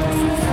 The 0.00 0.49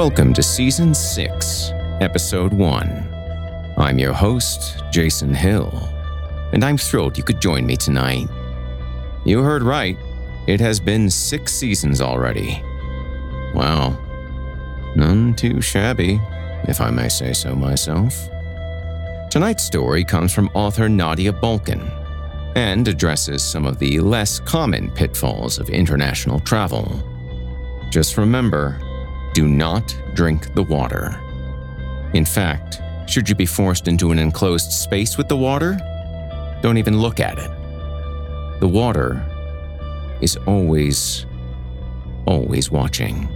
Welcome 0.00 0.32
to 0.32 0.42
Season 0.42 0.94
6, 0.94 1.72
Episode 2.00 2.54
1. 2.54 3.74
I'm 3.76 3.98
your 3.98 4.14
host, 4.14 4.82
Jason 4.90 5.34
Hill, 5.34 5.70
and 6.54 6.64
I'm 6.64 6.78
thrilled 6.78 7.18
you 7.18 7.22
could 7.22 7.38
join 7.38 7.66
me 7.66 7.76
tonight. 7.76 8.26
You 9.26 9.42
heard 9.42 9.62
right, 9.62 9.98
it 10.46 10.58
has 10.58 10.80
been 10.80 11.10
six 11.10 11.52
seasons 11.52 12.00
already. 12.00 12.62
Wow. 13.54 13.98
None 14.96 15.34
too 15.34 15.60
shabby, 15.60 16.18
if 16.66 16.80
I 16.80 16.88
may 16.90 17.10
say 17.10 17.34
so 17.34 17.54
myself. 17.54 18.30
Tonight's 19.30 19.64
story 19.64 20.02
comes 20.02 20.32
from 20.32 20.48
author 20.54 20.88
Nadia 20.88 21.30
Bulkin 21.34 21.82
and 22.56 22.88
addresses 22.88 23.42
some 23.42 23.66
of 23.66 23.78
the 23.78 24.00
less 24.00 24.40
common 24.40 24.90
pitfalls 24.92 25.58
of 25.58 25.68
international 25.68 26.40
travel. 26.40 27.02
Just 27.90 28.16
remember, 28.16 28.80
do 29.34 29.46
not 29.46 29.96
drink 30.14 30.54
the 30.54 30.62
water. 30.62 31.20
In 32.14 32.24
fact, 32.24 32.80
should 33.06 33.28
you 33.28 33.34
be 33.34 33.46
forced 33.46 33.88
into 33.88 34.10
an 34.12 34.18
enclosed 34.18 34.72
space 34.72 35.16
with 35.16 35.28
the 35.28 35.36
water, 35.36 35.78
don't 36.62 36.78
even 36.78 36.98
look 36.98 37.20
at 37.20 37.38
it. 37.38 37.50
The 38.60 38.68
water 38.68 39.24
is 40.20 40.36
always, 40.46 41.26
always 42.26 42.70
watching. 42.70 43.28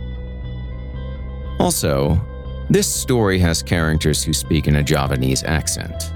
Also, 1.59 2.21
this 2.69 2.93
story 2.93 3.39
has 3.39 3.63
characters 3.63 4.23
who 4.23 4.33
speak 4.33 4.67
in 4.67 4.77
a 4.77 4.83
Javanese 4.83 5.45
accent. 5.45 6.13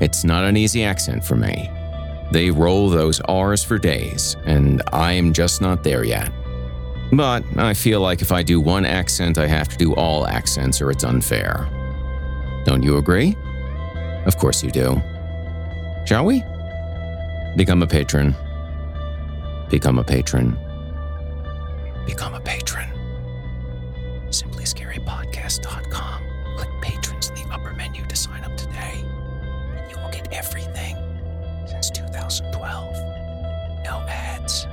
It's 0.00 0.24
not 0.24 0.44
an 0.44 0.56
easy 0.56 0.84
accent 0.84 1.24
for 1.24 1.36
me. 1.36 1.70
They 2.32 2.50
roll 2.50 2.88
those 2.88 3.20
R's 3.20 3.62
for 3.62 3.78
days, 3.78 4.36
and 4.46 4.82
I 4.92 5.12
am 5.12 5.32
just 5.32 5.60
not 5.60 5.84
there 5.84 6.04
yet. 6.04 6.30
But 7.14 7.44
I 7.56 7.74
feel 7.74 8.00
like 8.00 8.22
if 8.22 8.32
I 8.32 8.42
do 8.42 8.60
one 8.60 8.84
accent, 8.84 9.38
I 9.38 9.46
have 9.46 9.68
to 9.68 9.76
do 9.76 9.94
all 9.94 10.26
accents 10.26 10.80
or 10.80 10.90
it's 10.90 11.04
unfair. 11.04 11.68
Don't 12.64 12.82
you 12.82 12.96
agree? 12.96 13.36
Of 14.26 14.36
course 14.36 14.64
you 14.64 14.70
do. 14.72 15.00
Shall 16.06 16.24
we? 16.24 16.42
Become 17.56 17.82
a 17.82 17.86
patron. 17.86 18.34
Become 19.70 19.98
a 20.00 20.04
patron. 20.04 20.58
Become 22.04 22.34
a 22.34 22.40
patron. 22.40 22.90
SimplyScaryPodcast.com. 24.28 26.22
Click 26.56 26.70
patrons 26.82 27.28
in 27.28 27.36
the 27.36 27.44
upper 27.54 27.72
menu 27.74 28.04
to 28.06 28.16
sign 28.16 28.42
up 28.42 28.56
today. 28.56 29.04
And 29.76 29.90
you 29.90 29.96
will 29.98 30.10
get 30.10 30.32
everything 30.32 30.96
since 31.66 31.90
2012. 31.90 32.96
No 33.84 34.04
ads. 34.08 34.66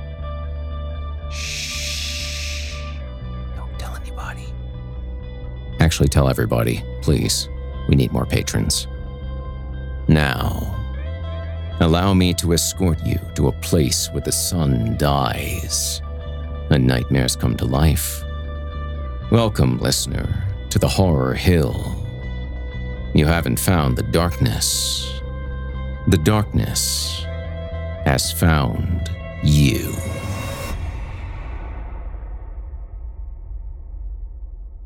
Actually, 5.80 6.08
tell 6.08 6.28
everybody, 6.28 6.82
please. 7.02 7.48
We 7.88 7.96
need 7.96 8.12
more 8.12 8.26
patrons. 8.26 8.86
Now, 10.08 10.78
allow 11.80 12.14
me 12.14 12.32
to 12.34 12.52
escort 12.52 13.04
you 13.04 13.18
to 13.34 13.48
a 13.48 13.52
place 13.52 14.08
where 14.12 14.20
the 14.20 14.32
sun 14.32 14.96
dies 14.96 16.00
and 16.70 16.86
nightmares 16.86 17.36
come 17.36 17.56
to 17.56 17.64
life. 17.64 18.22
Welcome, 19.30 19.78
listener, 19.78 20.44
to 20.70 20.78
the 20.78 20.88
Horror 20.88 21.34
Hill. 21.34 21.96
You 23.14 23.26
haven't 23.26 23.58
found 23.58 23.96
the 23.96 24.04
darkness. 24.04 25.20
The 26.06 26.18
darkness 26.18 27.24
has 28.04 28.32
found 28.32 29.10
you. 29.42 29.92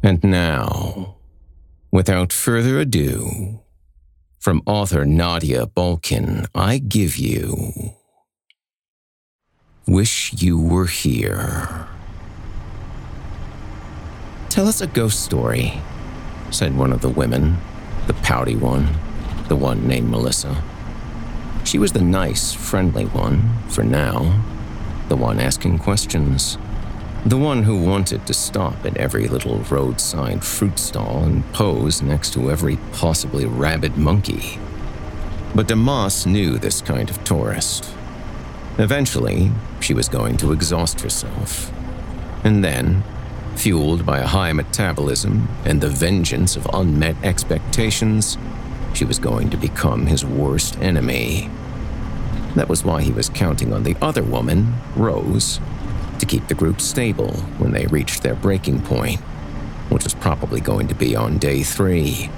And 0.06 0.22
now, 0.22 1.16
without 1.90 2.32
further 2.32 2.78
ado, 2.78 3.58
from 4.38 4.62
author 4.64 5.04
Nadia 5.04 5.66
Bulkin, 5.66 6.46
I 6.54 6.78
give 6.78 7.16
you 7.16 7.72
Wish 9.88 10.32
you 10.34 10.60
were 10.60 10.86
here. 10.86 11.88
Tell 14.48 14.68
us 14.68 14.80
a 14.80 14.86
ghost 14.86 15.24
story, 15.24 15.72
said 16.52 16.78
one 16.78 16.92
of 16.92 17.00
the 17.00 17.08
women, 17.08 17.56
the 18.06 18.14
pouty 18.14 18.54
one, 18.54 18.86
the 19.48 19.56
one 19.56 19.88
named 19.88 20.08
Melissa. 20.08 20.62
She 21.64 21.80
was 21.80 21.90
the 21.90 22.00
nice, 22.00 22.52
friendly 22.52 23.06
one, 23.06 23.58
for 23.70 23.82
now, 23.82 24.40
the 25.08 25.16
one 25.16 25.40
asking 25.40 25.80
questions. 25.80 26.58
The 27.26 27.36
one 27.36 27.64
who 27.64 27.82
wanted 27.82 28.24
to 28.28 28.32
stop 28.32 28.86
at 28.86 28.96
every 28.96 29.26
little 29.26 29.58
roadside 29.58 30.44
fruit 30.44 30.78
stall 30.78 31.24
and 31.24 31.44
pose 31.52 32.00
next 32.00 32.32
to 32.34 32.52
every 32.52 32.76
possibly 32.92 33.44
rabid 33.44 33.96
monkey. 33.96 34.60
But 35.52 35.66
Dimas 35.66 36.24
knew 36.24 36.56
this 36.56 36.80
kind 36.80 37.10
of 37.10 37.24
tourist. 37.24 37.90
Eventually, 38.78 39.50
she 39.80 39.92
was 39.92 40.08
going 40.08 40.36
to 40.36 40.52
exhaust 40.52 41.00
herself. 41.00 41.72
And 42.44 42.62
then, 42.62 43.02
fueled 43.56 44.06
by 44.06 44.20
a 44.20 44.26
high 44.28 44.52
metabolism 44.52 45.48
and 45.64 45.80
the 45.80 45.88
vengeance 45.88 46.54
of 46.54 46.70
unmet 46.72 47.16
expectations, 47.24 48.38
she 48.94 49.04
was 49.04 49.18
going 49.18 49.50
to 49.50 49.56
become 49.56 50.06
his 50.06 50.24
worst 50.24 50.78
enemy. 50.78 51.50
That 52.54 52.68
was 52.68 52.84
why 52.84 53.02
he 53.02 53.10
was 53.10 53.28
counting 53.28 53.72
on 53.72 53.82
the 53.82 53.96
other 54.00 54.22
woman, 54.22 54.74
Rose, 54.94 55.58
to 56.18 56.26
keep 56.26 56.48
the 56.48 56.54
group 56.54 56.80
stable 56.80 57.32
when 57.58 57.72
they 57.72 57.86
reached 57.86 58.22
their 58.22 58.34
breaking 58.34 58.82
point, 58.82 59.20
which 59.90 60.04
was 60.04 60.14
probably 60.14 60.60
going 60.60 60.88
to 60.88 60.94
be 60.94 61.14
on 61.16 61.38
day 61.38 61.62
three. 61.62 62.30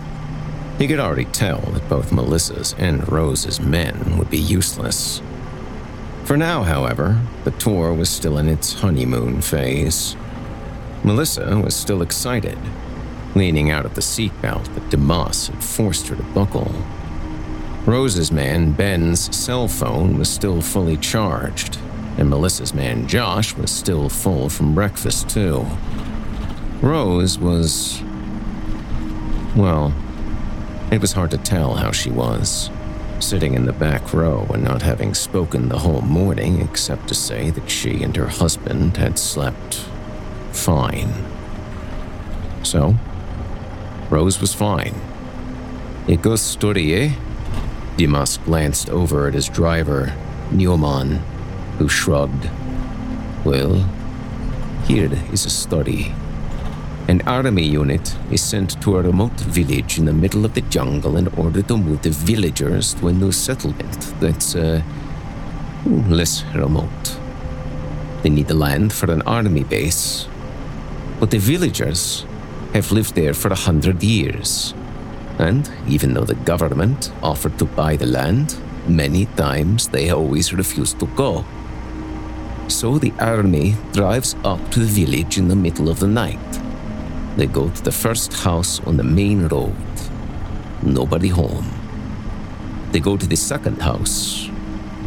He 0.78 0.86
could 0.86 1.00
already 1.00 1.24
tell 1.24 1.60
that 1.72 1.88
both 1.88 2.12
Melissa's 2.12 2.74
and 2.78 3.10
Rose's 3.10 3.60
men 3.60 4.16
would 4.18 4.30
be 4.30 4.38
useless. 4.38 5.20
For 6.24 6.36
now, 6.36 6.62
however, 6.62 7.20
the 7.44 7.50
tour 7.52 7.92
was 7.92 8.08
still 8.08 8.38
in 8.38 8.48
its 8.48 8.74
honeymoon 8.74 9.40
phase. 9.40 10.14
Melissa 11.02 11.58
was 11.58 11.74
still 11.74 12.02
excited, 12.02 12.58
leaning 13.34 13.70
out 13.70 13.86
of 13.86 13.94
the 13.94 14.00
seatbelt 14.00 14.72
that 14.74 14.90
Dimas 14.90 15.48
had 15.48 15.64
forced 15.64 16.08
her 16.08 16.16
to 16.16 16.22
buckle. 16.22 16.72
Rose's 17.86 18.30
man, 18.30 18.72
Ben's 18.72 19.34
cell 19.34 19.66
phone 19.66 20.18
was 20.18 20.28
still 20.28 20.60
fully 20.60 20.96
charged, 20.98 21.78
and 22.18 22.28
Melissa's 22.28 22.74
man, 22.74 23.06
Josh, 23.06 23.54
was 23.54 23.70
still 23.70 24.08
full 24.08 24.48
from 24.48 24.74
breakfast, 24.74 25.30
too. 25.30 25.64
Rose 26.82 27.38
was. 27.38 28.02
Well, 29.56 29.94
it 30.90 31.00
was 31.00 31.12
hard 31.12 31.30
to 31.30 31.38
tell 31.38 31.76
how 31.76 31.92
she 31.92 32.10
was, 32.10 32.70
sitting 33.20 33.54
in 33.54 33.66
the 33.66 33.72
back 33.72 34.12
row 34.12 34.46
and 34.52 34.64
not 34.64 34.82
having 34.82 35.14
spoken 35.14 35.68
the 35.68 35.78
whole 35.78 36.02
morning 36.02 36.60
except 36.60 37.08
to 37.08 37.14
say 37.14 37.50
that 37.50 37.70
she 37.70 38.02
and 38.02 38.14
her 38.16 38.28
husband 38.28 38.96
had 38.96 39.18
slept 39.18 39.76
fine. 40.52 41.12
So, 42.64 42.96
Rose 44.10 44.40
was 44.40 44.54
fine. 44.54 44.94
Ghost 46.22 46.46
story, 46.46 46.94
eh? 46.94 47.12
Dimas 47.96 48.38
glanced 48.38 48.88
over 48.90 49.28
at 49.28 49.34
his 49.34 49.48
driver, 49.48 50.14
Nyoman, 50.50 51.20
who 51.78 51.88
shrugged. 51.88 52.50
Well, 53.44 53.88
here 54.86 55.10
is 55.32 55.46
a 55.46 55.50
story. 55.50 56.12
An 57.08 57.22
army 57.26 57.64
unit 57.64 58.16
is 58.30 58.42
sent 58.42 58.82
to 58.82 58.98
a 58.98 59.02
remote 59.02 59.40
village 59.40 59.98
in 59.98 60.04
the 60.04 60.12
middle 60.12 60.44
of 60.44 60.54
the 60.54 60.60
jungle 60.62 61.16
in 61.16 61.28
order 61.28 61.62
to 61.62 61.76
move 61.78 62.02
the 62.02 62.10
villagers 62.10 62.94
to 62.94 63.08
a 63.08 63.12
new 63.12 63.32
settlement 63.32 64.12
that's, 64.20 64.54
uh, 64.54 64.82
less 65.86 66.44
remote. 66.54 67.18
They 68.22 68.30
need 68.30 68.48
the 68.48 68.54
land 68.54 68.92
for 68.92 69.10
an 69.10 69.22
army 69.22 69.64
base. 69.64 70.28
But 71.20 71.30
the 71.30 71.38
villagers 71.38 72.26
have 72.74 72.92
lived 72.92 73.14
there 73.14 73.34
for 73.34 73.48
a 73.48 73.54
hundred 73.54 74.02
years. 74.02 74.74
And 75.38 75.70
even 75.88 76.14
though 76.14 76.24
the 76.24 76.34
government 76.34 77.10
offered 77.22 77.58
to 77.58 77.64
buy 77.64 77.96
the 77.96 78.06
land, 78.06 78.56
many 78.86 79.26
times 79.36 79.88
they 79.88 80.10
always 80.10 80.52
refused 80.52 80.98
to 81.00 81.06
go. 81.06 81.44
So 82.68 82.98
the 82.98 83.14
army 83.18 83.76
drives 83.92 84.36
up 84.44 84.70
to 84.72 84.80
the 84.80 84.86
village 85.04 85.38
in 85.38 85.48
the 85.48 85.56
middle 85.56 85.88
of 85.88 86.00
the 86.00 86.06
night. 86.06 86.38
They 87.36 87.46
go 87.46 87.70
to 87.70 87.82
the 87.82 87.92
first 87.92 88.32
house 88.34 88.78
on 88.80 88.98
the 88.98 89.04
main 89.04 89.48
road. 89.48 89.74
Nobody 90.82 91.28
home. 91.28 91.66
They 92.92 93.00
go 93.00 93.16
to 93.16 93.26
the 93.26 93.36
second 93.36 93.80
house. 93.80 94.48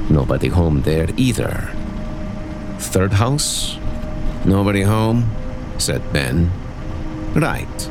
Nobody 0.09 0.47
home 0.47 0.81
there 0.81 1.07
either. 1.17 1.69
Third 2.79 3.13
house? 3.13 3.77
Nobody 4.43 4.81
home, 4.81 5.29
said 5.77 6.01
Ben. 6.11 6.51
Right. 7.35 7.89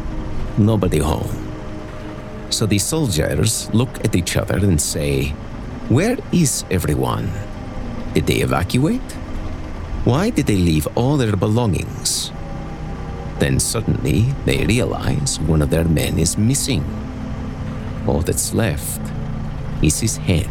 Nobody 0.58 0.98
home. 0.98 1.46
So 2.50 2.66
the 2.66 2.78
soldiers 2.78 3.72
look 3.72 4.04
at 4.04 4.16
each 4.16 4.36
other 4.36 4.56
and 4.56 4.80
say, 4.82 5.28
Where 5.88 6.18
is 6.32 6.64
everyone? 6.72 7.30
Did 8.14 8.26
they 8.26 8.38
evacuate? 8.42 9.19
Why 10.04 10.30
did 10.30 10.46
they 10.46 10.56
leave 10.56 10.88
all 10.96 11.18
their 11.18 11.36
belongings? 11.36 12.32
Then 13.38 13.60
suddenly 13.60 14.32
they 14.46 14.64
realize 14.64 15.38
one 15.40 15.60
of 15.60 15.68
their 15.68 15.84
men 15.84 16.18
is 16.18 16.38
missing. 16.38 16.84
All 18.06 18.20
that's 18.20 18.54
left 18.54 19.00
is 19.82 20.00
his 20.00 20.16
head. 20.16 20.48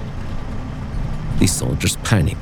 The 1.39 1.47
soldiers 1.47 1.95
panic. 2.03 2.37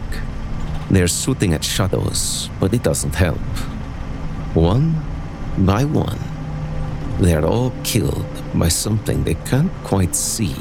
They're 0.92 1.08
shooting 1.08 1.54
at 1.54 1.64
shadows, 1.64 2.50
but 2.60 2.74
it 2.74 2.84
doesn't 2.84 3.16
help. 3.16 3.38
One 4.54 4.96
by 5.58 5.86
one, 5.86 6.20
they're 7.20 7.46
all 7.46 7.72
killed 7.84 8.28
by 8.54 8.68
something 8.68 9.24
they 9.24 9.36
can't 9.46 9.72
quite 9.84 10.16
see 10.16 10.56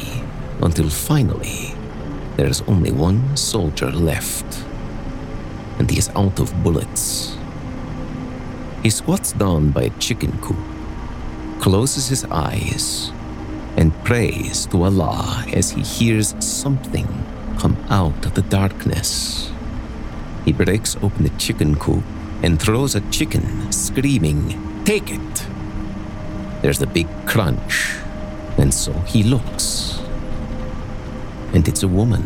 until 0.63 0.89
finally 0.89 1.75
there's 2.37 2.63
only 2.63 2.93
one 2.93 3.37
soldier 3.37 3.91
left 3.91 4.66
and 5.79 5.91
he 5.91 5.99
is 5.99 6.11
out 6.17 6.39
of 6.41 6.53
bullets. 6.63 7.37
He 8.83 8.91
squats 8.91 9.33
down 9.33 9.71
by 9.71 9.83
a 9.83 9.99
chicken 9.99 10.39
coop, 10.41 10.57
closes 11.61 12.09
his 12.09 12.25
eyes, 12.25 13.11
and 13.77 13.93
prays 14.05 14.67
to 14.67 14.83
Allah 14.83 15.45
as 15.53 15.71
he 15.71 15.83
hears 15.83 16.35
something 16.39 17.09
come 17.59 17.77
out 17.91 18.25
of 18.25 18.35
the 18.35 18.43
darkness. 18.43 19.51
He 20.45 20.53
breaks 20.53 20.97
open 21.03 21.25
the 21.25 21.39
chicken 21.39 21.77
coop 21.77 22.05
and 22.43 22.61
throws 22.61 22.95
a 22.95 23.01
chicken, 23.11 23.73
screaming, 23.73 24.85
Take 24.85 25.11
it! 25.11 25.47
There's 26.63 26.81
a 26.81 26.87
big 26.87 27.09
crunch, 27.27 27.97
and 28.57 28.73
so 28.73 28.93
he 29.01 29.23
looks. 29.23 29.99
And 31.53 31.67
it's 31.67 31.83
a 31.83 31.89
woman 31.89 32.23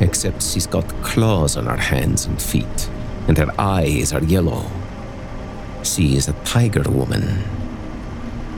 except 0.00 0.42
she's 0.42 0.66
got 0.66 0.88
claws 1.02 1.56
on 1.56 1.66
her 1.66 1.76
hands 1.76 2.24
and 2.24 2.40
feet, 2.40 2.90
and 3.28 3.36
her 3.36 3.52
eyes 3.58 4.12
are 4.12 4.24
yellow. 4.24 4.64
She 5.82 6.16
is 6.16 6.28
a 6.28 6.32
tiger 6.44 6.82
woman. 6.90 7.44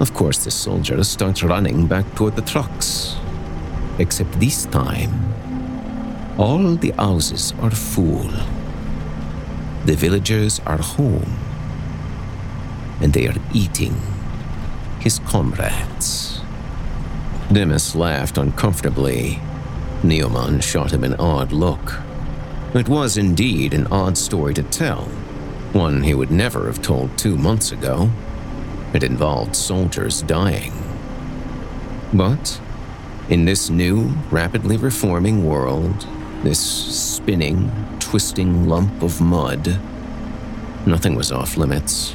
Of 0.01 0.15
course, 0.15 0.45
the 0.45 0.51
soldiers 0.51 1.09
start 1.09 1.43
running 1.43 1.87
back 1.87 2.15
toward 2.15 2.37
the 2.37 2.43
trucks. 2.43 3.17
Except 3.99 4.33
this 4.41 4.67
time, 4.67 5.35
all 6.39 6.77
the 6.77 6.93
houses 6.93 7.53
are 7.61 7.71
full. 7.71 8.31
The 9.85 9.97
villagers 9.97 10.61
are 10.61 10.79
home, 10.79 11.37
and 13.01 13.13
they 13.13 13.27
are 13.27 13.37
eating 13.53 14.01
his 15.01 15.19
comrades. 15.19 16.41
Dimas 17.53 17.95
laughed 17.95 18.39
uncomfortably 18.39 19.41
Nyoman 20.03 20.63
shot 20.63 20.93
him 20.93 21.05
an 21.05 21.15
odd 21.15 21.53
look. 21.53 22.01
It 22.75 22.89
was 22.89 23.17
indeed 23.17 23.75
an 23.75 23.87
odd 23.89 24.19
story 24.19 24.55
to 24.55 24.63
tell, 24.65 25.05
one 25.73 26.03
he 26.03 26.15
would 26.15 26.31
never 26.31 26.67
have 26.67 26.83
told 26.83 27.17
two 27.17 27.37
months 27.37 27.71
ago. 27.71 28.11
It 28.95 29.05
involved 29.05 29.55
soldiers 29.55 30.23
dying. 30.23 30.73
But 32.13 32.61
in 33.29 33.45
this 33.45 33.71
new, 33.71 34.15
rapidly 34.31 34.77
reforming 34.77 35.47
world, 35.47 36.07
this 36.43 36.61
spinning, 36.61 37.71
twisting 38.01 38.69
lump 38.69 39.03
of 39.03 39.21
mud, 39.21 39.81
nothing 40.85 41.15
was 41.15 41.31
off 41.31 41.57
limits. 41.57 42.15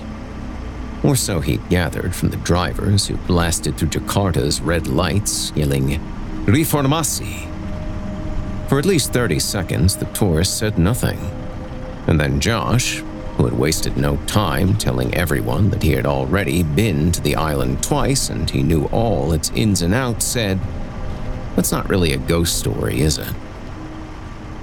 Or 1.04 1.16
so 1.16 1.40
he 1.40 1.58
gathered 1.70 2.14
from 2.14 2.30
the 2.30 2.38
drivers 2.38 3.08
who 3.08 3.18
blasted 3.18 3.78
through 3.78 3.90
Jakarta's 3.90 4.60
red 4.60 4.88
lights, 4.88 5.54
yelling, 5.56 6.00
Reformasi! 6.46 7.57
For 8.68 8.78
at 8.78 8.86
least 8.86 9.14
30 9.14 9.40
seconds, 9.40 9.96
the 9.96 10.06
tourist 10.08 10.58
said 10.58 10.78
nothing. 10.78 11.18
And 12.06 12.20
then 12.20 12.42
Josh, 12.42 12.98
who 13.38 13.46
had 13.46 13.58
wasted 13.58 13.96
no 13.96 14.18
time 14.26 14.78
telling 14.78 15.14
everyone 15.14 15.70
that 15.70 15.84
he 15.84 15.92
had 15.92 16.06
already 16.06 16.64
been 16.64 17.14
to 17.14 17.22
the 17.22 17.36
island 17.38 17.82
twice 17.82 18.30
and 18.30 18.50
he 18.50 18.64
knew 18.64 18.86
all 18.86 19.32
its 19.32 19.52
ins 19.52 19.82
and 19.82 19.94
outs, 19.94 20.26
said, 20.26 20.60
That's 21.56 21.72
not 21.72 21.88
really 21.88 22.12
a 22.12 22.18
ghost 22.18 22.60
story, 22.60 23.00
is 23.00 23.18
it? 23.18 23.34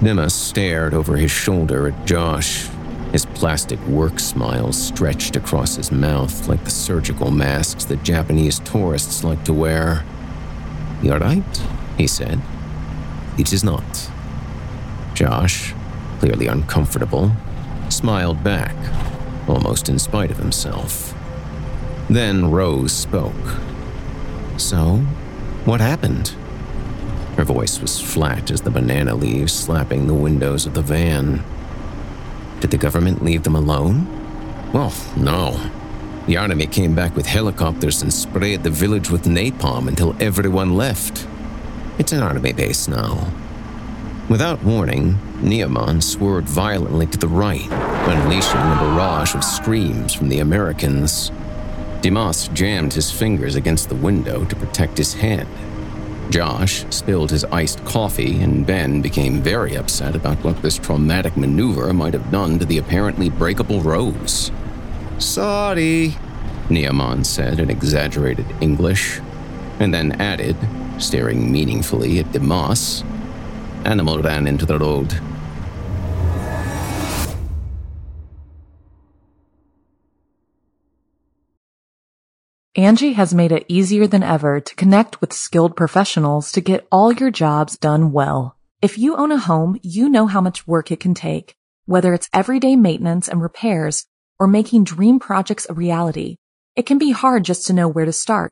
Dimas 0.03 0.35
stared 0.35 0.93
over 0.93 1.17
his 1.17 1.31
shoulder 1.31 1.87
at 1.87 2.05
Josh, 2.05 2.67
his 3.11 3.25
plastic 3.25 3.79
work 3.87 4.19
smile 4.19 4.71
stretched 4.71 5.35
across 5.35 5.77
his 5.77 5.91
mouth 5.91 6.47
like 6.47 6.63
the 6.63 6.69
surgical 6.69 7.31
masks 7.31 7.85
that 7.85 8.03
Japanese 8.03 8.59
tourists 8.59 9.23
like 9.23 9.43
to 9.45 9.53
wear. 9.53 10.03
You're 11.01 11.17
right, 11.17 11.43
he 11.97 12.05
said. 12.05 12.39
It 13.37 13.51
is 13.51 13.63
not. 13.63 14.09
Josh, 15.13 15.73
clearly 16.19 16.47
uncomfortable, 16.47 17.31
smiled 17.89 18.43
back, 18.43 18.75
almost 19.47 19.89
in 19.89 19.99
spite 19.99 20.31
of 20.31 20.37
himself. 20.37 21.13
Then 22.09 22.51
Rose 22.51 22.91
spoke. 22.91 23.59
So, 24.57 24.97
what 25.65 25.81
happened? 25.81 26.29
Her 27.37 27.43
voice 27.43 27.81
was 27.81 27.99
flat 27.99 28.51
as 28.51 28.61
the 28.61 28.71
banana 28.71 29.15
leaves 29.15 29.51
slapping 29.51 30.07
the 30.07 30.13
windows 30.13 30.65
of 30.65 30.73
the 30.73 30.81
van. 30.81 31.43
Did 32.61 32.71
the 32.71 32.77
government 32.77 33.23
leave 33.23 33.43
them 33.43 33.55
alone? 33.55 34.07
Well, 34.71 34.93
no. 35.17 35.59
The 36.27 36.37
army 36.37 36.67
came 36.67 36.95
back 36.95 37.15
with 37.15 37.25
helicopters 37.25 38.01
and 38.01 38.13
sprayed 38.13 38.63
the 38.63 38.69
village 38.69 39.09
with 39.09 39.25
napalm 39.25 39.87
until 39.87 40.15
everyone 40.19 40.75
left. 40.75 41.27
It's 41.97 42.11
an 42.11 42.21
army 42.21 42.51
base 42.51 42.89
now. 42.89 43.31
Without 44.27 44.61
warning, 44.63 45.17
Nyoman 45.37 46.03
swerved 46.03 46.49
violently 46.49 47.05
to 47.05 47.17
the 47.17 47.27
right, 47.27 47.65
unleashing 47.71 48.59
a 48.59 48.75
barrage 48.79 49.33
of 49.33 49.43
screams 49.43 50.13
from 50.13 50.27
the 50.27 50.39
Americans. 50.39 51.31
Dimas 52.01 52.49
jammed 52.49 52.91
his 52.93 53.11
fingers 53.11 53.55
against 53.55 53.87
the 53.87 53.95
window 53.95 54.43
to 54.43 54.55
protect 54.57 54.97
his 54.97 55.13
head. 55.13 55.47
Josh 56.29 56.85
spilled 56.89 57.31
his 57.31 57.45
iced 57.45 57.85
coffee, 57.85 58.41
and 58.41 58.65
Ben 58.65 59.01
became 59.01 59.41
very 59.41 59.75
upset 59.75 60.15
about 60.15 60.43
what 60.43 60.61
this 60.61 60.77
traumatic 60.77 61.37
maneuver 61.37 61.93
might 61.93 62.13
have 62.13 62.29
done 62.29 62.59
to 62.59 62.65
the 62.65 62.79
apparently 62.79 63.29
breakable 63.29 63.79
Rose. 63.79 64.51
Sorry, 65.17 66.15
Nyoman 66.67 67.25
said 67.25 67.59
in 67.61 67.69
exaggerated 67.69 68.47
English, 68.59 69.21
and 69.79 69.93
then 69.93 70.13
added, 70.13 70.57
staring 70.99 71.51
meaningfully 71.51 72.19
at 72.19 72.31
the 72.33 72.39
moss. 72.39 73.03
Animal 73.85 74.21
ran 74.21 74.47
into 74.47 74.65
the 74.65 74.79
road. 74.79 75.19
Angi 82.77 83.13
has 83.13 83.33
made 83.33 83.53
it 83.53 83.65
easier 83.69 84.05
than 84.05 84.21
ever 84.21 84.59
to 84.59 84.75
connect 84.75 85.21
with 85.21 85.31
skilled 85.31 85.77
professionals 85.77 86.51
to 86.51 86.59
get 86.59 86.85
all 86.91 87.13
your 87.13 87.31
jobs 87.31 87.77
done 87.77 88.11
well. 88.11 88.57
If 88.81 88.97
you 88.97 89.15
own 89.15 89.31
a 89.31 89.37
home, 89.37 89.79
you 89.81 90.09
know 90.09 90.27
how 90.27 90.41
much 90.41 90.67
work 90.67 90.91
it 90.91 90.99
can 90.99 91.13
take, 91.13 91.55
whether 91.85 92.13
it's 92.13 92.29
everyday 92.33 92.75
maintenance 92.75 93.29
and 93.29 93.41
repairs 93.41 94.05
or 94.37 94.47
making 94.47 94.83
dream 94.83 95.19
projects 95.19 95.65
a 95.69 95.73
reality. 95.73 96.35
It 96.75 96.85
can 96.85 96.97
be 96.97 97.11
hard 97.11 97.45
just 97.45 97.65
to 97.67 97.73
know 97.73 97.87
where 97.87 98.03
to 98.03 98.11
start, 98.11 98.51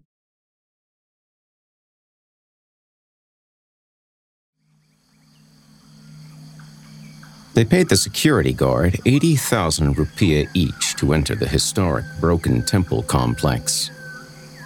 They 7.53 7.65
paid 7.65 7.89
the 7.89 7.97
security 7.97 8.53
guard 8.53 8.99
80,000 9.05 9.95
rupiah 9.95 10.49
each 10.53 10.95
to 10.95 11.13
enter 11.13 11.35
the 11.35 11.47
historic 11.47 12.05
Broken 12.21 12.63
Temple 12.63 13.03
complex. 13.03 13.91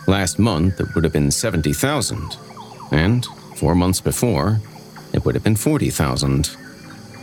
Last 0.08 0.38
month, 0.38 0.80
it 0.80 0.94
would 0.94 1.04
have 1.04 1.14
been 1.14 1.32
70,000. 1.32 2.38
And 2.92 3.26
four 3.56 3.74
months 3.74 4.02
before, 4.02 4.60
it 5.14 5.26
would 5.26 5.34
have 5.34 5.44
been 5.44 5.56
40,000. 5.56 6.56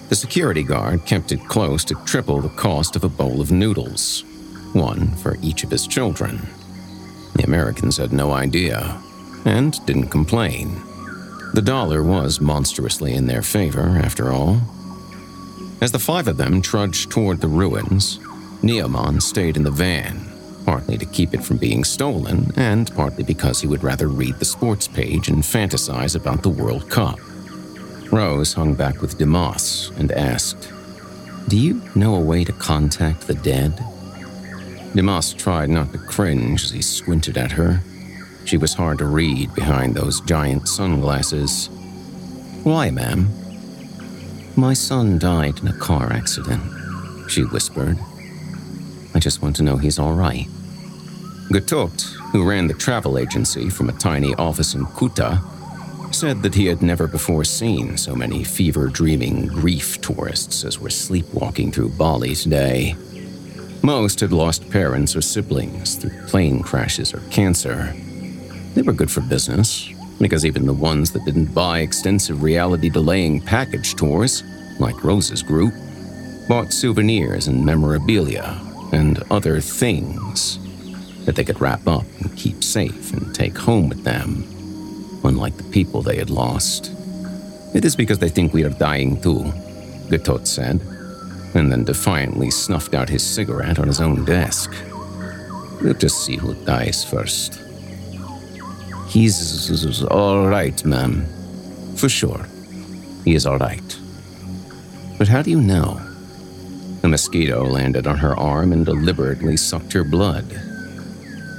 The 0.09 0.17
security 0.17 0.65
guard 0.65 1.07
kept 1.07 1.31
it 1.31 1.47
close 1.47 1.85
to 1.85 1.95
triple 2.07 2.41
the 2.41 2.49
cost 2.49 2.97
of 2.97 3.05
a 3.05 3.09
bowl 3.09 3.41
of 3.41 3.53
noodles, 3.53 4.25
one 4.73 5.15
for 5.17 5.37
each 5.43 5.63
of 5.63 5.71
his 5.71 5.87
children. 5.87 6.41
The 7.37 7.45
Americans 7.45 7.97
had 7.99 8.13
no 8.13 8.33
idea 8.33 9.01
and 9.45 9.85
didn't 9.87 10.09
complain. 10.09 10.75
The 11.55 11.63
dollar 11.63 12.03
was 12.03 12.41
monstrously 12.41 13.15
in 13.15 13.27
their 13.27 13.43
favor, 13.43 14.01
after 14.03 14.33
all. 14.33 14.61
As 15.83 15.91
the 15.91 15.99
five 15.99 16.29
of 16.29 16.37
them 16.37 16.63
trudged 16.63 17.11
toward 17.11 17.41
the 17.41 17.49
ruins, 17.49 18.19
Nyoman 18.63 19.21
stayed 19.21 19.57
in 19.57 19.65
the 19.65 19.71
van, 19.73 20.25
partly 20.65 20.97
to 20.97 21.05
keep 21.05 21.35
it 21.35 21.43
from 21.43 21.57
being 21.57 21.83
stolen, 21.83 22.53
and 22.55 22.95
partly 22.95 23.25
because 23.25 23.61
he 23.61 23.67
would 23.67 23.83
rather 23.83 24.07
read 24.07 24.37
the 24.37 24.45
sports 24.45 24.87
page 24.87 25.27
and 25.27 25.43
fantasize 25.43 26.15
about 26.15 26.45
the 26.45 26.51
World 26.51 26.89
Cup. 26.89 27.19
Rose 28.13 28.53
hung 28.53 28.75
back 28.75 29.01
with 29.03 29.19
Dimas 29.19 29.91
and 29.97 30.13
asked, 30.13 30.73
Do 31.49 31.59
you 31.59 31.83
know 31.97 32.15
a 32.15 32.21
way 32.21 32.45
to 32.45 32.53
contact 32.53 33.27
the 33.27 33.35
dead? 33.35 33.85
Dimas 34.95 35.35
tried 35.35 35.69
not 35.69 35.91
to 35.91 35.99
cringe 35.99 36.63
as 36.63 36.71
he 36.71 36.81
squinted 36.81 37.37
at 37.37 37.51
her. 37.51 37.81
She 38.45 38.57
was 38.57 38.75
hard 38.75 38.99
to 38.99 39.07
read 39.07 39.53
behind 39.57 39.97
those 39.97 40.21
giant 40.21 40.69
sunglasses. 40.69 41.67
Why, 42.63 42.93
ma'am? 42.93 43.42
My 44.57 44.75
son 44.75 45.19
died 45.19 45.61
in 45.61 45.69
a 45.69 45.73
car 45.73 46.13
accident, 46.13 46.63
she 47.31 47.43
whispered. 47.43 47.99
I 49.15 49.19
just 49.19 49.41
want 49.41 49.57
to 49.57 49.63
know 49.63 49.79
he's 49.79 49.99
all 49.99 50.13
right. 50.13 50.47
Gatot, 51.49 52.03
who 52.33 52.47
ran 52.47 52.67
the 52.67 52.75
travel 52.75 53.17
agency 53.17 53.71
from 53.71 53.89
a 53.89 53.95
tiny 53.95 54.35
office 54.35 54.75
in 54.75 54.85
Kuta, 54.85 55.43
said 56.15 56.43
that 56.43 56.55
he 56.55 56.67
had 56.67 56.83
never 56.83 57.07
before 57.07 57.45
seen 57.45 57.97
so 57.97 58.15
many 58.15 58.45
fever 58.45 58.89
dreaming 58.89 59.47
grief 59.47 59.99
tourists 60.03 60.65
as 60.65 60.79
were 60.79 60.91
sleepwalking 60.91 61.73
through 61.73 61.89
Bali 61.89 62.35
today. 62.35 62.95
Most 63.83 64.21
had 64.21 64.33
lost 64.33 64.69
parents 64.71 65.17
or 65.17 65.23
siblings 65.23 65.97
through 65.97 66.27
plane 66.27 66.63
crashes 66.63 67.15
or 67.15 67.21
cancer. 67.31 67.95
They 68.75 68.83
were 68.83 68.93
good 68.93 69.11
for 69.11 69.23
business, 69.23 69.89
because 70.23 70.47
even 70.47 70.67
the 70.67 70.73
ones 70.73 71.11
that 71.11 71.25
didn't 71.25 71.53
buy 71.53 71.81
extensive 71.81 72.43
reality 72.43 72.89
delaying 72.89 73.41
package 73.41 73.97
tours, 73.97 74.45
like 74.79 75.05
Rose's 75.05 75.43
group, 75.43 75.75
bought 76.49 76.73
souvenirs 76.73 77.49
and 77.49 77.67
memorabilia 77.67 78.59
and 78.93 79.23
other 79.31 79.61
things 79.61 80.59
that 81.25 81.35
they 81.35 81.45
could 81.45 81.61
wrap 81.61 81.87
up 81.89 82.05
and 82.21 82.37
keep 82.37 82.63
safe 82.63 83.13
and 83.13 83.35
take 83.35 83.57
home 83.57 83.89
with 83.89 84.05
them, 84.05 84.45
unlike 85.25 85.57
the 85.57 85.71
people 85.71 86.03
they 86.03 86.17
had 86.17 86.31
lost. 86.31 86.93
It 87.75 87.85
is 87.85 87.97
because 87.97 88.19
they 88.19 88.29
think 88.29 88.53
we 88.53 88.65
are 88.65 88.71
dying 88.71 89.21
too, 89.21 89.41
Gatot 90.09 90.47
said, 90.47 90.81
and 91.55 91.71
then 91.71 91.85
defiantly 91.85 92.51
snuffed 92.51 92.95
out 92.95 93.09
his 93.09 93.25
cigarette 93.25 93.79
on 93.79 93.89
his 93.89 94.01
own 94.01 94.25
desk. 94.25 94.73
We'll 95.83 95.95
just 95.95 96.25
see 96.25 96.37
who 96.37 96.55
dies 96.65 97.05
first. 97.05 97.61
He's 99.13 100.03
all 100.05 100.49
right, 100.49 100.83
ma'am. 100.87 101.27
For 101.97 102.09
sure. 102.09 102.47
He 103.27 103.35
is 103.35 103.45
all 103.45 103.59
right. 103.59 103.99
But 105.19 105.29
how 105.29 105.43
do 105.43 105.51
you 105.51 105.61
know? 105.61 106.01
A 107.03 107.09
mosquito 107.09 107.63
landed 107.63 108.07
on 108.07 108.17
her 108.17 108.35
arm 108.39 108.73
and 108.73 108.87
deliberately 108.87 109.59
sucked 109.59 109.93
her 109.93 110.03
blood. 110.03 110.47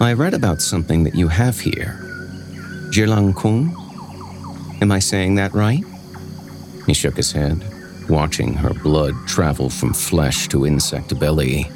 I 0.01 0.13
read 0.13 0.33
about 0.33 0.63
something 0.63 1.03
that 1.03 1.13
you 1.13 1.27
have 1.27 1.59
here. 1.59 1.99
Jelangkung? 2.89 3.71
Am 4.81 4.91
I 4.91 4.97
saying 4.97 5.35
that 5.35 5.53
right? 5.53 5.83
He 6.87 6.95
shook 6.95 7.17
his 7.17 7.31
head, 7.31 7.63
watching 8.09 8.55
her 8.55 8.73
blood 8.73 9.13
travel 9.27 9.69
from 9.69 9.93
flesh 9.93 10.47
to 10.47 10.65
insect 10.65 11.19
belly. 11.19 11.69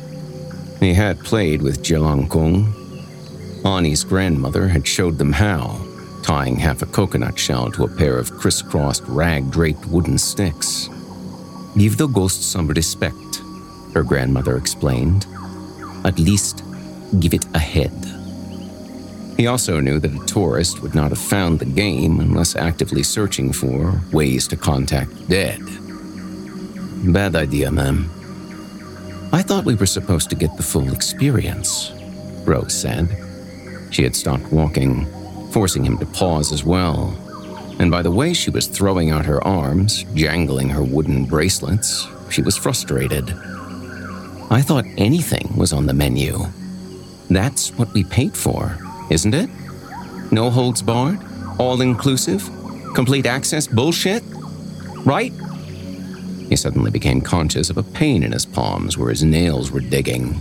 He 0.79 0.95
had 0.95 1.19
played 1.19 1.61
with 1.61 1.83
Jelangkung. 1.83 2.76
Ani's 3.65 4.03
grandmother 4.03 4.67
had 4.67 4.87
showed 4.87 5.17
them 5.17 5.33
how, 5.33 5.79
tying 6.23 6.55
half 6.55 6.81
a 6.81 6.85
coconut 6.85 7.37
shell 7.37 7.71
to 7.71 7.83
a 7.83 7.87
pair 7.87 8.17
of 8.17 8.31
crisscrossed 8.31 9.03
rag 9.07 9.49
draped 9.51 9.85
wooden 9.85 10.17
sticks. 10.17 10.89
Give 11.77 11.97
the 11.97 12.07
ghost 12.07 12.51
some 12.51 12.67
respect, 12.67 13.41
her 13.93 14.03
grandmother 14.03 14.57
explained. 14.57 15.25
At 16.03 16.19
least 16.19 16.63
give 17.19 17.33
it 17.33 17.45
a 17.53 17.59
head. 17.59 17.93
He 19.37 19.47
also 19.47 19.79
knew 19.79 19.99
that 19.99 20.15
a 20.15 20.25
tourist 20.25 20.81
would 20.81 20.95
not 20.95 21.09
have 21.09 21.19
found 21.19 21.59
the 21.59 21.65
game 21.65 22.19
unless 22.19 22.55
actively 22.55 23.03
searching 23.03 23.53
for 23.53 24.01
ways 24.11 24.47
to 24.47 24.57
contact 24.57 25.29
dead. 25.29 25.61
Bad 27.13 27.35
idea, 27.35 27.71
ma'am. 27.71 28.09
I 29.31 29.43
thought 29.43 29.65
we 29.65 29.75
were 29.75 29.85
supposed 29.85 30.29
to 30.31 30.35
get 30.35 30.57
the 30.57 30.63
full 30.63 30.91
experience, 30.91 31.91
Rose 32.45 32.73
said. 32.73 33.26
She 33.91 34.03
had 34.03 34.15
stopped 34.15 34.51
walking, 34.51 35.05
forcing 35.51 35.83
him 35.83 35.97
to 35.97 36.05
pause 36.05 36.51
as 36.51 36.63
well. 36.63 37.15
And 37.79 37.91
by 37.91 38.01
the 38.01 38.11
way 38.11 38.33
she 38.33 38.49
was 38.49 38.67
throwing 38.67 39.11
out 39.11 39.25
her 39.25 39.43
arms, 39.43 40.03
jangling 40.15 40.69
her 40.69 40.83
wooden 40.83 41.25
bracelets, 41.25 42.07
she 42.29 42.41
was 42.41 42.57
frustrated. 42.57 43.29
I 44.49 44.61
thought 44.61 44.85
anything 44.97 45.55
was 45.55 45.73
on 45.73 45.85
the 45.85 45.93
menu. 45.93 46.39
That's 47.29 47.69
what 47.77 47.93
we 47.93 48.03
paid 48.03 48.35
for, 48.35 48.77
isn't 49.09 49.33
it? 49.33 49.49
No 50.31 50.49
holds 50.49 50.81
barred? 50.81 51.19
All 51.59 51.81
inclusive? 51.81 52.49
Complete 52.95 53.25
access 53.25 53.67
bullshit? 53.67 54.23
Right? 55.05 55.33
He 56.49 56.55
suddenly 56.55 56.91
became 56.91 57.21
conscious 57.21 57.69
of 57.69 57.77
a 57.77 57.83
pain 57.83 58.23
in 58.23 58.31
his 58.31 58.45
palms 58.45 58.97
where 58.97 59.09
his 59.09 59.23
nails 59.23 59.71
were 59.71 59.81
digging. 59.81 60.39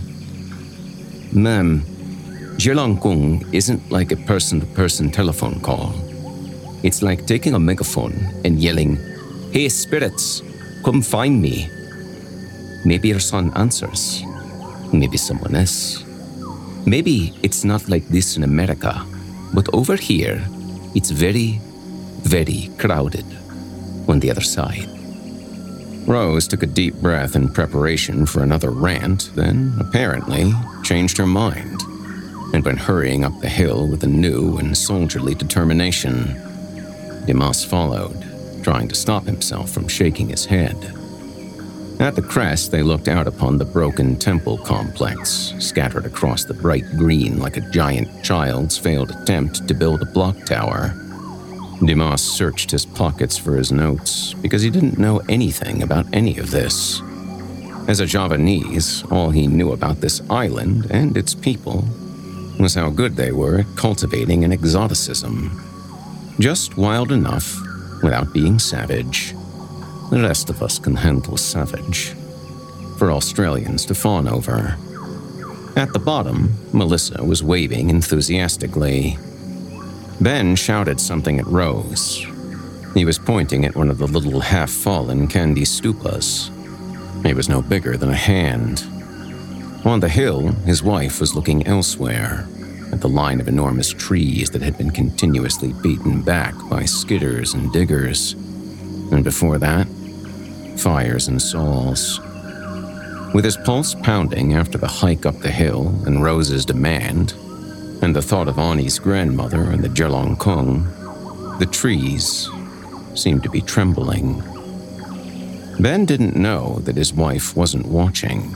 Kung 2.59 3.45
isn't 3.53 3.91
like 3.91 4.11
a 4.11 4.15
person 4.25 4.59
to 4.59 4.65
person 4.65 5.11
telephone 5.11 5.59
call. 5.61 5.93
It's 6.81 7.03
like 7.03 7.27
taking 7.27 7.53
a 7.53 7.59
megaphone 7.59 8.17
and 8.43 8.59
yelling, 8.59 8.97
Hey, 9.51 9.69
spirits, 9.69 10.41
come 10.83 11.03
find 11.03 11.39
me. 11.39 11.69
Maybe 12.83 13.09
your 13.09 13.19
son 13.19 13.51
answers. 13.55 14.23
Maybe 14.91 15.17
someone 15.17 15.55
else. 15.55 16.03
Maybe 16.85 17.33
it's 17.43 17.63
not 17.63 17.87
like 17.89 18.07
this 18.07 18.37
in 18.37 18.43
America, 18.43 19.05
but 19.53 19.71
over 19.73 19.95
here, 19.95 20.41
it's 20.95 21.11
very, 21.11 21.61
very 22.23 22.71
crowded 22.79 23.25
on 24.07 24.19
the 24.19 24.31
other 24.31 24.41
side. 24.41 24.89
Rose 26.07 26.47
took 26.47 26.63
a 26.63 26.73
deep 26.73 26.95
breath 26.95 27.35
in 27.35 27.53
preparation 27.53 28.25
for 28.25 28.41
another 28.41 28.71
rant, 28.71 29.29
then, 29.35 29.75
apparently, 29.79 30.53
changed 30.83 31.17
her 31.17 31.27
mind 31.27 31.86
and 32.57 32.65
went 32.65 32.79
hurrying 32.79 33.23
up 33.23 33.39
the 33.39 33.47
hill 33.47 33.85
with 33.85 34.03
a 34.03 34.07
new 34.07 34.57
and 34.57 34.75
soldierly 34.75 35.35
determination. 35.35 36.41
Dimas 37.27 37.63
followed, 37.63 38.19
trying 38.63 38.87
to 38.87 38.95
stop 38.95 39.25
himself 39.25 39.69
from 39.69 39.87
shaking 39.87 40.29
his 40.29 40.43
head. 40.43 40.75
At 41.99 42.15
the 42.15 42.23
crest, 42.23 42.71
they 42.71 42.81
looked 42.81 43.09
out 43.09 43.27
upon 43.27 43.59
the 43.59 43.65
broken 43.65 44.15
temple 44.15 44.57
complex, 44.57 45.53
scattered 45.59 46.07
across 46.07 46.45
the 46.45 46.55
bright 46.55 46.83
green 46.97 47.37
like 47.37 47.57
a 47.57 47.69
giant 47.69 48.23
child's 48.23 48.75
failed 48.75 49.11
attempt 49.11 49.67
to 49.67 49.75
build 49.75 50.01
a 50.01 50.05
block 50.05 50.43
tower. 50.43 50.95
Dimas 51.85 52.23
searched 52.23 52.71
his 52.71 52.87
pockets 52.87 53.37
for 53.37 53.55
his 53.55 53.71
notes 53.71 54.33
because 54.33 54.63
he 54.63 54.71
didn't 54.71 54.97
know 54.97 55.21
anything 55.29 55.83
about 55.83 56.07
any 56.11 56.39
of 56.39 56.49
this. 56.49 57.01
As 57.87 57.99
a 57.99 58.07
Javanese, 58.07 59.03
all 59.11 59.29
he 59.29 59.45
knew 59.45 59.73
about 59.73 60.01
this 60.01 60.23
island 60.27 60.87
and 60.89 61.15
its 61.15 61.35
people 61.35 61.87
was 62.59 62.75
how 62.75 62.89
good 62.89 63.15
they 63.15 63.31
were 63.31 63.59
at 63.59 63.75
cultivating 63.75 64.43
an 64.43 64.51
exoticism. 64.51 65.51
Just 66.39 66.77
wild 66.77 67.11
enough 67.11 67.55
without 68.03 68.33
being 68.33 68.59
savage. 68.59 69.33
The 70.09 70.21
rest 70.21 70.49
of 70.49 70.61
us 70.63 70.79
can 70.79 70.95
handle 70.95 71.37
savage. 71.37 72.13
For 72.97 73.11
Australians 73.11 73.85
to 73.85 73.95
fawn 73.95 74.27
over. 74.27 74.77
At 75.75 75.93
the 75.93 75.99
bottom, 75.99 76.55
Melissa 76.73 77.23
was 77.23 77.43
waving 77.43 77.89
enthusiastically. 77.89 79.17
Ben 80.19 80.55
shouted 80.55 80.99
something 80.99 81.39
at 81.39 81.45
Rose. 81.45 82.25
He 82.95 83.05
was 83.05 83.19
pointing 83.19 83.65
at 83.65 83.75
one 83.75 83.89
of 83.89 83.99
the 83.99 84.07
little 84.07 84.39
half 84.39 84.71
fallen 84.71 85.27
candy 85.27 85.63
stupas. 85.63 86.49
It 87.23 87.35
was 87.35 87.49
no 87.49 87.61
bigger 87.61 87.97
than 87.97 88.09
a 88.09 88.15
hand. 88.15 88.87
On 89.85 89.99
the 89.99 90.09
hill, 90.09 90.47
his 90.65 90.83
wife 90.83 91.19
was 91.19 91.35
looking 91.35 91.65
elsewhere, 91.65 92.47
at 92.91 93.01
the 93.01 93.09
line 93.09 93.39
of 93.39 93.47
enormous 93.47 93.91
trees 93.91 94.49
that 94.49 94.61
had 94.61 94.77
been 94.77 94.91
continuously 94.91 95.73
beaten 95.81 96.21
back 96.21 96.53
by 96.69 96.83
skidders 96.83 97.53
and 97.53 97.71
diggers. 97.71 98.33
And 99.11 99.23
before 99.23 99.57
that, 99.59 99.87
fires 100.77 101.27
and 101.27 101.41
saws. 101.41 102.19
With 103.33 103.45
his 103.45 103.57
pulse 103.57 103.93
pounding 103.95 104.53
after 104.53 104.77
the 104.77 104.87
hike 104.87 105.25
up 105.25 105.39
the 105.39 105.51
hill 105.51 105.87
and 106.05 106.23
Rose's 106.23 106.65
demand, 106.65 107.33
and 108.01 108.15
the 108.15 108.21
thought 108.21 108.47
of 108.47 108.59
Ani's 108.59 108.99
grandmother 108.99 109.61
and 109.61 109.83
the 109.83 109.89
Jelangkung, 109.89 111.59
the 111.59 111.65
trees 111.65 112.49
seemed 113.15 113.43
to 113.43 113.49
be 113.49 113.61
trembling. 113.61 114.41
Ben 115.79 116.05
didn't 116.05 116.35
know 116.35 116.79
that 116.79 116.97
his 116.97 117.13
wife 117.13 117.55
wasn't 117.55 117.85
watching, 117.85 118.55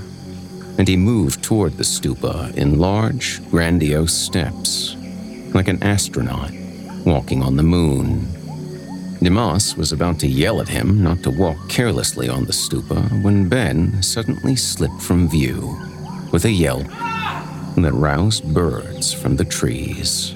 and 0.77 0.87
he 0.87 0.97
moved 0.97 1.43
toward 1.43 1.77
the 1.77 1.83
stupa 1.83 2.53
in 2.55 2.79
large, 2.79 3.41
grandiose 3.49 4.13
steps, 4.13 4.95
like 5.53 5.67
an 5.67 5.81
astronaut 5.83 6.51
walking 7.05 7.41
on 7.41 7.55
the 7.55 7.63
moon. 7.63 8.27
Dimas 9.21 9.77
was 9.77 9.91
about 9.91 10.19
to 10.19 10.27
yell 10.27 10.61
at 10.61 10.67
him 10.67 11.03
not 11.03 11.21
to 11.23 11.29
walk 11.29 11.69
carelessly 11.69 12.27
on 12.27 12.45
the 12.45 12.53
stupa 12.53 13.23
when 13.23 13.47
Ben 13.47 14.01
suddenly 14.01 14.55
slipped 14.55 15.01
from 15.01 15.29
view 15.29 15.77
with 16.31 16.45
a 16.45 16.51
yelp 16.51 16.87
that 17.77 17.93
roused 17.93 18.53
birds 18.53 19.13
from 19.13 19.35
the 19.35 19.45
trees. 19.45 20.35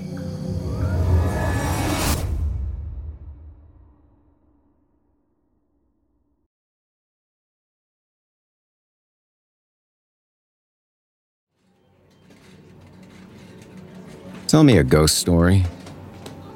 Tell 14.55 14.63
me 14.63 14.77
a 14.77 14.85
ghost 14.85 15.17
story. 15.17 15.65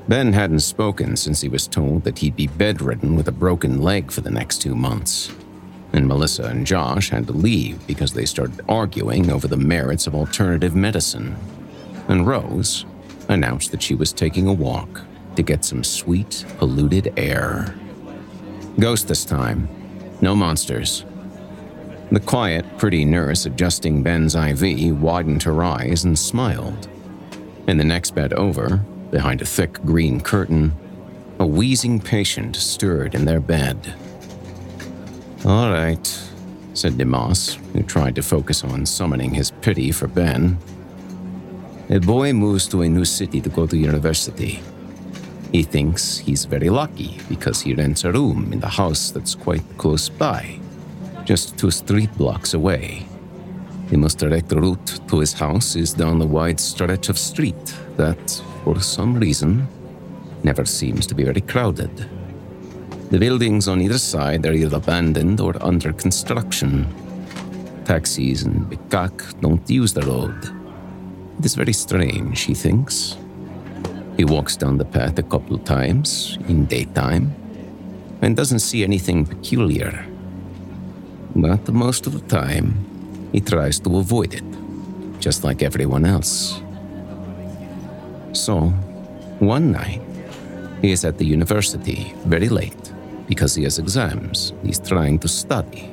Ben 0.08 0.32
hadn't 0.32 0.62
spoken 0.62 1.18
since 1.18 1.42
he 1.42 1.50
was 1.50 1.68
told 1.68 2.06
that 2.06 2.20
he'd 2.20 2.38
be 2.38 2.48
bedridden 2.48 3.14
with 3.18 3.28
a 3.28 3.34
broken 3.34 3.82
leg 3.82 4.10
for 4.10 4.22
the 4.22 4.32
next 4.32 4.62
two 4.62 4.74
months 4.74 5.30
and 5.92 6.08
Melissa 6.08 6.46
and 6.46 6.66
Josh 6.66 7.10
had 7.10 7.28
to 7.28 7.34
leave 7.34 7.86
because 7.88 8.14
they 8.14 8.24
started 8.24 8.62
arguing 8.70 9.30
over 9.30 9.50
the 9.50 9.58
merits 9.58 10.08
of 10.08 10.16
alternative 10.16 10.78
medicine. 10.78 11.36
And 12.08 12.26
Rose 12.26 12.86
announced 13.28 13.72
that 13.72 13.84
she 13.84 13.96
was 13.96 14.14
taking 14.14 14.48
a 14.48 14.54
walk 14.54 15.02
to 15.36 15.44
get 15.44 15.66
some 15.66 15.84
sweet, 15.84 16.46
polluted 16.58 17.12
air. 17.18 17.76
Ghost 18.80 19.10
this 19.10 19.26
time, 19.26 19.68
no 20.22 20.38
monsters. 20.38 21.04
The 22.14 22.22
quiet, 22.22 22.78
pretty 22.78 23.04
nurse 23.04 23.46
adjusting 23.46 24.04
Ben's 24.04 24.36
IV 24.36 25.02
widened 25.02 25.44
her 25.44 25.62
eyes 25.66 26.06
and 26.06 26.18
smiled. 26.18 26.88
In 27.70 27.78
the 27.78 27.84
next 27.84 28.16
bed 28.16 28.34
over, 28.34 28.78
behind 29.12 29.44
a 29.44 29.46
thick 29.46 29.74
green 29.86 30.22
curtain, 30.22 30.74
a 31.38 31.46
wheezing 31.46 32.00
patient 32.00 32.56
stirred 32.56 33.14
in 33.14 33.26
their 33.26 33.40
bed. 33.40 33.94
All 35.46 35.72
right, 35.72 36.04
said 36.74 36.98
Dimas, 36.98 37.60
who 37.74 37.84
tried 37.84 38.16
to 38.16 38.24
focus 38.24 38.64
on 38.64 38.88
summoning 38.88 39.36
his 39.36 39.52
pity 39.62 39.92
for 39.92 40.08
Ben. 40.08 40.58
A 41.92 42.00
boy 42.00 42.34
moves 42.34 42.68
to 42.70 42.82
a 42.82 42.90
new 42.90 43.06
city 43.06 43.40
to 43.40 43.50
go 43.50 43.68
to 43.68 43.78
university. 43.78 44.64
He 45.52 45.62
thinks 45.62 46.18
he's 46.18 46.46
very 46.46 46.72
lucky 46.72 47.20
because 47.30 47.62
he 47.62 47.76
rents 47.76 48.04
a 48.04 48.12
room 48.12 48.52
in 48.52 48.62
the 48.62 48.68
house 48.82 49.12
that's 49.12 49.36
quite 49.36 49.78
close 49.78 50.10
by, 50.10 50.58
just 51.24 51.56
two 51.60 51.70
street 51.70 52.10
blocks 52.18 52.56
away. 52.56 53.09
The 53.90 53.98
most 53.98 54.20
direct 54.20 54.50
the 54.50 54.62
route 54.62 55.00
to 55.08 55.20
his 55.20 55.34
house 55.34 55.76
is 55.76 55.94
down 55.94 56.20
the 56.20 56.28
wide 56.28 56.60
stretch 56.60 57.10
of 57.10 57.18
street 57.18 57.76
that, 57.98 58.44
for 58.64 58.80
some 58.80 59.16
reason, 59.16 59.68
never 60.44 60.64
seems 60.64 61.08
to 61.08 61.16
be 61.16 61.24
very 61.24 61.42
crowded. 61.42 61.90
The 63.10 63.18
buildings 63.18 63.68
on 63.68 63.82
either 63.82 63.98
side 63.98 64.46
are 64.46 64.54
either 64.54 64.78
abandoned 64.78 65.42
or 65.42 65.56
under 65.64 65.92
construction. 65.92 66.86
Taxis 67.84 68.44
and 68.44 68.70
becak 68.70 69.42
don't 69.42 69.68
use 69.68 69.94
the 69.94 70.04
road. 70.04 70.38
It 71.40 71.46
is 71.46 71.56
very 71.56 71.74
strange, 71.74 72.42
he 72.42 72.54
thinks. 72.54 73.18
He 74.18 74.24
walks 74.26 74.56
down 74.56 74.78
the 74.78 74.86
path 74.86 75.18
a 75.18 75.24
couple 75.24 75.56
of 75.56 75.64
times 75.64 76.38
in 76.48 76.66
daytime 76.66 77.34
and 78.22 78.38
doesn't 78.38 78.60
see 78.60 78.84
anything 78.84 79.26
peculiar. 79.26 80.06
But 81.36 81.68
most 81.70 82.06
of 82.06 82.14
the 82.14 82.28
time, 82.28 82.86
he 83.32 83.42
tries 83.42 83.80
to 83.80 83.98
avoid 83.98 84.34
it, 84.34 84.44
just 85.20 85.44
like 85.44 85.62
everyone 85.62 86.06
else. 86.06 86.62
So, 88.34 88.70
one 89.40 89.72
night, 89.72 90.02
he 90.82 90.92
is 90.92 91.04
at 91.04 91.18
the 91.18 91.26
university 91.26 92.14
very 92.26 92.50
late 92.50 92.94
because 93.28 93.56
he 93.56 93.64
has 93.64 93.80
exams. 93.80 94.54
He's 94.64 94.80
trying 94.80 95.20
to 95.20 95.28
study. 95.28 95.92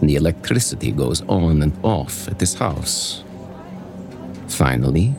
And 0.00 0.10
the 0.10 0.16
electricity 0.16 0.90
goes 0.90 1.22
on 1.28 1.62
and 1.62 1.72
off 1.82 2.28
at 2.28 2.40
his 2.40 2.54
house. 2.54 3.24
Finally, 4.48 5.14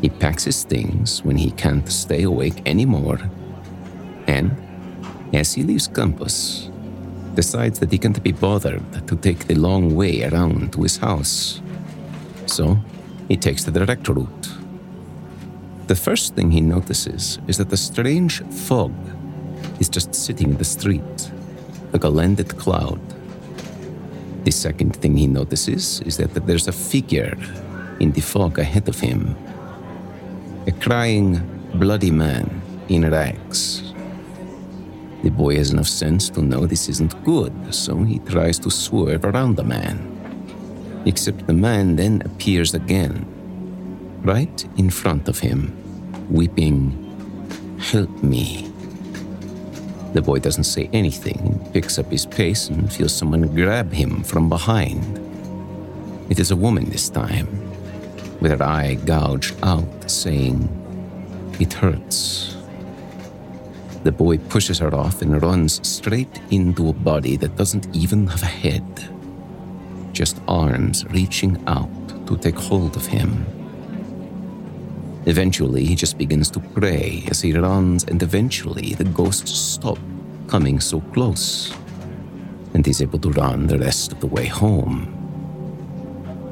he 0.00 0.08
packs 0.08 0.44
his 0.44 0.64
things 0.64 1.22
when 1.22 1.36
he 1.36 1.50
can't 1.52 1.90
stay 1.90 2.22
awake 2.22 2.62
anymore. 2.66 3.20
And, 4.26 4.56
as 5.32 5.52
he 5.52 5.62
leaves 5.62 5.86
campus, 5.86 6.69
decides 7.34 7.78
that 7.80 7.92
he 7.92 7.98
can't 7.98 8.22
be 8.22 8.32
bothered 8.32 8.82
to 9.06 9.16
take 9.16 9.46
the 9.46 9.54
long 9.54 9.94
way 9.94 10.24
around 10.24 10.72
to 10.72 10.82
his 10.82 10.96
house. 10.96 11.60
So, 12.46 12.78
he 13.28 13.36
takes 13.36 13.64
the 13.64 13.70
direct 13.70 14.08
route. 14.08 14.48
The 15.86 15.94
first 15.94 16.34
thing 16.34 16.50
he 16.50 16.60
notices 16.60 17.38
is 17.46 17.56
that 17.58 17.72
a 17.72 17.76
strange 17.76 18.42
fog 18.68 18.94
is 19.80 19.88
just 19.88 20.14
sitting 20.14 20.50
in 20.50 20.56
the 20.56 20.64
street, 20.64 21.30
like 21.92 22.04
a 22.04 22.08
landed 22.08 22.56
cloud. 22.58 23.00
The 24.44 24.50
second 24.50 24.96
thing 24.96 25.16
he 25.16 25.26
notices 25.26 26.00
is 26.02 26.16
that 26.16 26.34
there's 26.46 26.68
a 26.68 26.72
figure 26.72 27.36
in 28.00 28.12
the 28.12 28.20
fog 28.20 28.58
ahead 28.58 28.88
of 28.88 28.98
him. 28.98 29.36
A 30.66 30.72
crying, 30.72 31.40
bloody 31.74 32.10
man 32.10 32.62
in 32.88 33.10
rags. 33.10 33.89
The 35.22 35.30
boy 35.30 35.56
has 35.56 35.70
enough 35.70 35.88
sense 35.88 36.30
to 36.30 36.40
know 36.40 36.66
this 36.66 36.88
isn't 36.88 37.22
good, 37.24 37.52
so 37.74 38.02
he 38.04 38.18
tries 38.20 38.58
to 38.60 38.70
swerve 38.70 39.24
around 39.24 39.56
the 39.56 39.64
man. 39.64 40.16
Except 41.04 41.46
the 41.46 41.52
man 41.52 41.96
then 41.96 42.22
appears 42.24 42.74
again, 42.74 43.26
right 44.22 44.66
in 44.76 44.88
front 44.90 45.28
of 45.28 45.38
him, 45.38 45.76
weeping, 46.30 47.06
Help 47.80 48.22
me. 48.22 48.70
The 50.12 50.20
boy 50.20 50.38
doesn't 50.38 50.64
say 50.64 50.90
anything, 50.92 51.58
picks 51.72 51.98
up 51.98 52.10
his 52.10 52.26
pace, 52.26 52.68
and 52.68 52.92
feels 52.92 53.14
someone 53.14 53.54
grab 53.54 53.92
him 53.92 54.22
from 54.22 54.48
behind. 54.48 55.18
It 56.28 56.38
is 56.38 56.50
a 56.50 56.56
woman 56.56 56.90
this 56.90 57.08
time, 57.08 57.48
with 58.40 58.52
her 58.52 58.62
eye 58.62 58.94
gouged 59.06 59.56
out, 59.62 60.10
saying, 60.10 60.68
It 61.58 61.72
hurts. 61.72 62.49
The 64.02 64.12
boy 64.12 64.38
pushes 64.38 64.78
her 64.78 64.94
off 64.94 65.20
and 65.20 65.42
runs 65.42 65.86
straight 65.86 66.40
into 66.50 66.88
a 66.88 66.92
body 66.92 67.36
that 67.36 67.56
doesn't 67.56 67.94
even 67.94 68.26
have 68.26 68.42
a 68.42 68.46
head. 68.46 68.84
Just 70.12 70.40
arms 70.48 71.04
reaching 71.06 71.62
out 71.66 71.90
to 72.26 72.38
take 72.38 72.56
hold 72.56 72.96
of 72.96 73.04
him. 73.06 73.44
Eventually, 75.26 75.84
he 75.84 75.94
just 75.94 76.16
begins 76.16 76.50
to 76.52 76.60
pray 76.60 77.24
as 77.28 77.42
he 77.42 77.52
runs, 77.52 78.04
and 78.04 78.22
eventually, 78.22 78.94
the 78.94 79.04
ghosts 79.04 79.52
stop 79.52 79.98
coming 80.48 80.80
so 80.80 81.00
close, 81.12 81.70
and 82.72 82.86
he's 82.86 83.02
able 83.02 83.18
to 83.18 83.30
run 83.32 83.66
the 83.66 83.78
rest 83.78 84.12
of 84.12 84.20
the 84.20 84.26
way 84.26 84.46
home. 84.46 85.06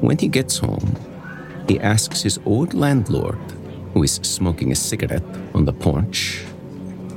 When 0.01 0.19
he 0.19 0.27
gets 0.27 0.59
home, 0.59 0.95
he 1.67 1.79
asks 1.79 2.21
his 2.21 2.39
old 2.45 2.75
landlord, 2.75 3.39
who 3.93 4.03
is 4.03 4.19
smoking 4.21 4.71
a 4.71 4.75
cigarette 4.75 5.25
on 5.55 5.65
the 5.65 5.73
porch, 5.73 6.45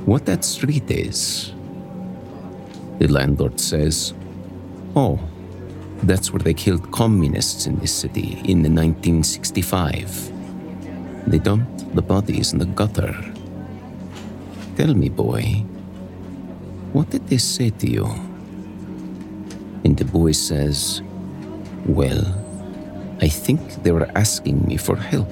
what 0.05 0.25
that 0.25 0.43
street 0.43 0.89
is. 0.89 1.53
The 2.99 3.07
landlord 3.07 3.59
says, 3.59 4.13
Oh, 4.95 5.19
that's 6.03 6.31
where 6.31 6.39
they 6.39 6.53
killed 6.53 6.91
communists 6.91 7.65
in 7.65 7.79
this 7.79 7.93
city 7.93 8.41
in 8.45 8.61
1965. 8.63 10.31
They 11.27 11.39
dumped 11.39 11.95
the 11.95 12.01
bodies 12.01 12.53
in 12.53 12.59
the 12.59 12.65
gutter. 12.65 13.15
Tell 14.75 14.93
me, 14.93 15.09
boy, 15.09 15.63
what 16.91 17.09
did 17.09 17.27
they 17.27 17.37
say 17.37 17.69
to 17.69 17.89
you? 17.89 18.05
And 19.83 19.97
the 19.97 20.05
boy 20.05 20.33
says, 20.33 21.01
Well, 21.85 22.23
I 23.21 23.29
think 23.29 23.83
they 23.83 23.91
were 23.91 24.09
asking 24.15 24.65
me 24.65 24.77
for 24.77 24.95
help. 24.95 25.29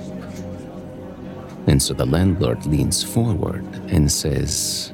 And 1.67 1.81
so 1.81 1.93
the 1.93 2.05
landlord 2.05 2.65
leans 2.65 3.03
forward 3.03 3.65
and 3.89 4.11
says, 4.11 4.91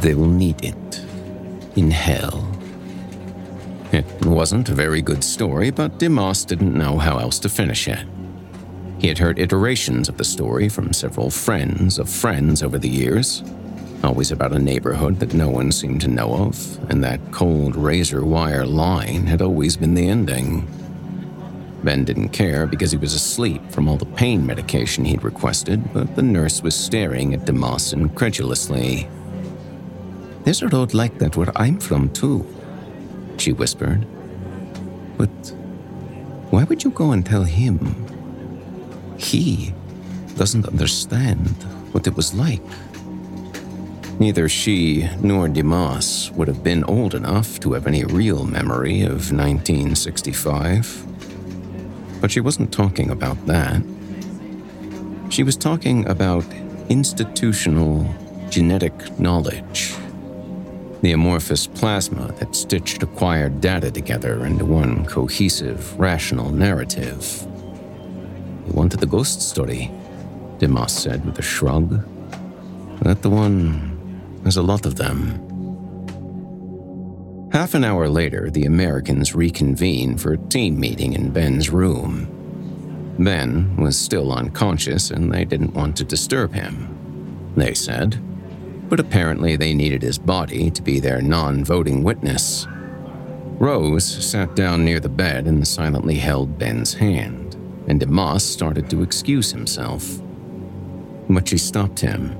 They 0.00 0.14
will 0.14 0.28
need 0.28 0.64
it 0.64 1.00
in 1.76 1.90
hell. 1.90 2.46
It 3.92 4.04
wasn't 4.26 4.68
a 4.68 4.74
very 4.74 5.00
good 5.00 5.24
story, 5.24 5.70
but 5.70 5.98
Dimas 5.98 6.44
didn't 6.44 6.76
know 6.76 6.98
how 6.98 7.18
else 7.18 7.38
to 7.40 7.48
finish 7.48 7.88
it. 7.88 8.04
He 8.98 9.08
had 9.08 9.18
heard 9.18 9.38
iterations 9.38 10.08
of 10.08 10.18
the 10.18 10.24
story 10.24 10.68
from 10.68 10.92
several 10.92 11.30
friends 11.30 11.98
of 11.98 12.10
friends 12.10 12.62
over 12.62 12.78
the 12.78 12.88
years, 12.88 13.42
always 14.04 14.30
about 14.30 14.52
a 14.52 14.58
neighborhood 14.58 15.20
that 15.20 15.34
no 15.34 15.48
one 15.48 15.72
seemed 15.72 16.00
to 16.02 16.08
know 16.08 16.34
of, 16.34 16.90
and 16.90 17.02
that 17.02 17.20
cold 17.32 17.76
razor 17.76 18.24
wire 18.24 18.66
line 18.66 19.26
had 19.26 19.40
always 19.40 19.76
been 19.76 19.94
the 19.94 20.08
ending. 20.08 20.68
Ben 21.84 22.04
didn't 22.04 22.30
care 22.30 22.66
because 22.66 22.90
he 22.90 22.98
was 22.98 23.14
asleep 23.14 23.62
from 23.70 23.88
all 23.88 23.96
the 23.96 24.06
pain 24.06 24.44
medication 24.44 25.04
he'd 25.04 25.22
requested, 25.22 25.92
but 25.92 26.16
the 26.16 26.22
nurse 26.22 26.62
was 26.62 26.74
staring 26.74 27.34
at 27.34 27.44
Dimas 27.44 27.92
incredulously. 27.92 29.08
There's 30.44 30.62
a 30.62 30.68
road 30.68 30.94
like 30.94 31.18
that 31.18 31.36
where 31.36 31.52
I'm 31.56 31.78
from, 31.78 32.10
too, 32.10 32.46
she 33.36 33.52
whispered. 33.52 34.06
But 35.16 35.28
why 36.50 36.64
would 36.64 36.82
you 36.82 36.90
go 36.90 37.12
and 37.12 37.24
tell 37.24 37.44
him? 37.44 37.78
He 39.18 39.74
doesn't 40.36 40.66
understand 40.66 41.48
what 41.92 42.06
it 42.06 42.16
was 42.16 42.34
like. 42.34 42.62
Neither 44.18 44.48
she 44.48 45.08
nor 45.20 45.48
Dimas 45.48 46.32
would 46.32 46.48
have 46.48 46.64
been 46.64 46.82
old 46.84 47.14
enough 47.14 47.60
to 47.60 47.74
have 47.74 47.86
any 47.86 48.04
real 48.04 48.44
memory 48.44 49.02
of 49.02 49.30
1965. 49.32 51.04
But 52.20 52.30
she 52.30 52.40
wasn't 52.40 52.72
talking 52.72 53.10
about 53.10 53.44
that. 53.46 53.82
She 55.30 55.42
was 55.42 55.56
talking 55.56 56.06
about 56.08 56.44
institutional 56.88 58.12
genetic 58.50 59.18
knowledge. 59.18 59.94
The 61.02 61.12
amorphous 61.12 61.66
plasma 61.66 62.32
that 62.38 62.56
stitched 62.56 63.02
acquired 63.02 63.60
data 63.60 63.90
together 63.90 64.44
into 64.44 64.64
one 64.64 65.04
cohesive, 65.06 65.98
rational 65.98 66.50
narrative. 66.50 67.46
You 68.66 68.72
wanted 68.72 69.00
the 69.00 69.06
ghost 69.06 69.40
story, 69.42 69.90
Dimas 70.58 70.92
said 70.92 71.24
with 71.24 71.38
a 71.38 71.42
shrug. 71.42 72.04
That 73.02 73.22
the 73.22 73.30
one 73.30 73.96
there's 74.42 74.56
a 74.56 74.62
lot 74.62 74.86
of 74.86 74.96
them. 74.96 75.47
Half 77.52 77.72
an 77.72 77.82
hour 77.82 78.10
later, 78.10 78.50
the 78.50 78.66
Americans 78.66 79.34
reconvene 79.34 80.18
for 80.18 80.34
a 80.34 80.38
team 80.38 80.78
meeting 80.78 81.14
in 81.14 81.30
Ben's 81.30 81.70
room. 81.70 83.14
Ben 83.18 83.74
was 83.76 83.98
still 83.98 84.32
unconscious 84.32 85.10
and 85.10 85.32
they 85.32 85.46
didn't 85.46 85.72
want 85.72 85.96
to 85.96 86.04
disturb 86.04 86.52
him, 86.52 87.52
they 87.56 87.72
said. 87.72 88.22
But 88.90 89.00
apparently, 89.00 89.56
they 89.56 89.72
needed 89.72 90.02
his 90.02 90.18
body 90.18 90.70
to 90.70 90.82
be 90.82 91.00
their 91.00 91.22
non 91.22 91.64
voting 91.64 92.02
witness. 92.04 92.66
Rose 93.58 94.04
sat 94.04 94.54
down 94.54 94.84
near 94.84 95.00
the 95.00 95.08
bed 95.08 95.46
and 95.46 95.66
silently 95.66 96.16
held 96.16 96.58
Ben's 96.58 96.94
hand, 96.94 97.54
and 97.86 97.98
Dimas 97.98 98.44
started 98.44 98.90
to 98.90 99.02
excuse 99.02 99.52
himself. 99.52 100.20
But 101.30 101.48
she 101.48 101.58
stopped 101.58 102.00
him 102.00 102.36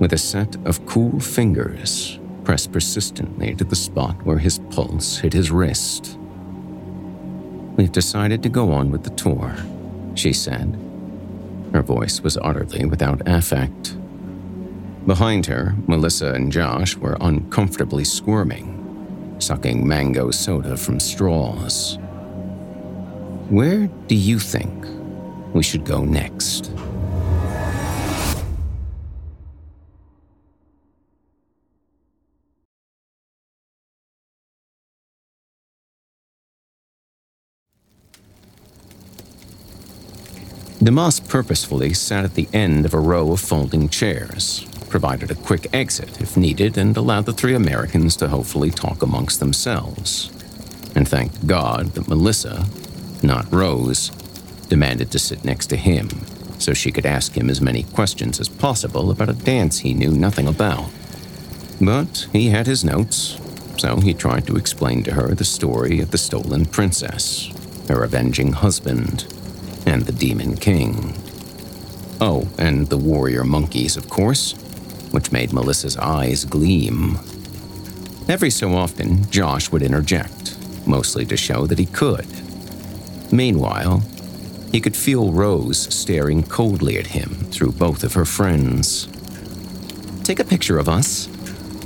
with 0.00 0.12
a 0.12 0.18
set 0.18 0.56
of 0.66 0.84
cool 0.86 1.20
fingers 1.20 2.18
pressed 2.44 2.72
persistently 2.72 3.54
to 3.54 3.64
the 3.64 3.76
spot 3.76 4.22
where 4.24 4.38
his 4.38 4.58
pulse 4.70 5.18
hit 5.18 5.32
his 5.32 5.50
wrist. 5.50 6.18
We've 7.76 7.92
decided 7.92 8.42
to 8.42 8.48
go 8.48 8.72
on 8.72 8.90
with 8.90 9.02
the 9.02 9.10
tour, 9.10 9.56
she 10.14 10.32
said. 10.32 10.78
Her 11.72 11.82
voice 11.82 12.20
was 12.20 12.36
utterly 12.36 12.84
without 12.84 13.26
affect. 13.26 13.96
Behind 15.06 15.44
her, 15.46 15.74
Melissa 15.86 16.32
and 16.32 16.52
Josh 16.52 16.96
were 16.96 17.16
uncomfortably 17.20 18.04
squirming, 18.04 19.36
sucking 19.38 19.86
mango 19.86 20.30
soda 20.30 20.76
from 20.76 21.00
straws. 21.00 21.98
Where 23.50 23.88
do 24.06 24.14
you 24.14 24.38
think 24.38 24.86
we 25.52 25.62
should 25.62 25.84
go 25.84 26.04
next? 26.04 26.70
Dimas 40.84 41.18
purposefully 41.18 41.94
sat 41.94 42.26
at 42.26 42.34
the 42.34 42.46
end 42.52 42.84
of 42.84 42.92
a 42.92 43.00
row 43.00 43.32
of 43.32 43.40
folding 43.40 43.88
chairs, 43.88 44.66
provided 44.90 45.30
a 45.30 45.34
quick 45.34 45.66
exit 45.72 46.20
if 46.20 46.36
needed, 46.36 46.76
and 46.76 46.94
allowed 46.94 47.24
the 47.24 47.32
three 47.32 47.54
Americans 47.54 48.16
to 48.16 48.28
hopefully 48.28 48.70
talk 48.70 49.02
amongst 49.02 49.40
themselves. 49.40 50.30
And 50.94 51.08
thank 51.08 51.46
God 51.46 51.92
that 51.92 52.06
Melissa, 52.06 52.66
not 53.22 53.50
Rose, 53.50 54.10
demanded 54.68 55.10
to 55.12 55.18
sit 55.18 55.42
next 55.42 55.68
to 55.68 55.76
him 55.76 56.10
so 56.58 56.74
she 56.74 56.92
could 56.92 57.06
ask 57.06 57.34
him 57.34 57.48
as 57.48 57.62
many 57.62 57.84
questions 57.84 58.38
as 58.38 58.50
possible 58.50 59.10
about 59.10 59.30
a 59.30 59.32
dance 59.32 59.78
he 59.78 59.94
knew 59.94 60.10
nothing 60.10 60.46
about. 60.46 60.90
But 61.80 62.28
he 62.30 62.50
had 62.50 62.66
his 62.66 62.84
notes, 62.84 63.40
so 63.78 63.96
he 64.00 64.12
tried 64.12 64.46
to 64.48 64.56
explain 64.56 65.02
to 65.04 65.14
her 65.14 65.34
the 65.34 65.44
story 65.44 66.00
of 66.00 66.10
the 66.10 66.18
stolen 66.18 66.66
princess, 66.66 67.50
her 67.88 68.04
avenging 68.04 68.52
husband, 68.52 69.33
and 69.86 70.02
the 70.02 70.12
demon 70.12 70.56
king. 70.56 71.14
Oh, 72.20 72.48
and 72.58 72.88
the 72.88 72.96
warrior 72.98 73.44
monkeys, 73.44 73.96
of 73.96 74.08
course, 74.08 74.52
which 75.10 75.32
made 75.32 75.52
Melissa's 75.52 75.96
eyes 75.96 76.44
gleam. 76.44 77.18
Every 78.28 78.50
so 78.50 78.74
often, 78.74 79.28
Josh 79.30 79.70
would 79.70 79.82
interject, 79.82 80.56
mostly 80.86 81.24
to 81.26 81.36
show 81.36 81.66
that 81.66 81.78
he 81.78 81.86
could. 81.86 82.26
Meanwhile, 83.32 84.02
he 84.72 84.80
could 84.80 84.96
feel 84.96 85.32
Rose 85.32 85.78
staring 85.94 86.42
coldly 86.42 86.98
at 86.98 87.08
him 87.08 87.30
through 87.50 87.72
both 87.72 88.02
of 88.02 88.14
her 88.14 88.24
friends. 88.24 89.08
Take 90.24 90.40
a 90.40 90.44
picture 90.44 90.78
of 90.78 90.88
us, 90.88 91.28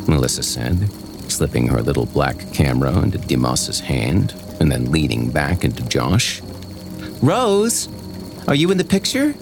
Melissa 0.09 0.43
said, 0.43 0.89
slipping 1.31 1.67
her 1.69 1.83
little 1.83 2.07
black 2.07 2.53
camera 2.53 2.97
into 3.01 3.19
Dimas's 3.19 3.81
hand 3.81 4.35
and 4.61 4.73
then 4.73 4.91
leaning 4.91 5.31
back 5.31 5.65
into 5.65 5.83
Josh. 5.85 6.41
Rose, 7.23 7.89
are 8.47 8.55
you 8.55 8.71
in 8.71 8.79
the 8.79 8.85
picture? 8.85 9.35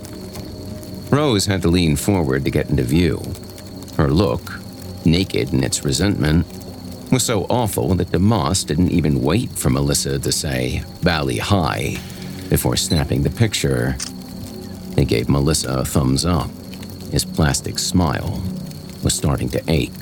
Rose 1.11 1.45
had 1.45 1.61
to 1.63 1.69
lean 1.69 1.95
forward 1.97 2.45
to 2.45 2.51
get 2.51 2.71
into 2.71 2.83
view. 2.83 3.21
Her 3.97 4.09
look, 4.09 4.61
naked 5.05 5.53
in 5.53 5.63
its 5.63 5.85
resentment, 5.85 6.47
was 7.13 7.23
so 7.23 7.45
awful 7.45 7.95
that 7.95 8.13
Dimas 8.13 8.65
didn't 8.65 8.93
even 8.93 9.21
wait 9.23 9.51
for 9.51 9.69
Melissa 9.69 10.19
to 10.19 10.33
say, 10.33 10.83
Valley 11.01 11.37
High, 11.37 11.99
before 12.49 12.77
snapping 12.77 13.23
the 13.23 13.31
picture. 13.31 13.97
He 14.97 15.05
gave 15.05 15.29
Melissa 15.29 15.81
a 15.81 15.85
thumbs 15.85 16.25
up. 16.25 16.51
His 17.13 17.27
plastic 17.27 17.79
smile 17.79 18.43
was 19.05 19.15
starting 19.15 19.51
to 19.51 19.63
ache. 19.69 19.93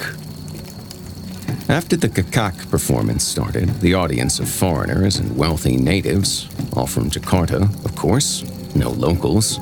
After 1.69 1.97
the 1.97 2.11
Kecak 2.11 2.71
performance 2.71 3.25
started, 3.25 3.81
the 3.81 3.95
audience 3.95 4.39
of 4.39 4.51
foreigners 4.51 5.17
and 5.17 5.35
wealthy 5.35 5.79
natives, 5.79 6.47
all 6.75 6.87
from 6.87 7.09
Jakarta, 7.09 7.63
of 7.87 7.97
course, 7.97 8.45
no 8.75 8.91
locals, 8.91 9.59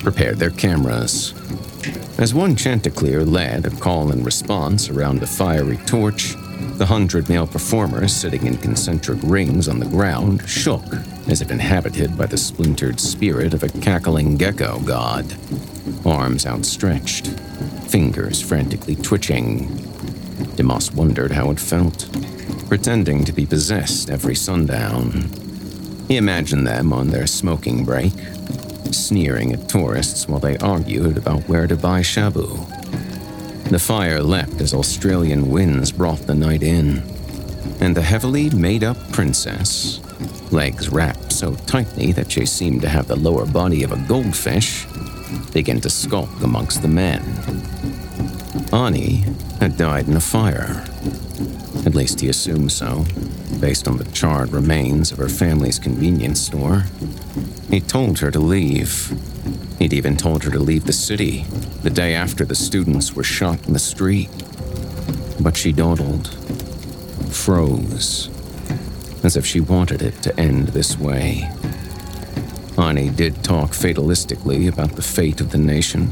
prepared 0.00 0.38
their 0.38 0.50
cameras. 0.50 1.34
As 2.18 2.32
one 2.32 2.56
Chanticleer 2.56 3.24
led 3.24 3.66
a 3.66 3.70
call 3.70 4.10
and 4.10 4.24
response 4.24 4.88
around 4.88 5.22
a 5.22 5.26
fiery 5.26 5.76
torch, 5.84 6.34
the 6.78 6.86
hundred 6.86 7.28
male 7.28 7.46
performers 7.46 8.14
sitting 8.14 8.46
in 8.46 8.56
concentric 8.56 9.18
rings 9.22 9.68
on 9.68 9.80
the 9.80 9.86
ground 9.86 10.48
shook 10.48 10.84
as 11.28 11.42
if 11.42 11.50
inhabited 11.50 12.16
by 12.16 12.24
the 12.24 12.38
splintered 12.38 12.98
spirit 12.98 13.52
of 13.52 13.62
a 13.62 13.68
cackling 13.80 14.38
gecko 14.38 14.80
god. 14.80 15.26
Arms 16.06 16.46
outstretched, 16.46 17.26
fingers 17.88 18.40
frantically 18.40 18.96
twitching. 18.96 19.93
Dimas 20.56 20.92
wondered 20.92 21.32
how 21.32 21.50
it 21.50 21.58
felt, 21.58 22.08
pretending 22.68 23.24
to 23.24 23.32
be 23.32 23.46
possessed 23.46 24.10
every 24.10 24.34
sundown. 24.34 25.30
He 26.08 26.16
imagined 26.16 26.66
them 26.66 26.92
on 26.92 27.08
their 27.08 27.26
smoking 27.26 27.84
break, 27.84 28.12
sneering 28.90 29.52
at 29.52 29.68
tourists 29.68 30.28
while 30.28 30.40
they 30.40 30.56
argued 30.58 31.16
about 31.16 31.48
where 31.48 31.66
to 31.66 31.76
buy 31.76 32.00
shabu. 32.00 32.68
The 33.70 33.78
fire 33.78 34.22
leapt 34.22 34.60
as 34.60 34.74
Australian 34.74 35.50
winds 35.50 35.90
brought 35.90 36.26
the 36.26 36.34
night 36.34 36.62
in, 36.62 37.02
and 37.80 37.96
the 37.96 38.02
heavily 38.02 38.50
made 38.50 38.84
up 38.84 38.96
princess, 39.10 40.00
legs 40.52 40.90
wrapped 40.90 41.32
so 41.32 41.54
tightly 41.66 42.12
that 42.12 42.30
she 42.30 42.46
seemed 42.46 42.82
to 42.82 42.88
have 42.88 43.08
the 43.08 43.16
lower 43.16 43.46
body 43.46 43.82
of 43.82 43.92
a 43.92 44.04
goldfish, 44.06 44.86
began 45.52 45.80
to 45.80 45.90
skulk 45.90 46.30
amongst 46.42 46.82
the 46.82 46.88
men. 46.88 47.22
Ani 48.72 49.24
had 49.60 49.76
died 49.76 50.08
in 50.08 50.16
a 50.16 50.20
fire. 50.20 50.84
At 51.86 51.94
least 51.94 52.20
he 52.20 52.28
assumed 52.28 52.72
so, 52.72 53.04
based 53.60 53.86
on 53.88 53.96
the 53.96 54.10
charred 54.12 54.52
remains 54.52 55.12
of 55.12 55.18
her 55.18 55.28
family's 55.28 55.78
convenience 55.78 56.40
store. 56.40 56.84
He 57.70 57.80
told 57.80 58.18
her 58.20 58.30
to 58.30 58.38
leave. 58.38 59.12
He'd 59.78 59.92
even 59.92 60.16
told 60.16 60.44
her 60.44 60.50
to 60.50 60.58
leave 60.58 60.84
the 60.84 60.92
city 60.92 61.44
the 61.82 61.90
day 61.90 62.14
after 62.14 62.44
the 62.44 62.54
students 62.54 63.14
were 63.14 63.24
shot 63.24 63.66
in 63.66 63.72
the 63.72 63.78
street. 63.78 64.30
But 65.40 65.56
she 65.56 65.72
dawdled, 65.72 66.28
froze, 67.30 68.30
as 69.24 69.36
if 69.36 69.44
she 69.44 69.60
wanted 69.60 70.00
it 70.00 70.22
to 70.22 70.40
end 70.40 70.68
this 70.68 70.98
way. 70.98 71.50
Ani 72.78 73.10
did 73.10 73.44
talk 73.44 73.70
fatalistically 73.70 74.68
about 74.68 74.96
the 74.96 75.02
fate 75.02 75.40
of 75.40 75.50
the 75.50 75.58
nation. 75.58 76.10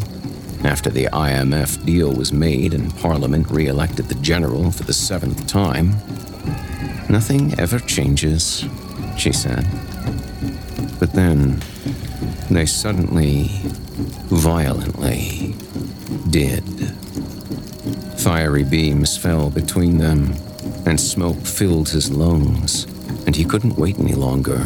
After 0.65 0.91
the 0.91 1.07
IMF 1.13 1.85
deal 1.85 2.13
was 2.13 2.33
made 2.33 2.73
and 2.73 2.97
Parliament 2.99 3.51
re 3.51 3.67
elected 3.67 4.07
the 4.07 4.15
general 4.17 4.71
for 4.71 4.85
the 4.85 4.93
seventh 4.93 5.47
time, 5.49 5.91
nothing 7.09 7.59
ever 7.59 7.81
changes, 7.81 8.65
she 9.19 9.33
said. 9.33 9.67
But 11.01 11.13
then, 11.15 11.61
they 12.49 12.67
suddenly, 12.67 13.51
violently, 14.31 15.57
did. 16.31 16.63
Fiery 18.19 18.63
beams 18.63 19.17
fell 19.17 19.51
between 19.51 19.99
them, 19.99 20.35
and 20.87 21.01
smoke 21.01 21.45
filled 21.45 21.89
his 21.89 22.11
lungs, 22.11 22.85
and 23.27 23.35
he 23.35 23.45
couldn't 23.45 23.77
wait 23.77 23.99
any 23.99 24.15
longer. 24.15 24.59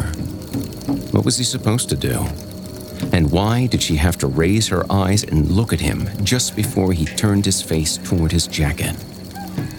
What 1.11 1.25
was 1.25 1.37
he 1.37 1.43
supposed 1.43 1.89
to 1.89 1.95
do? 1.95 2.23
And 3.13 3.31
why 3.31 3.67
did 3.67 3.81
she 3.81 3.95
have 3.95 4.17
to 4.19 4.27
raise 4.27 4.67
her 4.67 4.85
eyes 4.91 5.23
and 5.23 5.49
look 5.49 5.73
at 5.73 5.79
him 5.79 6.07
just 6.23 6.55
before 6.55 6.93
he 6.93 7.05
turned 7.05 7.45
his 7.45 7.61
face 7.61 7.97
toward 7.97 8.31
his 8.31 8.47
jacket, 8.47 8.95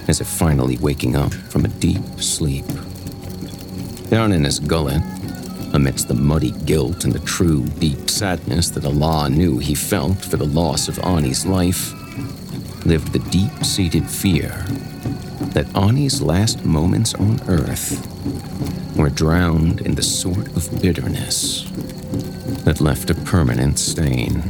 as 0.09 0.21
if 0.21 0.27
finally 0.27 0.77
waking 0.79 1.15
up 1.15 1.33
from 1.33 1.65
a 1.65 1.69
deep 1.69 2.03
sleep? 2.19 2.67
Down 4.09 4.33
in 4.33 4.45
his 4.45 4.59
gullet, 4.59 5.03
amidst 5.75 6.09
the 6.09 6.15
muddy 6.15 6.53
guilt 6.65 7.05
and 7.05 7.13
the 7.13 7.19
true 7.21 7.67
deep 7.79 8.09
sadness 8.09 8.71
that 8.71 8.87
Allah 8.87 9.29
knew 9.29 9.59
he 9.59 9.75
felt 9.75 10.19
for 10.19 10.37
the 10.37 10.47
loss 10.47 10.89
of 10.89 10.99
Ani's 11.01 11.45
life, 11.45 11.93
lived 12.87 13.13
the 13.13 13.19
deep 13.31 13.65
seated 13.65 14.09
fear 14.09 14.65
that 15.53 15.67
Ani's 15.77 16.23
last 16.23 16.65
moments 16.65 17.15
on 17.15 17.41
earth 17.49 18.07
were 18.97 19.11
drowned 19.11 19.83
in 19.83 19.95
the 19.95 20.03
sort 20.03 20.49
of 20.57 20.83
bitterness 20.83 21.68
that 22.69 22.83
left 22.83 23.09
a 23.09 23.15
permanent 23.15 23.79
stain. 23.79 24.43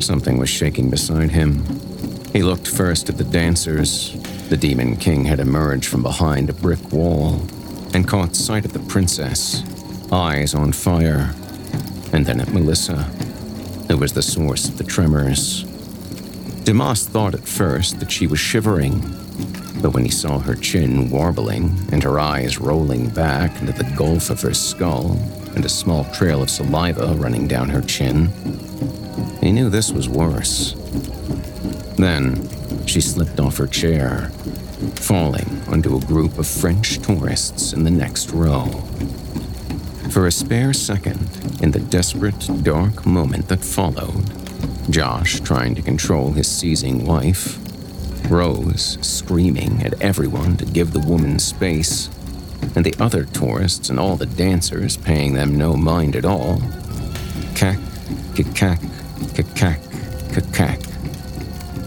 Something 0.00 0.36
was 0.36 0.48
shaking 0.48 0.90
beside 0.90 1.30
him. 1.30 1.64
He 2.32 2.42
looked 2.42 2.66
first 2.66 3.08
at 3.08 3.18
the 3.18 3.22
dancers. 3.22 4.20
The 4.48 4.56
Demon 4.56 4.96
King 4.96 5.26
had 5.26 5.38
emerged 5.38 5.86
from 5.86 6.02
behind 6.02 6.50
a 6.50 6.52
brick 6.52 6.90
wall 6.90 7.40
and 7.94 8.08
caught 8.08 8.34
sight 8.34 8.64
of 8.64 8.72
the 8.72 8.80
princess, 8.80 9.62
eyes 10.10 10.56
on 10.56 10.72
fire, 10.72 11.32
and 12.12 12.26
then 12.26 12.40
at 12.40 12.52
Melissa, 12.52 13.04
who 13.86 13.98
was 13.98 14.12
the 14.12 14.20
source 14.20 14.68
of 14.68 14.76
the 14.76 14.82
tremors. 14.82 15.62
Dimas 16.64 17.06
thought 17.06 17.34
at 17.34 17.46
first 17.46 18.00
that 18.00 18.10
she 18.10 18.26
was 18.26 18.40
shivering, 18.40 19.02
but 19.80 19.94
when 19.94 20.04
he 20.04 20.10
saw 20.10 20.40
her 20.40 20.56
chin 20.56 21.10
warbling 21.10 21.78
and 21.92 22.02
her 22.02 22.18
eyes 22.18 22.58
rolling 22.58 23.08
back 23.10 23.60
into 23.60 23.72
the 23.72 23.88
gulf 23.96 24.30
of 24.30 24.40
her 24.40 24.52
skull 24.52 25.16
and 25.56 25.64
a 25.64 25.68
small 25.68 26.04
trail 26.12 26.42
of 26.42 26.50
saliva 26.50 27.14
running 27.14 27.48
down 27.48 27.70
her 27.70 27.82
chin, 27.82 28.28
he 29.40 29.50
knew 29.50 29.68
this 29.68 29.90
was 29.90 30.08
worse. 30.08 30.74
Then 31.96 32.48
she 32.86 33.00
slipped 33.00 33.40
off 33.40 33.56
her 33.56 33.66
chair, 33.66 34.28
falling 34.96 35.62
onto 35.66 35.96
a 35.96 36.00
group 36.00 36.38
of 36.38 36.46
French 36.46 36.98
tourists 36.98 37.72
in 37.72 37.82
the 37.82 37.90
next 37.90 38.30
row. 38.30 38.66
For 40.10 40.26
a 40.26 40.32
spare 40.32 40.72
second, 40.72 41.28
in 41.60 41.72
the 41.72 41.80
desperate, 41.80 42.62
dark 42.62 43.06
moment 43.06 43.48
that 43.48 43.64
followed, 43.64 44.30
Josh 44.90 45.40
trying 45.40 45.74
to 45.74 45.82
control 45.82 46.32
his 46.32 46.46
seizing 46.46 47.04
wife, 47.06 47.58
Rose 48.30 48.98
screaming 49.02 49.82
at 49.82 50.00
everyone 50.02 50.56
to 50.56 50.64
give 50.64 50.92
the 50.92 51.00
woman 51.00 51.38
space, 51.38 52.08
and 52.74 52.84
the 52.84 52.94
other 52.98 53.24
tourists 53.24 53.90
and 53.90 53.98
all 53.98 54.16
the 54.16 54.26
dancers 54.26 54.96
paying 54.96 55.34
them 55.34 55.56
no 55.56 55.76
mind 55.76 56.16
at 56.16 56.24
all. 56.24 56.60
Cack, 57.54 57.78
cack, 58.54 58.80
cack, 59.54 59.80
cack, 60.52 60.80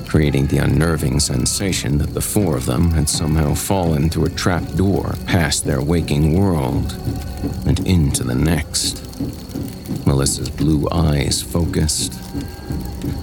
creating 0.08 0.48
the 0.48 0.58
unnerving 0.58 1.20
sensation 1.20 1.98
that 2.00 2.14
the 2.14 2.22
four 2.22 2.56
of 2.56 2.66
them 2.66 2.92
had 2.92 3.08
somehow 3.08 3.54
fallen 3.54 4.10
through 4.10 4.26
a 4.26 4.30
trap 4.30 4.64
door 4.74 5.16
past 5.26 5.66
their 5.66 5.82
waking 5.82 6.40
world 6.40 6.96
and 7.68 7.80
into 7.88 8.24
the 8.24 8.36
next. 8.36 9.06
Melissa's 10.08 10.50
blue 10.50 10.88
eyes 10.92 11.42
focused. 11.42 12.14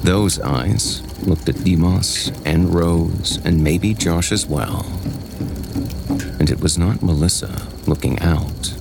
Those 0.05 0.39
eyes 0.41 1.03
looked 1.27 1.49
at 1.49 1.65
Dimas 1.65 2.31
and 2.45 2.73
Rose 2.73 3.41
and 3.45 3.63
maybe 3.65 3.93
Josh 3.93 4.31
as 4.31 4.47
well. 4.47 4.96
And 6.39 6.51
it 6.51 6.61
was 6.61 6.77
not 6.77 7.03
Melissa 7.03 7.67
looking 7.87 8.19
out. 8.21 8.75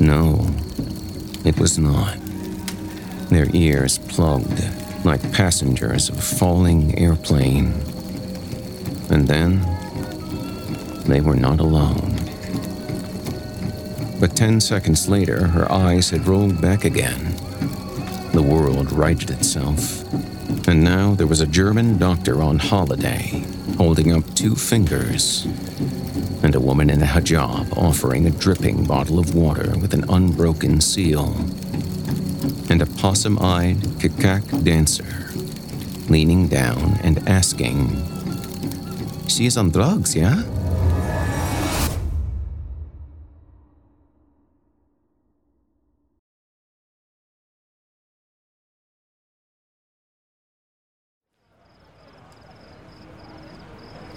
No, 0.00 0.46
it 1.44 1.58
was 1.58 1.78
not. 1.78 2.16
Their 3.30 3.48
ears 3.52 3.98
plugged 3.98 4.62
like 5.04 5.32
passengers 5.32 6.08
of 6.08 6.18
a 6.18 6.22
falling 6.22 6.98
airplane, 6.98 7.72
And 9.10 9.26
then 9.26 9.60
they 11.06 11.20
were 11.20 11.36
not 11.36 11.60
alone. 11.60 12.16
But 14.20 14.36
10 14.36 14.60
seconds 14.60 15.08
later, 15.08 15.46
her 15.46 15.70
eyes 15.70 16.10
had 16.10 16.26
rolled 16.26 16.60
back 16.60 16.84
again. 16.84 17.34
The 18.32 18.42
world 18.42 18.92
righted 18.92 19.30
itself. 19.30 20.04
And 20.66 20.84
now 20.84 21.14
there 21.14 21.26
was 21.26 21.40
a 21.40 21.46
German 21.46 21.98
doctor 21.98 22.42
on 22.42 22.58
holiday, 22.58 23.44
holding 23.76 24.12
up 24.12 24.24
two 24.34 24.54
fingers, 24.54 25.46
and 26.42 26.54
a 26.54 26.60
woman 26.60 26.90
in 26.90 27.02
a 27.02 27.06
hijab 27.06 27.76
offering 27.76 28.26
a 28.26 28.30
dripping 28.30 28.84
bottle 28.84 29.18
of 29.18 29.34
water 29.34 29.72
with 29.80 29.94
an 29.94 30.04
unbroken 30.08 30.80
seal, 30.80 31.34
and 32.70 32.80
a 32.82 32.86
possum 32.86 33.38
eyed 33.40 33.76
Kecak 34.00 34.64
dancer 34.64 35.28
leaning 36.08 36.48
down 36.48 36.98
and 37.02 37.26
asking, 37.28 37.88
She 39.28 39.46
is 39.46 39.56
on 39.56 39.70
drugs, 39.70 40.14
yeah? 40.16 40.42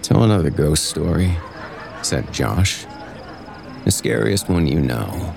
Tell 0.01 0.23
another 0.23 0.49
ghost 0.49 0.86
story, 0.86 1.38
said 2.03 2.31
Josh. 2.33 2.85
The 3.85 3.91
scariest 3.91 4.49
one 4.49 4.67
you 4.67 4.79
know. 4.79 5.33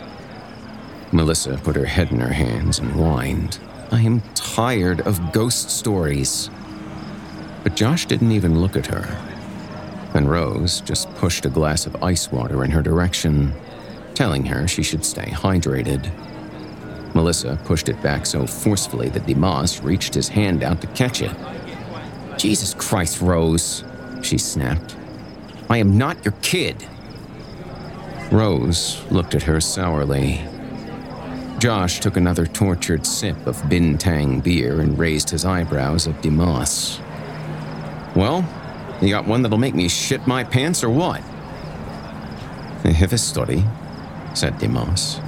Melissa 1.12 1.56
put 1.62 1.76
her 1.76 1.84
head 1.84 2.10
in 2.10 2.20
her 2.20 2.32
hands 2.32 2.78
and 2.78 2.92
whined. 2.92 3.58
I 3.90 4.00
am 4.00 4.20
tired 4.34 5.00
of 5.02 5.32
ghost 5.32 5.70
stories. 5.70 6.50
But 7.62 7.76
Josh 7.76 8.06
didn't 8.06 8.32
even 8.32 8.60
look 8.60 8.76
at 8.76 8.86
her. 8.86 9.06
And 10.14 10.30
Rose 10.30 10.80
just 10.80 11.12
pushed 11.14 11.46
a 11.46 11.50
glass 11.50 11.86
of 11.86 12.02
ice 12.02 12.30
water 12.30 12.64
in 12.64 12.70
her 12.72 12.82
direction, 12.82 13.52
telling 14.14 14.44
her 14.46 14.66
she 14.68 14.82
should 14.82 15.04
stay 15.04 15.26
hydrated. 15.26 16.12
Melissa 17.14 17.58
pushed 17.64 17.88
it 17.88 18.02
back 18.02 18.26
so 18.26 18.46
forcefully 18.46 19.08
that 19.10 19.26
Dimas 19.26 19.82
reached 19.82 20.14
his 20.14 20.28
hand 20.28 20.62
out 20.62 20.80
to 20.80 20.86
catch 20.88 21.22
it. 21.22 21.34
Jesus 22.36 22.74
Christ, 22.74 23.20
Rose, 23.20 23.84
she 24.22 24.36
snapped. 24.36 24.96
I 25.68 25.78
am 25.78 25.96
not 25.96 26.24
your 26.24 26.34
kid. 26.42 26.86
Rose 28.30 29.02
looked 29.10 29.34
at 29.34 29.42
her 29.44 29.60
sourly. 29.60 30.42
Josh 31.58 32.00
took 32.00 32.16
another 32.16 32.46
tortured 32.46 33.06
sip 33.06 33.46
of 33.46 33.56
Bintang 33.62 34.42
beer 34.42 34.80
and 34.80 34.98
raised 34.98 35.30
his 35.30 35.44
eyebrows 35.44 36.06
at 36.06 36.20
Dimas. 36.20 37.00
Well, 38.14 38.46
you 39.00 39.08
got 39.08 39.26
one 39.26 39.42
that'll 39.42 39.58
make 39.58 39.74
me 39.74 39.88
shit 39.88 40.26
my 40.26 40.44
pants 40.44 40.84
or 40.84 40.90
what? 40.90 41.22
I 42.84 42.90
have 42.92 43.12
a 43.12 43.18
story, 43.18 43.64
said 44.34 44.58
Dimas. 44.58 45.20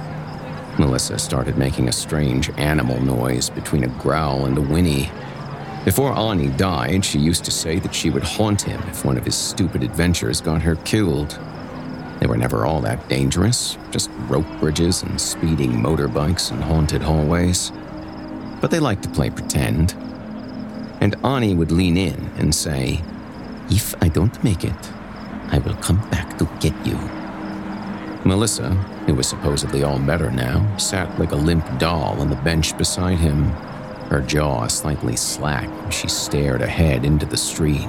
Melissa 0.77 1.17
started 1.17 1.57
making 1.57 1.89
a 1.89 1.91
strange 1.91 2.51
animal 2.51 3.01
noise 3.01 3.49
between 3.49 3.83
a 3.83 3.87
growl 3.87 4.45
and 4.45 4.57
a 4.57 4.61
whinny. 4.61 5.09
Before 5.87 6.11
Ani 6.11 6.49
died, 6.49 7.05
she 7.05 7.17
used 7.17 7.45
to 7.45 7.51
say 7.51 7.79
that 7.79 7.95
she 7.95 8.09
would 8.09 8.21
haunt 8.21 8.61
him 8.61 8.81
if 8.89 9.05
one 9.05 9.17
of 9.17 9.23
his 9.23 9.35
stupid 9.35 9.83
adventures 9.83 10.41
got 10.41 10.61
her 10.61 10.75
killed. 10.75 11.39
They 12.19 12.27
were 12.27 12.35
never 12.35 12.65
all 12.65 12.81
that 12.81 13.07
dangerous, 13.07 13.77
just 13.89 14.09
rope 14.27 14.45
bridges 14.59 15.03
and 15.03 15.19
speeding 15.19 15.71
motorbikes 15.71 16.51
and 16.51 16.61
haunted 16.61 17.01
hallways. 17.01 17.71
But 18.59 18.69
they 18.69 18.81
liked 18.81 19.03
to 19.03 19.09
play 19.09 19.29
pretend. 19.29 19.93
And 20.99 21.15
Ani 21.23 21.55
would 21.55 21.71
lean 21.71 21.95
in 21.95 22.31
and 22.35 22.53
say, 22.53 23.01
If 23.69 23.95
I 24.03 24.09
don't 24.09 24.43
make 24.43 24.65
it, 24.65 24.91
I 25.53 25.59
will 25.59 25.75
come 25.75 26.01
back 26.09 26.37
to 26.39 26.49
get 26.59 26.75
you. 26.85 26.97
Melissa, 28.25 28.71
who 29.05 29.15
was 29.15 29.29
supposedly 29.29 29.83
all 29.83 29.99
better 29.99 30.31
now, 30.31 30.75
sat 30.75 31.17
like 31.17 31.31
a 31.31 31.37
limp 31.37 31.65
doll 31.79 32.19
on 32.19 32.29
the 32.29 32.35
bench 32.35 32.77
beside 32.77 33.19
him, 33.19 33.55
her 34.09 34.21
jaw 34.21 34.67
slightly 34.67 35.15
slack 35.15 35.67
as 35.87 35.93
she 35.93 36.07
stared 36.07 36.61
ahead 36.61 37.03
into 37.03 37.25
the 37.25 37.37
street 37.37 37.87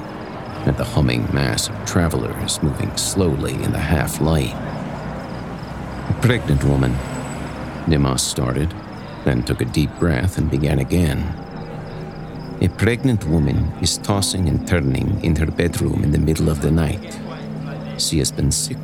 at 0.67 0.77
the 0.77 0.85
humming 0.85 1.23
mass 1.33 1.69
of 1.69 1.87
travelers 1.87 2.63
moving 2.63 2.95
slowly 2.97 3.55
in 3.63 3.73
the 3.73 3.79
half 3.79 4.21
light. 4.21 4.55
A 6.11 6.19
pregnant 6.21 6.65
woman, 6.65 6.97
Dimas 7.89 8.23
started, 8.23 8.75
then 9.25 9.43
took 9.45 9.61
a 9.61 9.65
deep 9.65 9.91
breath 9.99 10.39
and 10.39 10.51
began 10.51 10.81
again. 10.81 11.23
A 12.61 12.69
pregnant 12.69 13.25
woman 13.27 13.73
is 13.81 13.99
tossing 13.99 14.49
and 14.49 14.67
turning 14.67 15.23
in 15.25 15.37
her 15.37 15.47
bedroom 15.47 16.03
in 16.03 16.11
the 16.11 16.19
middle 16.19 16.49
of 16.49 16.61
the 16.61 16.73
night. 16.73 17.19
She 17.99 18.19
has 18.19 18.33
been 18.33 18.51
sick. 18.51 18.77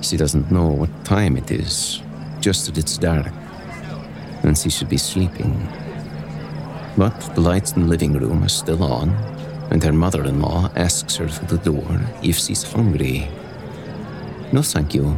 She 0.00 0.16
doesn't 0.16 0.50
know 0.50 0.66
what 0.66 1.04
time 1.04 1.36
it 1.36 1.52
is, 1.52 2.02
just 2.40 2.66
that 2.66 2.76
it's 2.76 2.98
dark, 2.98 3.32
and 4.42 4.58
she 4.58 4.70
should 4.70 4.88
be 4.88 4.98
sleeping. 4.98 5.68
But 6.96 7.18
the 7.34 7.40
lights 7.40 7.72
in 7.72 7.82
the 7.82 7.88
living 7.88 8.12
room 8.12 8.44
are 8.44 8.48
still 8.48 8.82
on, 8.82 9.10
and 9.70 9.82
her 9.82 9.92
mother 9.92 10.24
in 10.24 10.40
law 10.40 10.70
asks 10.76 11.16
her 11.16 11.28
through 11.28 11.58
the 11.58 11.70
door 11.70 12.00
if 12.22 12.38
she's 12.38 12.62
hungry. 12.62 13.28
No, 14.52 14.62
thank 14.62 14.94
you, 14.94 15.16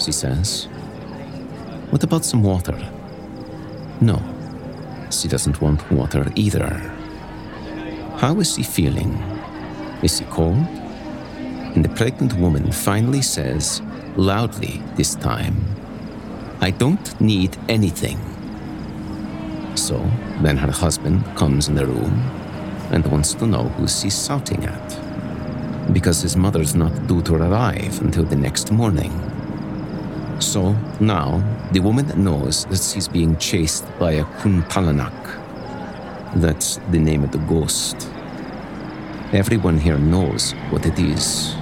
she 0.00 0.12
says. 0.12 0.64
What 1.90 2.02
about 2.02 2.24
some 2.24 2.42
water? 2.42 2.76
No, 4.00 4.20
she 5.10 5.28
doesn't 5.28 5.60
want 5.60 5.90
water 5.92 6.26
either. 6.34 6.68
How 8.16 8.40
is 8.40 8.54
she 8.54 8.62
feeling? 8.62 9.12
Is 10.02 10.18
she 10.18 10.24
cold? 10.24 10.66
And 11.76 11.84
the 11.84 11.90
pregnant 11.90 12.32
woman 12.34 12.72
finally 12.72 13.22
says, 13.22 13.82
loudly 14.16 14.82
this 14.96 15.14
time, 15.14 15.56
I 16.60 16.70
don't 16.70 17.20
need 17.20 17.56
anything. 17.68 18.18
So 19.76 19.98
then 20.40 20.56
her 20.56 20.72
husband 20.72 21.24
comes 21.36 21.68
in 21.68 21.74
the 21.74 21.86
room 21.86 22.12
and 22.90 23.06
wants 23.06 23.34
to 23.34 23.46
know 23.46 23.64
who 23.76 23.86
she's 23.86 24.26
shouting 24.26 24.64
at, 24.64 25.92
because 25.92 26.22
his 26.22 26.36
mother's 26.36 26.74
not 26.74 27.06
due 27.06 27.22
to 27.22 27.34
arrive 27.34 28.00
until 28.00 28.24
the 28.24 28.36
next 28.36 28.72
morning. 28.72 29.12
So 30.40 30.74
now 30.98 31.42
the 31.72 31.80
woman 31.80 32.06
knows 32.24 32.64
that 32.66 32.82
she's 32.82 33.06
being 33.06 33.36
chased 33.36 33.84
by 33.98 34.12
a 34.12 34.24
Kuntilanak. 34.40 35.12
That's 36.36 36.78
the 36.90 36.98
name 36.98 37.22
of 37.22 37.32
the 37.32 37.38
ghost. 37.38 38.08
Everyone 39.32 39.78
here 39.78 39.98
knows 39.98 40.52
what 40.70 40.86
it 40.86 40.98
is. 40.98 41.54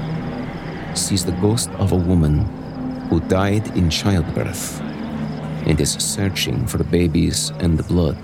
She's 0.95 1.25
the 1.25 1.37
ghost 1.41 1.69
of 1.79 1.93
a 1.93 1.97
woman 1.97 2.47
who 3.09 3.21
died 3.21 3.77
in 3.77 3.91
childbirth 3.91 4.81
and 5.67 5.81
is 5.81 5.93
searching 5.93 6.67
for 6.67 6.79
the 6.79 6.85
babies 6.85 7.51
and 7.61 7.79
the 7.79 7.83
blood 7.83 8.19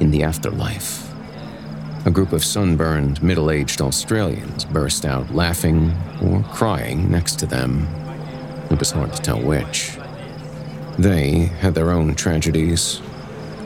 in 0.00 0.10
the 0.10 0.22
afterlife. 0.22 1.08
A 2.06 2.10
group 2.10 2.32
of 2.32 2.44
sunburned, 2.44 3.22
middle 3.22 3.50
aged 3.50 3.80
Australians 3.80 4.64
burst 4.64 5.04
out 5.04 5.34
laughing 5.34 5.92
or 6.22 6.42
crying 6.54 7.10
next 7.10 7.38
to 7.40 7.46
them. 7.46 7.86
It 8.70 8.78
was 8.78 8.92
hard 8.92 9.12
to 9.12 9.20
tell 9.20 9.42
which. 9.42 9.98
They 10.98 11.50
had 11.60 11.74
their 11.74 11.90
own 11.90 12.14
tragedies, 12.14 13.00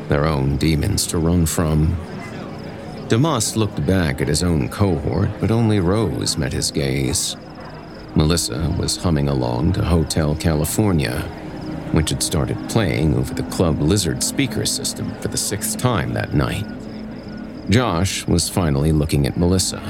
their 0.08 0.26
own 0.26 0.56
demons 0.56 1.06
to 1.08 1.18
run 1.18 1.46
from. 1.46 1.96
Dimas 3.08 3.56
looked 3.56 3.84
back 3.86 4.20
at 4.20 4.28
his 4.28 4.42
own 4.42 4.68
cohort, 4.68 5.30
but 5.40 5.50
only 5.50 5.80
Rose 5.80 6.36
met 6.36 6.52
his 6.52 6.70
gaze. 6.70 7.36
Melissa 8.14 8.74
was 8.78 8.96
humming 8.96 9.28
along 9.28 9.74
to 9.74 9.84
Hotel 9.84 10.34
California, 10.34 11.30
which 11.92 12.10
had 12.10 12.22
started 12.22 12.58
playing 12.68 13.14
over 13.14 13.32
the 13.32 13.42
Club 13.44 13.80
Lizard 13.80 14.22
speaker 14.22 14.66
system 14.66 15.14
for 15.20 15.28
the 15.28 15.36
sixth 15.36 15.78
time 15.78 16.12
that 16.12 16.34
night. 16.34 16.66
Josh 17.70 18.26
was 18.26 18.48
finally 18.48 18.92
looking 18.92 19.26
at 19.26 19.36
Melissa, 19.36 19.80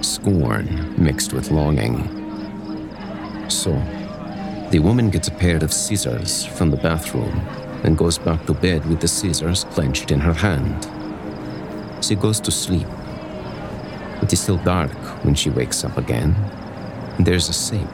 scorn 0.00 0.94
mixed 0.96 1.32
with 1.32 1.50
longing. 1.50 2.08
So, 3.50 3.72
the 4.70 4.78
woman 4.78 5.10
gets 5.10 5.28
a 5.28 5.32
pair 5.32 5.62
of 5.62 5.72
scissors 5.72 6.46
from 6.46 6.70
the 6.70 6.76
bathroom 6.76 7.38
and 7.84 7.98
goes 7.98 8.16
back 8.16 8.46
to 8.46 8.54
bed 8.54 8.84
with 8.86 9.00
the 9.00 9.08
scissors 9.08 9.64
clenched 9.64 10.10
in 10.10 10.20
her 10.20 10.32
hand. 10.32 10.88
She 12.02 12.14
goes 12.14 12.40
to 12.40 12.50
sleep. 12.50 12.86
It 14.22 14.32
is 14.32 14.40
still 14.40 14.58
dark 14.58 14.92
when 15.24 15.34
she 15.34 15.50
wakes 15.50 15.84
up 15.84 15.98
again. 15.98 16.34
There's 17.18 17.48
a 17.48 17.52
saint 17.52 17.90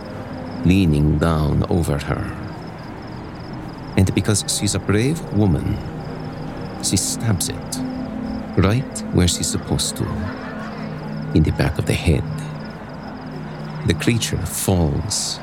leaning 0.64 1.18
down 1.18 1.64
over 1.70 1.98
her. 1.98 2.39
And 4.00 4.14
because 4.14 4.46
she's 4.48 4.74
a 4.74 4.78
brave 4.78 5.20
woman, 5.34 5.76
she 6.82 6.96
stabs 6.96 7.50
it 7.50 7.76
right 8.56 8.98
where 9.12 9.28
she's 9.28 9.50
supposed 9.50 9.94
to 9.98 10.04
in 11.34 11.42
the 11.42 11.52
back 11.52 11.78
of 11.78 11.84
the 11.84 11.92
head. 11.92 12.24
The 13.86 13.92
creature 13.92 14.38
falls, 14.38 15.38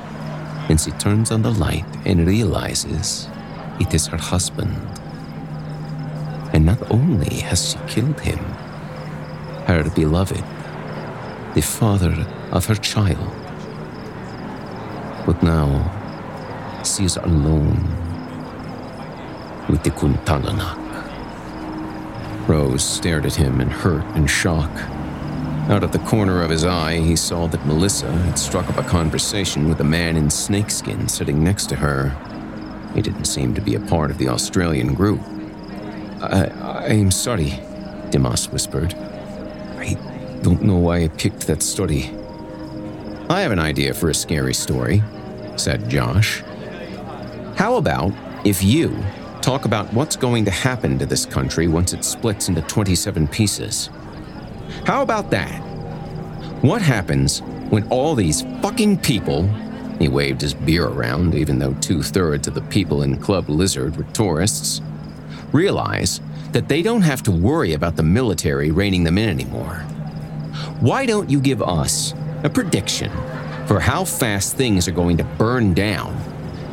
and 0.70 0.82
she 0.82 0.90
turns 0.90 1.30
on 1.30 1.44
the 1.44 1.52
light 1.52 1.86
and 2.04 2.26
realizes 2.26 3.30
it 3.80 3.94
is 3.94 4.08
her 4.08 4.18
husband. 4.18 4.76
And 6.52 6.66
not 6.66 6.82
only 6.90 7.42
has 7.42 7.70
she 7.70 7.78
killed 7.88 8.20
him, 8.22 8.40
her 9.68 9.88
beloved, 9.94 10.44
the 11.54 11.62
father 11.62 12.26
of 12.52 12.66
her 12.66 12.76
child. 12.92 13.32
But 15.28 15.44
now, 15.44 15.94
she 16.84 17.06
is 17.06 17.18
alone 17.18 18.07
with 19.70 19.84
the 19.84 19.92
Kuntilanak. 19.92 20.78
Rose 22.48 22.84
stared 22.84 23.26
at 23.26 23.36
him 23.36 23.60
in 23.60 23.70
hurt 23.70 24.06
and 24.16 24.30
shock. 24.30 24.72
Out 25.70 25.84
of 25.84 25.92
the 25.92 26.00
corner 26.00 26.42
of 26.42 26.50
his 26.50 26.64
eye, 26.64 27.00
he 27.00 27.16
saw 27.18 27.46
that 27.48 27.66
Melissa 27.66 28.10
had 28.10 28.40
struck 28.40 28.70
up 28.70 28.78
a 28.78 28.88
conversation 28.88 29.68
with 29.68 29.82
a 29.82 29.84
man 29.84 30.16
in 30.16 30.30
snakeskin 30.30 31.10
sitting 31.10 31.44
next 31.44 31.68
to 31.68 31.76
her. 31.76 32.16
He 32.96 33.02
didn't 33.02 33.26
seem 33.26 33.54
to 33.54 33.62
be 33.62 33.76
a 33.76 33.82
part 33.82 34.10
of 34.10 34.18
the 34.18 34.30
Australian 34.30 34.94
group. 34.94 35.20
I, 36.22 36.48
I'm 36.88 37.12
sorry, 37.12 37.60
Dimas 38.12 38.50
whispered. 38.50 38.94
I 38.94 39.98
don't 40.42 40.62
know 40.62 40.78
why 40.78 41.04
I 41.04 41.08
picked 41.10 41.48
that 41.48 41.62
story. 41.62 42.12
I 43.30 43.42
have 43.42 43.52
an 43.52 43.60
idea 43.60 43.94
for 43.94 44.10
a 44.10 44.14
scary 44.14 44.54
story, 44.54 45.04
said 45.58 45.90
Josh. 45.90 46.44
How 47.58 47.76
about 47.76 48.14
if 48.46 48.64
you 48.64 49.04
talk 49.48 49.64
about 49.64 49.94
what's 49.94 50.18
going 50.18 50.44
to 50.44 50.52
happen 50.52 51.00
to 51.00 51.06
this 51.06 51.26
country 51.26 51.70
once 51.70 51.94
it 51.94 52.04
splits 52.04 52.50
into 52.50 52.62
27 52.64 53.30
pieces? 53.30 53.90
How 54.86 55.02
about 55.02 55.30
that? 55.30 55.62
What 56.62 56.82
happens 56.82 57.40
when 57.70 57.88
all 57.88 58.14
these 58.14 58.42
fucking 58.62 58.98
people, 58.98 59.48
he 60.00 60.10
waved 60.10 60.42
his 60.42 60.54
beer 60.54 60.88
around, 60.88 61.34
even 61.34 61.60
though 61.60 61.74
two 61.76 62.04
thirds 62.04 62.50
of 62.50 62.56
the 62.56 62.62
people 62.64 63.04
in 63.04 63.22
Club 63.22 63.48
Lizard 63.48 63.96
were 63.96 64.04
tourists, 64.12 64.82
realize 65.54 66.20
that 66.52 66.68
they 66.68 66.82
don't 66.82 67.04
have 67.04 67.24
to 67.24 67.32
worry 67.32 67.72
about 67.72 67.96
the 67.96 68.04
military 68.04 68.70
reining 68.72 69.06
them 69.06 69.18
in 69.18 69.30
anymore? 69.30 69.76
Why 70.82 71.06
don't 71.06 71.30
you 71.30 71.40
give 71.40 71.62
us 71.62 72.14
a 72.44 72.50
prediction 72.50 73.10
for 73.66 73.80
how 73.80 74.04
fast 74.04 74.58
things 74.58 74.90
are 74.90 75.00
going 75.02 75.16
to 75.16 75.24
burn 75.24 75.74
down 75.74 76.22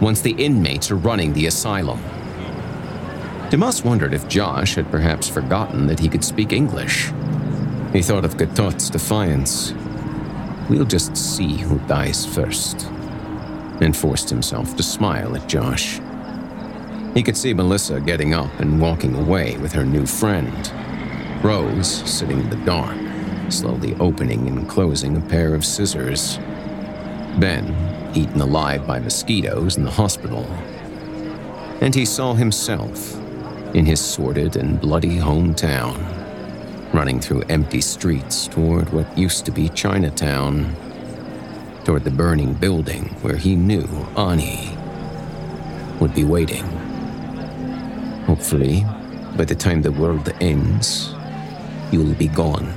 once 0.01 0.23
the 0.23 0.33
inmates 0.33 0.91
are 0.91 0.97
running 0.97 1.33
the 1.35 1.47
asylum? 1.47 2.01
Dimas 3.55 3.85
wondered 3.85 4.13
if 4.13 4.27
Josh 4.27 4.75
had 4.75 4.91
perhaps 4.91 5.29
forgotten 5.29 5.87
that 5.87 6.01
he 6.01 6.09
could 6.09 6.25
speak 6.25 6.53
English. 6.53 7.13
He 7.93 8.03
thought 8.03 8.25
of 8.25 8.37
Gatot's 8.37 8.91
defiance. 8.91 9.73
We'll 10.69 10.85
just 10.85 11.17
see 11.17 11.59
who 11.59 11.79
dies 11.87 12.27
first. 12.27 12.89
And 13.81 13.97
forced 13.97 14.29
himself 14.29 14.75
to 14.75 14.83
smile 14.83 15.37
at 15.37 15.49
Josh. 15.49 16.01
He 17.15 17.23
could 17.23 17.37
see 17.37 17.55
Melissa 17.55 18.01
getting 18.01 18.35
up 18.35 18.51
and 18.59 18.81
walking 18.81 19.15
away 19.15 19.57
with 19.59 19.73
her 19.75 19.85
new 19.85 20.05
friend. 20.05 20.69
Rose 21.45 21.89
sitting 22.11 22.41
in 22.41 22.51
the 22.51 22.65
dark, 22.65 22.99
slowly 23.51 23.95
opening 24.01 24.49
and 24.49 24.69
closing 24.69 25.17
a 25.17 25.21
pair 25.21 25.55
of 25.55 25.65
scissors. 25.65 26.39
Ben, 27.39 27.73
eaten 28.17 28.41
alive 28.41 28.85
by 28.85 28.99
mosquitoes 28.99 29.77
in 29.77 29.85
the 29.85 29.93
hospital. 29.93 30.43
And 31.81 31.95
he 31.95 32.05
saw 32.05 32.35
himself 32.35 33.21
in 33.75 33.85
his 33.85 34.01
sordid 34.01 34.57
and 34.57 34.81
bloody 34.81 35.19
hometown 35.19 36.25
running 36.95 37.19
through 37.19 37.43
empty 37.49 37.81
streets 37.81 38.47
toward 38.47 38.89
what 38.93 39.19
used 39.19 39.45
to 39.45 39.51
be 39.51 39.69
Chinatown, 39.71 40.73
toward 41.85 42.05
the 42.05 42.11
burning 42.11 42.55
building 42.55 43.07
where 43.21 43.37
he 43.37 43.57
knew 43.57 43.85
Ani 44.17 44.71
would 45.99 46.15
be 46.15 46.23
waiting. 46.23 46.65
Hopefully, 48.27 48.87
by 49.37 49.45
the 49.45 49.57
time 49.57 49.83
the 49.83 49.91
world 49.91 50.33
ends, 50.41 51.13
you'll 51.91 52.15
be 52.15 52.29
gone, 52.29 52.73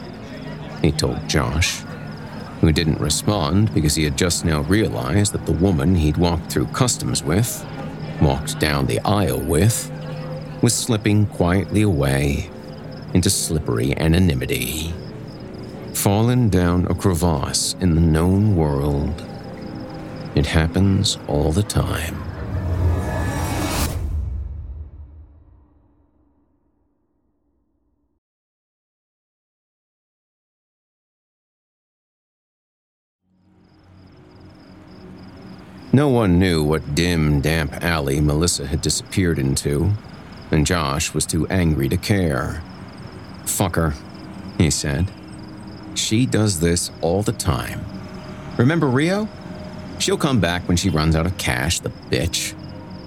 he 0.82 0.92
told 0.92 1.30
Josh, 1.30 1.82
who 2.60 2.72
didn't 2.72 3.00
respond 3.00 3.72
because 3.72 3.94
he 3.94 4.04
had 4.04 4.18
just 4.18 4.44
now 4.44 4.62
realized 4.62 5.32
that 5.34 5.46
the 5.46 5.52
woman 5.52 5.94
he'd 5.94 6.18
walked 6.18 6.52
through 6.52 6.66
customs 6.68 7.24
with, 7.24 7.64
walked 8.20 8.60
down 8.60 8.88
the 8.88 9.00
aisle 9.02 9.40
with, 9.40 9.92
was 10.62 10.74
slipping 10.74 11.26
quietly 11.28 11.82
away 11.84 12.50
into 13.14 13.30
slippery 13.30 13.96
anonymity. 13.98 14.94
Fallen 15.94 16.50
down 16.50 16.86
a 16.88 16.96
crevasse 16.96 17.76
in 17.80 17.96
the 17.96 18.02
known 18.02 18.56
world. 18.56 19.24
It 20.36 20.46
happens 20.46 21.18
all 21.28 21.52
the 21.52 21.64
time. 21.64 22.24
No 35.94 36.10
one 36.10 36.38
knew 36.38 36.64
what 36.64 36.94
dim, 36.94 37.42
damp 37.42 37.74
alley 37.84 38.22
Melissa 38.22 38.68
had 38.68 38.82
disappeared 38.82 39.40
into, 39.40 39.94
and 40.52 40.66
Josh 40.66 41.14
was 41.14 41.26
too 41.26 41.48
angry 41.48 41.90
to 41.90 41.98
care. 41.98 42.62
Fuck 43.46 43.76
her, 43.76 43.94
he 44.58 44.70
said. 44.70 45.12
She 45.96 46.26
does 46.26 46.60
this 46.60 46.92
all 47.02 47.24
the 47.24 47.32
time. 47.32 47.84
Remember 48.58 48.88
Rio? 48.88 49.28
She'll 50.00 50.18
come 50.18 50.40
back 50.40 50.68
when 50.68 50.78
she 50.78 50.90
runs 50.90 51.16
out 51.16 51.26
of 51.26 51.38
cash, 51.38 51.80
the 51.80 51.90
bitch. 51.90 52.54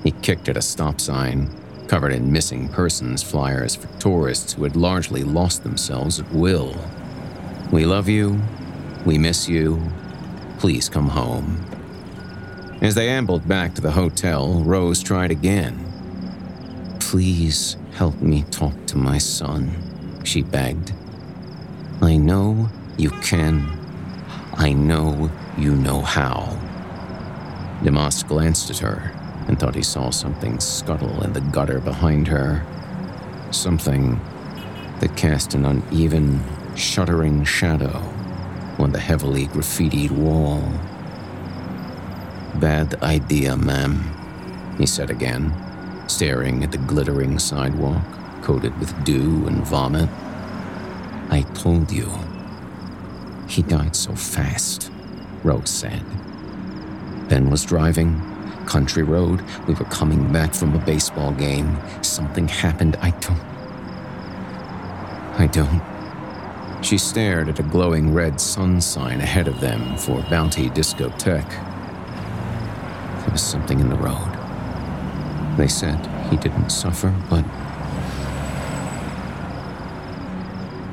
He 0.02 0.10
kicked 0.10 0.48
at 0.48 0.56
a 0.56 0.62
stop 0.62 1.00
sign, 1.00 1.50
covered 1.86 2.12
in 2.12 2.32
missing 2.32 2.68
persons 2.68 3.22
flyers 3.22 3.74
for 3.74 3.86
tourists 3.98 4.52
who 4.52 4.64
had 4.64 4.76
largely 4.76 5.22
lost 5.22 5.62
themselves 5.62 6.18
at 6.18 6.32
will. 6.32 6.74
We 7.70 7.84
love 7.84 8.08
you. 8.08 8.40
We 9.04 9.18
miss 9.18 9.48
you. 9.48 9.80
Please 10.58 10.88
come 10.88 11.08
home. 11.08 11.64
As 12.82 12.94
they 12.94 13.08
ambled 13.08 13.46
back 13.46 13.74
to 13.74 13.80
the 13.80 13.92
hotel, 13.92 14.62
Rose 14.62 15.02
tried 15.02 15.30
again. 15.30 15.89
Please 17.10 17.76
help 17.94 18.22
me 18.22 18.44
talk 18.52 18.86
to 18.86 18.96
my 18.96 19.18
son, 19.18 20.22
she 20.22 20.42
begged. 20.42 20.92
I 22.00 22.16
know 22.16 22.68
you 22.96 23.10
can. 23.10 23.68
I 24.52 24.72
know 24.72 25.28
you 25.58 25.74
know 25.74 26.02
how. 26.02 26.56
Dimas 27.82 28.22
glanced 28.22 28.70
at 28.70 28.78
her 28.78 29.10
and 29.48 29.58
thought 29.58 29.74
he 29.74 29.82
saw 29.82 30.10
something 30.10 30.60
scuttle 30.60 31.24
in 31.24 31.32
the 31.32 31.40
gutter 31.40 31.80
behind 31.80 32.28
her. 32.28 32.64
Something 33.50 34.20
that 35.00 35.16
cast 35.16 35.54
an 35.54 35.64
uneven, 35.64 36.40
shuddering 36.76 37.42
shadow 37.42 37.98
on 38.78 38.92
the 38.92 39.00
heavily 39.00 39.48
graffitied 39.48 40.12
wall. 40.12 40.62
Bad 42.60 43.02
idea, 43.02 43.56
ma'am, 43.56 43.98
he 44.78 44.86
said 44.86 45.10
again, 45.10 45.52
staring 46.10 46.64
at 46.64 46.72
the 46.72 46.78
glittering 46.78 47.38
sidewalk 47.38 48.02
coated 48.42 48.76
with 48.80 49.04
dew 49.04 49.46
and 49.46 49.64
vomit. 49.64 50.08
I 51.30 51.42
told 51.54 51.92
you. 51.92 52.10
He 53.48 53.62
died 53.62 53.94
so 53.94 54.14
fast, 54.14 54.90
Rose 55.44 55.70
said. 55.70 56.04
Ben 57.28 57.48
was 57.48 57.64
driving, 57.64 58.20
country 58.66 59.04
road. 59.04 59.40
We 59.68 59.74
were 59.74 59.84
coming 59.86 60.32
back 60.32 60.52
from 60.52 60.74
a 60.74 60.84
baseball 60.84 61.32
game. 61.32 61.78
Something 62.02 62.48
happened. 62.48 62.96
I 62.96 63.10
don't. 63.10 63.40
I 65.38 65.46
don't. 65.46 66.84
She 66.84 66.98
stared 66.98 67.48
at 67.48 67.60
a 67.60 67.62
glowing 67.62 68.12
red 68.12 68.40
sun 68.40 68.80
sign 68.80 69.20
ahead 69.20 69.46
of 69.46 69.60
them 69.60 69.96
for 69.96 70.22
Bounty 70.30 70.70
Discotheque. 70.70 71.50
There 73.20 73.30
was 73.30 73.42
something 73.42 73.78
in 73.78 73.88
the 73.88 73.96
road. 73.96 74.29
They 75.60 75.68
said 75.68 76.06
he 76.30 76.38
didn't 76.38 76.70
suffer, 76.70 77.14
but. 77.28 77.44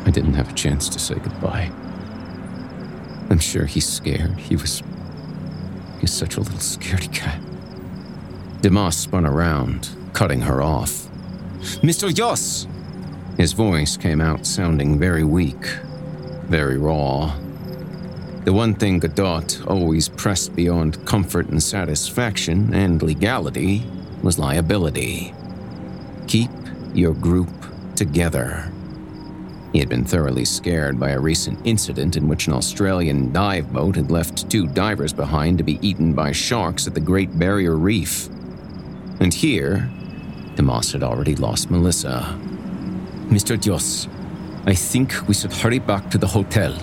I 0.05 0.11
didn't 0.11 0.33
have 0.33 0.49
a 0.49 0.53
chance 0.55 0.89
to 0.89 0.99
say 0.99 1.15
goodbye. 1.15 1.71
I'm 3.29 3.39
sure 3.39 3.65
he's 3.65 3.87
scared. 3.87 4.37
He 4.37 4.57
was. 4.57 4.83
He's 6.01 6.11
such 6.11 6.35
a 6.35 6.41
little 6.41 6.59
scaredy 6.59 7.13
cat. 7.13 7.39
Dimas 8.59 8.97
spun 8.97 9.25
around, 9.25 9.87
cutting 10.11 10.41
her 10.41 10.61
off. 10.61 11.07
Mr. 11.81 12.11
Yoss! 12.11 12.67
His 13.37 13.53
voice 13.53 13.95
came 13.95 14.19
out 14.19 14.45
sounding 14.45 14.99
very 14.99 15.23
weak, 15.23 15.65
very 16.49 16.77
raw. 16.77 17.33
The 18.43 18.51
one 18.51 18.75
thing 18.75 18.99
Gatot 18.99 19.65
always 19.65 20.09
pressed 20.09 20.57
beyond 20.57 21.05
comfort 21.05 21.47
and 21.47 21.63
satisfaction 21.63 22.73
and 22.73 23.01
legality 23.01 23.85
was 24.27 24.37
liability. 24.37 25.33
Keep 26.27 26.51
your 26.93 27.13
group 27.13 27.47
together. 27.95 28.69
He 29.71 29.79
had 29.79 29.87
been 29.87 30.03
thoroughly 30.03 30.43
scared 30.43 30.99
by 30.99 31.11
a 31.11 31.19
recent 31.19 31.65
incident 31.65 32.17
in 32.17 32.27
which 32.27 32.45
an 32.45 32.53
Australian 32.53 33.31
dive 33.31 33.71
boat 33.71 33.95
had 33.95 34.11
left 34.11 34.51
two 34.51 34.67
divers 34.67 35.13
behind 35.13 35.57
to 35.59 35.63
be 35.63 35.79
eaten 35.81 36.11
by 36.11 36.33
sharks 36.33 36.87
at 36.87 36.93
the 36.93 36.99
Great 36.99 37.39
Barrier 37.39 37.77
Reef. 37.77 38.27
And 39.21 39.33
here, 39.33 39.89
Dimas 40.55 40.91
had 40.91 41.03
already 41.03 41.37
lost 41.37 41.71
Melissa. 41.71 42.37
Mr. 43.29 43.57
Dios, 43.57 44.09
I 44.65 44.73
think 44.73 45.25
we 45.29 45.35
should 45.35 45.53
hurry 45.53 45.79
back 45.79 46.11
to 46.11 46.17
the 46.17 46.27
hotel. 46.27 46.73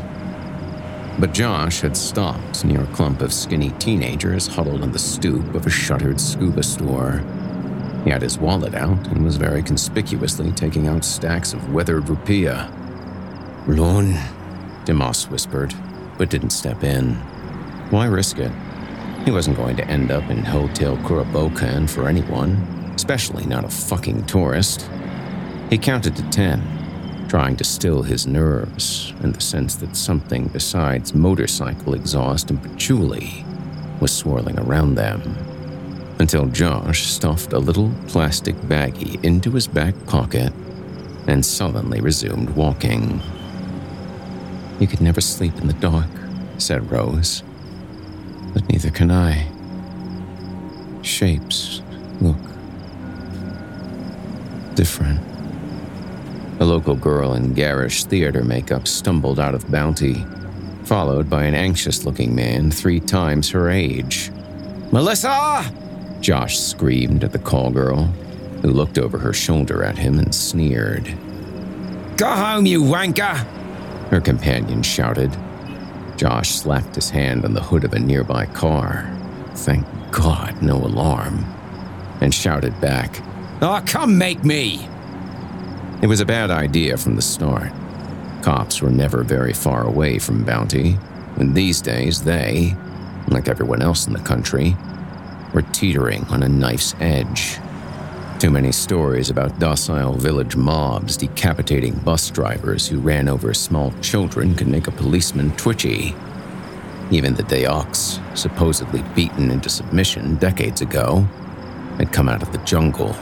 But 1.19 1.33
Josh 1.33 1.81
had 1.81 1.97
stopped 1.97 2.65
near 2.65 2.83
a 2.83 2.87
clump 2.89 3.21
of 3.21 3.33
skinny 3.33 3.71
teenagers 3.79 4.49
huddled 4.49 4.83
on 4.83 4.91
the 4.91 4.99
stoop 4.99 5.55
of 5.55 5.67
a 5.67 5.71
shuttered 5.71 6.21
scuba 6.21 6.63
store. 6.63 7.23
He 8.05 8.11
had 8.11 8.21
his 8.21 8.39
wallet 8.39 8.75
out 8.75 9.07
and 9.07 9.25
was 9.25 9.37
very 9.37 9.63
conspicuously 9.63 10.51
taking 10.53 10.89
out 10.89 11.05
stacks 11.05 11.53
of 11.53 11.73
weathered 11.73 12.05
rupiah. 12.05 12.69
Loan, 13.69 14.19
Dimas 14.85 15.31
whispered, 15.31 15.73
but 16.19 16.31
didn't 16.31 16.51
step 16.51 16.83
in. 16.83 17.15
Why 17.91 18.07
risk 18.07 18.39
it? 18.39 18.53
He 19.25 19.31
wasn't 19.31 19.57
going 19.57 19.77
to 19.77 19.89
end 19.89 20.11
up 20.11 20.29
in 20.31 20.45
Hotel 20.45 20.97
Kerobokan 20.99 21.89
for 21.89 22.09
anyone, 22.09 22.57
especially 22.95 23.47
not 23.47 23.65
a 23.65 23.71
fucking 23.71 24.27
tourist. 24.27 24.91
He 25.71 25.79
counted 25.79 26.17
to 26.17 26.29
ten, 26.31 26.61
trying 27.35 27.57
to 27.57 27.65
still 27.65 28.01
his 28.01 28.29
nerves 28.29 29.13
and 29.25 29.35
the 29.35 29.41
sense 29.41 29.75
that 29.75 29.97
something 29.97 30.47
besides 30.53 31.17
motorcycle 31.17 31.95
exhaust 31.95 32.49
and 32.49 32.63
patchouli 32.63 33.45
was 33.99 34.17
swirling 34.17 34.57
around 34.61 34.95
them. 34.95 35.21
Until 36.21 36.47
Josh 36.47 37.09
stuffed 37.09 37.53
a 37.53 37.59
little 37.59 37.93
plastic 38.07 38.55
baggie 38.69 39.19
into 39.25 39.51
his 39.51 39.67
back 39.67 39.97
pocket 40.07 40.53
and 41.27 41.45
sullenly 41.45 42.01
resumed 42.01 42.51
walking. 42.51 43.21
You 44.79 44.87
could 44.87 45.01
never 45.01 45.21
sleep 45.21 45.57
in 45.57 45.67
the 45.67 45.73
dark, 45.73 46.11
said 46.59 46.89
Rose. 46.89 47.43
But 48.53 48.69
neither 48.69 48.91
can 48.91 49.11
I. 49.11 49.45
Shapes 51.03 51.83
look 52.21 52.39
different. 54.77 55.34
A 56.65 56.75
local 56.75 56.97
girl 56.97 57.35
in 57.35 57.53
garish 57.53 58.05
theater 58.05 58.43
makeup 58.43 58.89
stumbled 58.89 59.39
out 59.39 59.55
of 59.55 59.71
Bounty, 59.71 60.25
followed 60.85 61.29
by 61.29 61.45
an 61.45 61.55
anxious 61.55 62.07
looking 62.07 62.35
man 62.35 62.71
three 62.71 63.01
times 63.01 63.51
her 63.51 63.69
age. 63.69 64.31
Melissa! 64.91 65.71
Josh 66.23 66.59
screamed 66.59 67.23
at 67.23 67.33
the 67.33 67.39
call 67.39 67.71
girl, 67.71 68.05
who 68.63 68.71
looked 68.71 68.99
over 68.99 69.19
her 69.19 69.35
shoulder 69.35 69.85
at 69.85 69.99
him 69.99 70.19
and 70.19 70.35
sneered. 70.35 71.05
Go 72.17 72.31
home, 72.31 72.65
you 72.65 72.83
wanker! 72.83 73.37
Her 74.09 74.23
companion 74.23 74.83
shouted. 74.83 75.37
Josh 76.17 76.49
slapped 76.49 76.95
his 76.95 77.11
hand 77.11 77.45
on 77.45 77.53
the 77.53 77.63
hood 77.63 77.85
of 77.85 77.93
a 77.93 77.99
nearby 77.99 78.47
car. 78.47 79.15
Thank 79.55 79.85
God, 80.11 80.63
no 80.63 80.77
alarm. 80.77 81.45
And 82.23 82.33
shouted 82.33 82.81
back, 82.81 83.21
Oh, 83.61 83.83
come 83.85 84.17
make 84.17 84.45
me! 84.45 84.89
It 86.05 86.09
was 86.09 86.21
a 86.21 86.27
bad 86.27 86.51
idea 86.51 86.99
from 86.99 87.17
the 87.17 87.23
start. 87.23 87.73
Cops 88.43 88.83
were 88.83 88.91
never 88.91 89.23
very 89.23 89.55
far 89.55 89.87
away 89.87 90.19
from 90.19 90.45
Bounty, 90.45 90.99
and 91.37 91.55
these 91.55 91.81
days 91.81 92.23
they, 92.23 92.77
like 93.29 93.49
everyone 93.49 93.81
else 93.81 94.07
in 94.07 94.13
the 94.13 94.19
country, 94.19 94.77
were 95.55 95.63
teetering 95.63 96.25
on 96.25 96.43
a 96.43 96.49
knife's 96.51 96.95
edge. 97.01 97.57
Too 98.39 98.51
many 98.51 98.71
stories 98.71 99.31
about 99.31 99.59
docile 99.59 100.13
village 100.13 100.57
mobs 100.57 101.17
decapitating 101.17 101.95
bus 102.01 102.29
drivers 102.29 102.87
who 102.87 103.01
ran 103.01 103.27
over 103.27 103.55
small 103.55 103.91
children 104.03 104.55
could 104.55 104.69
make 104.69 104.89
a 104.89 104.93
policeman 104.93 105.53
twitchy. 105.57 106.15
Even 107.11 107.33
the 107.33 107.45
Dayaks, 107.45 108.21
supposedly 108.35 109.03
beaten 109.15 109.51
into 109.51 109.71
submission 109.71 110.37
decades 110.37 110.83
ago, 110.83 111.27
had 111.97 112.13
come 112.13 112.29
out 112.29 112.43
of 112.43 112.53
the 112.53 112.59
jungle 112.59 113.17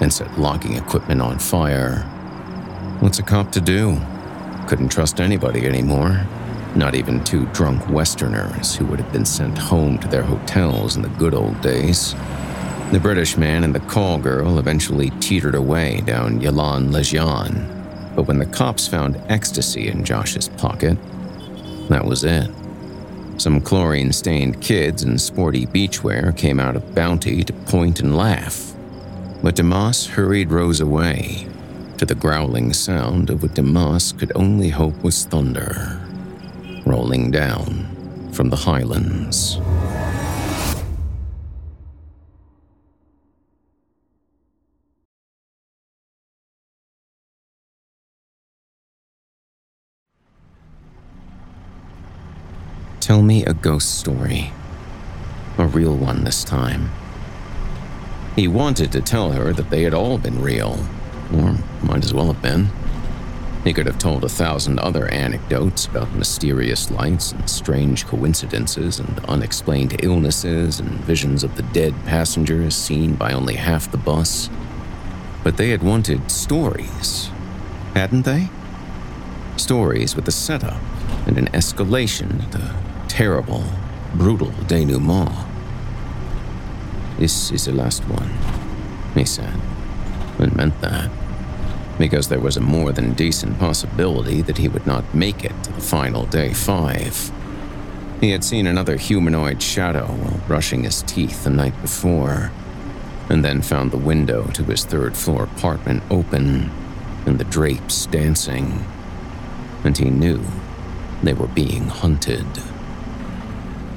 and 0.00 0.10
set 0.10 0.38
logging 0.38 0.76
equipment 0.78 1.20
on 1.20 1.38
fire. 1.38 2.10
What's 3.00 3.18
a 3.18 3.22
cop 3.22 3.50
to 3.52 3.60
do? 3.60 4.00
Couldn't 4.68 4.88
trust 4.88 5.20
anybody 5.20 5.66
anymore. 5.66 6.26
Not 6.74 6.94
even 6.94 7.22
two 7.22 7.46
drunk 7.46 7.88
Westerners 7.88 8.74
who 8.74 8.86
would 8.86 9.00
have 9.00 9.12
been 9.12 9.26
sent 9.26 9.58
home 9.58 9.98
to 9.98 10.08
their 10.08 10.22
hotels 10.22 10.96
in 10.96 11.02
the 11.02 11.08
good 11.10 11.34
old 11.34 11.60
days. 11.60 12.14
The 12.92 13.00
British 13.00 13.36
man 13.36 13.64
and 13.64 13.74
the 13.74 13.80
call 13.80 14.18
girl 14.18 14.58
eventually 14.58 15.10
teetered 15.20 15.54
away 15.54 16.02
down 16.02 16.40
Jalan 16.40 16.92
Legian, 16.92 18.14
but 18.14 18.28
when 18.28 18.38
the 18.38 18.46
cops 18.46 18.86
found 18.86 19.20
ecstasy 19.28 19.88
in 19.88 20.04
Josh's 20.04 20.48
pocket, 20.48 20.96
that 21.88 22.04
was 22.04 22.24
it. 22.24 22.48
Some 23.38 23.60
chlorine 23.60 24.12
stained 24.12 24.60
kids 24.62 25.02
in 25.02 25.18
sporty 25.18 25.66
beachwear 25.66 26.36
came 26.36 26.60
out 26.60 26.76
of 26.76 26.94
Bounty 26.94 27.42
to 27.42 27.52
point 27.52 28.00
and 28.00 28.16
laugh. 28.16 28.72
But 29.42 29.56
Dimas 29.56 30.06
hurried 30.06 30.52
Rose 30.52 30.80
away, 30.80 31.48
to 31.98 32.06
the 32.06 32.14
growling 32.14 32.72
sound 32.72 33.30
of 33.30 33.42
what 33.42 33.54
Dimas 33.54 34.12
could 34.12 34.32
only 34.34 34.68
hope 34.68 35.02
was 35.04 35.24
thunder, 35.26 36.00
rolling 36.84 37.30
down 37.30 38.30
from 38.32 38.50
the 38.50 38.56
highlands. 38.56 39.60
Tell 53.00 53.22
me 53.22 53.44
a 53.44 53.52
ghost 53.52 53.98
story. 53.98 54.50
A 55.58 55.66
real 55.66 55.94
one 55.94 56.24
this 56.24 56.42
time. 56.42 56.90
He 58.34 58.48
wanted 58.48 58.90
to 58.92 59.00
tell 59.00 59.30
her 59.32 59.52
that 59.52 59.70
they 59.70 59.82
had 59.82 59.94
all 59.94 60.18
been 60.18 60.40
real, 60.40 60.78
or 61.34 61.56
might 61.82 62.04
as 62.04 62.14
well 62.14 62.32
have 62.32 62.42
been. 62.42 62.68
He 63.64 63.72
could 63.72 63.86
have 63.86 63.98
told 63.98 64.24
a 64.24 64.28
thousand 64.28 64.78
other 64.78 65.08
anecdotes 65.08 65.86
about 65.86 66.12
mysterious 66.12 66.90
lights 66.90 67.32
and 67.32 67.48
strange 67.48 68.06
coincidences 68.06 69.00
and 69.00 69.24
unexplained 69.24 70.04
illnesses 70.04 70.80
and 70.80 70.90
visions 71.04 71.42
of 71.42 71.56
the 71.56 71.62
dead 71.62 71.94
passengers 72.04 72.76
seen 72.76 73.14
by 73.14 73.32
only 73.32 73.54
half 73.54 73.90
the 73.90 73.96
bus. 73.96 74.50
But 75.42 75.56
they 75.56 75.70
had 75.70 75.82
wanted 75.82 76.30
stories, 76.30 77.30
hadn't 77.94 78.26
they? 78.26 78.50
Stories 79.56 80.14
with 80.14 80.28
a 80.28 80.32
setup 80.32 80.80
and 81.26 81.38
an 81.38 81.46
escalation, 81.48 82.50
to 82.50 82.58
the 82.58 82.74
terrible, 83.08 83.64
brutal 84.14 84.52
denouement. 84.66 85.32
This 87.18 87.50
is 87.50 87.64
the 87.64 87.72
last 87.72 88.02
one, 88.08 88.30
he 89.14 89.24
said, 89.24 89.54
and 90.38 90.54
meant 90.54 90.78
that, 90.82 91.10
because 91.98 92.28
there 92.28 92.40
was 92.40 92.56
a 92.56 92.60
more 92.60 92.92
than 92.92 93.14
decent 93.14 93.58
possibility 93.58 94.42
that 94.42 94.58
he 94.58 94.68
would 94.68 94.86
not 94.86 95.14
make 95.14 95.44
it 95.44 95.54
to 95.64 95.72
the 95.72 95.80
final 95.80 96.26
day 96.26 96.52
five. 96.52 97.30
He 98.20 98.30
had 98.30 98.44
seen 98.44 98.66
another 98.66 98.96
humanoid 98.96 99.62
shadow 99.62 100.06
while 100.06 100.40
brushing 100.46 100.84
his 100.84 101.02
teeth 101.02 101.44
the 101.44 101.50
night 101.50 101.80
before, 101.82 102.50
and 103.28 103.44
then 103.44 103.62
found 103.62 103.90
the 103.90 103.98
window 103.98 104.46
to 104.48 104.64
his 104.64 104.84
third 104.84 105.16
floor 105.16 105.44
apartment 105.44 106.02
open 106.10 106.70
and 107.26 107.38
the 107.38 107.44
drapes 107.44 108.06
dancing. 108.06 108.84
And 109.82 109.96
he 109.96 110.10
knew 110.10 110.42
they 111.22 111.34
were 111.34 111.48
being 111.48 111.88
hunted. 111.88 112.46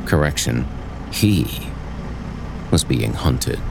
Correction, 0.05 0.67
he 1.11 1.69
was 2.71 2.83
being 2.83 3.13
hunted. 3.13 3.61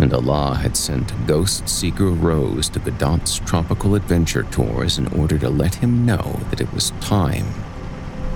And 0.00 0.14
Allah 0.14 0.54
had 0.54 0.78
sent 0.78 1.26
Ghost 1.26 1.68
Seeker 1.68 2.08
Rose 2.08 2.70
to 2.70 2.80
Gatot's 2.80 3.38
tropical 3.38 3.94
adventure 3.94 4.44
tours 4.44 4.96
in 4.96 5.06
order 5.08 5.38
to 5.38 5.50
let 5.50 5.76
him 5.76 6.06
know 6.06 6.40
that 6.48 6.60
it 6.60 6.72
was 6.72 6.92
time 7.02 7.46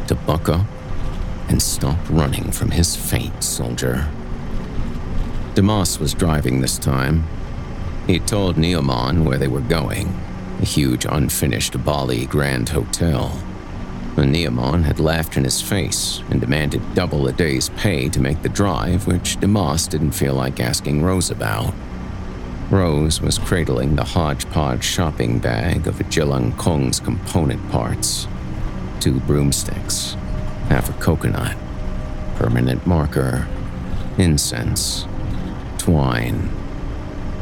to 0.07 0.15
buck 0.15 0.51
up 0.51 0.67
and 1.49 1.63
stop 1.63 1.99
running 2.11 2.53
from 2.53 2.71
his 2.71 2.95
fate, 2.95 3.43
soldier. 3.43 4.07
Dimas 5.55 5.99
was 5.99 6.13
driving 6.13 6.61
this 6.61 6.79
time. 6.79 7.25
He 8.07 8.19
told 8.19 8.57
Nyoman 8.57 9.25
where 9.25 9.39
they 9.39 9.49
were 9.49 9.61
going 9.61 10.15
a 10.61 10.65
huge 10.67 11.05
unfinished 11.09 11.83
Bali 11.85 12.27
Grand 12.27 12.69
Hotel. 12.69 13.43
Nyoman 14.23 14.85
had 14.85 15.01
laughed 15.01 15.37
in 15.37 15.45
his 15.45 15.61
face 15.61 16.23
and 16.31 16.41
demanded 16.41 16.95
double 16.95 17.27
a 17.27 17.33
day's 17.33 17.69
pay 17.71 18.09
to 18.11 18.21
make 18.21 18.43
the 18.43 18.49
drive, 18.49 19.07
which 19.07 19.41
Dimas 19.41 19.89
didn't 19.89 20.13
feel 20.13 20.35
like 20.35 20.61
asking 20.61 21.03
Rose 21.03 21.31
about. 21.31 21.75
Rose 22.71 23.21
was 23.21 23.39
cradling 23.39 23.97
the 23.97 24.05
hodgepodge 24.05 24.85
shopping 24.85 25.39
bag 25.39 25.87
of 25.87 25.99
Jelangkung's 25.99 27.01
component 27.01 27.71
parts 27.71 28.29
two 29.01 29.21
broomsticks, 29.21 30.17
half 30.69 30.89
a 30.89 30.93
coconut, 30.95 31.55
permanent 32.37 32.87
marker, 32.87 33.47
incense, 34.17 35.07
twine, 35.77 36.49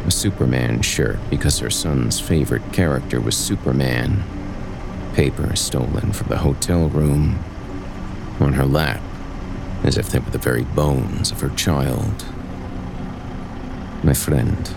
a 0.04 0.10
Superman 0.10 0.82
shirt 0.82 1.18
because 1.30 1.60
her 1.60 1.70
son's 1.70 2.18
favorite 2.18 2.72
character 2.72 3.20
was 3.20 3.36
Superman 3.36 4.24
paper 5.14 5.54
stolen 5.56 6.12
from 6.12 6.28
the 6.28 6.38
hotel 6.38 6.88
room 6.88 7.38
on 8.40 8.54
her 8.54 8.64
lap, 8.64 9.00
as 9.84 9.98
if 9.98 10.08
they 10.08 10.18
were 10.18 10.30
the 10.30 10.38
very 10.38 10.64
bones 10.64 11.30
of 11.30 11.40
her 11.40 11.50
child. 11.50 12.24
My 14.02 14.14
friend, 14.14 14.74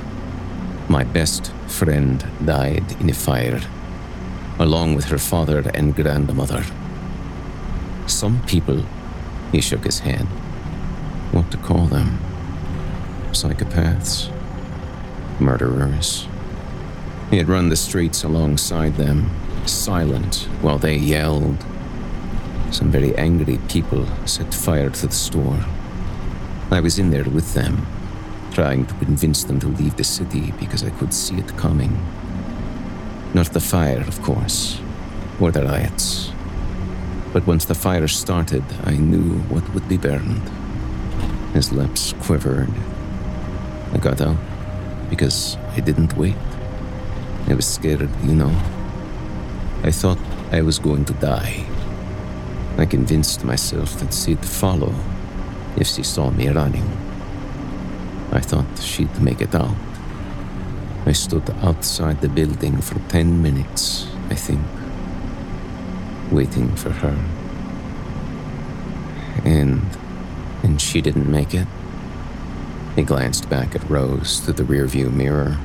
my 0.88 1.03
best 1.03 1.51
friend, 1.67 2.25
died 2.43 2.99
in 2.99 3.09
a 3.09 3.13
fire, 3.13 3.61
along 4.59 4.95
with 4.95 5.05
her 5.05 5.17
father 5.17 5.71
and 5.73 5.95
grandmother. 5.95 6.63
Some 8.07 8.41
people, 8.45 8.83
he 9.51 9.61
shook 9.61 9.83
his 9.83 9.99
head. 9.99 10.25
What 11.31 11.49
to 11.51 11.57
call 11.57 11.88
them? 11.88 12.19
Psychopaths? 13.31 14.31
Murderers? 15.39 16.27
He 17.31 17.38
had 17.38 17.49
run 17.49 17.69
the 17.69 17.75
streets 17.75 18.23
alongside 18.23 18.95
them, 18.95 19.31
silent 19.68 20.47
while 20.61 20.78
they 20.78 20.95
yelled. 20.95 21.63
Some 22.72 22.91
very 22.91 23.16
angry 23.18 23.57
people 23.70 24.05
set 24.26 24.53
fire 24.53 24.89
to 24.89 25.07
the 25.07 25.13
store. 25.13 25.59
I 26.72 26.80
was 26.80 26.99
in 26.99 27.11
there 27.11 27.24
with 27.24 27.53
them, 27.53 27.86
trying 28.51 28.86
to 28.86 28.93
convince 28.95 29.43
them 29.43 29.59
to 29.59 29.68
leave 29.68 29.95
the 29.95 30.03
city 30.03 30.51
because 30.59 30.84
I 30.84 30.89
could 30.89 31.13
see 31.13 31.38
it 31.38 31.57
coming. 31.57 31.97
Not 33.34 33.53
the 33.53 33.59
fire, 33.59 34.01
of 34.01 34.22
course, 34.22 34.80
or 35.39 35.51
the 35.51 35.63
riots. 35.63 36.32
But 37.34 37.45
once 37.45 37.66
the 37.66 37.76
fire 37.76 38.07
started, 38.07 38.63
I 38.84 38.97
knew 38.97 39.39
what 39.49 39.74
would 39.74 39.88
be 39.88 39.97
burned. 39.97 40.49
His 41.53 41.72
lips 41.72 42.13
quivered. 42.22 42.74
I 43.93 43.97
got 43.97 44.22
out 44.22 44.38
because 45.09 45.57
I 45.76 45.80
didn't 45.80 46.18
wait. 46.18 46.36
I 47.47 47.53
was 47.53 47.68
scared, 47.68 48.09
you 48.24 48.36
know. 48.36 48.74
I 49.86 49.91
thought 49.91 50.17
I 50.51 50.63
was 50.63 50.79
going 50.79 51.05
to 51.05 51.13
die. 51.13 51.63
I 52.75 52.88
convinced 52.88 53.45
myself 53.45 53.99
that 53.99 54.11
she'd 54.11 54.43
follow 54.43 54.91
if 55.77 55.86
she 55.86 56.01
saw 56.01 56.31
me 56.31 56.47
running. 56.47 56.89
I 58.31 58.39
thought 58.39 58.79
she'd 58.79 59.21
make 59.21 59.41
it 59.41 59.53
out. 59.53 59.77
I 61.05 61.11
stood 61.11 61.47
outside 61.61 62.19
the 62.21 62.29
building 62.29 62.81
for 62.81 62.97
10 63.09 63.43
minutes, 63.43 64.07
I 64.31 64.33
think, 64.33 64.65
waiting 66.31 66.75
for 66.75 66.89
her. 66.89 67.17
And. 69.43 69.86
and 70.63 70.81
she 70.81 70.99
didn't 70.99 71.29
make 71.29 71.53
it. 71.53 71.67
He 72.95 73.03
glanced 73.03 73.51
back 73.51 73.75
at 73.75 73.88
Rose 73.88 74.39
through 74.39 74.55
the 74.55 74.63
rearview 74.63 75.13
mirror. 75.13 75.59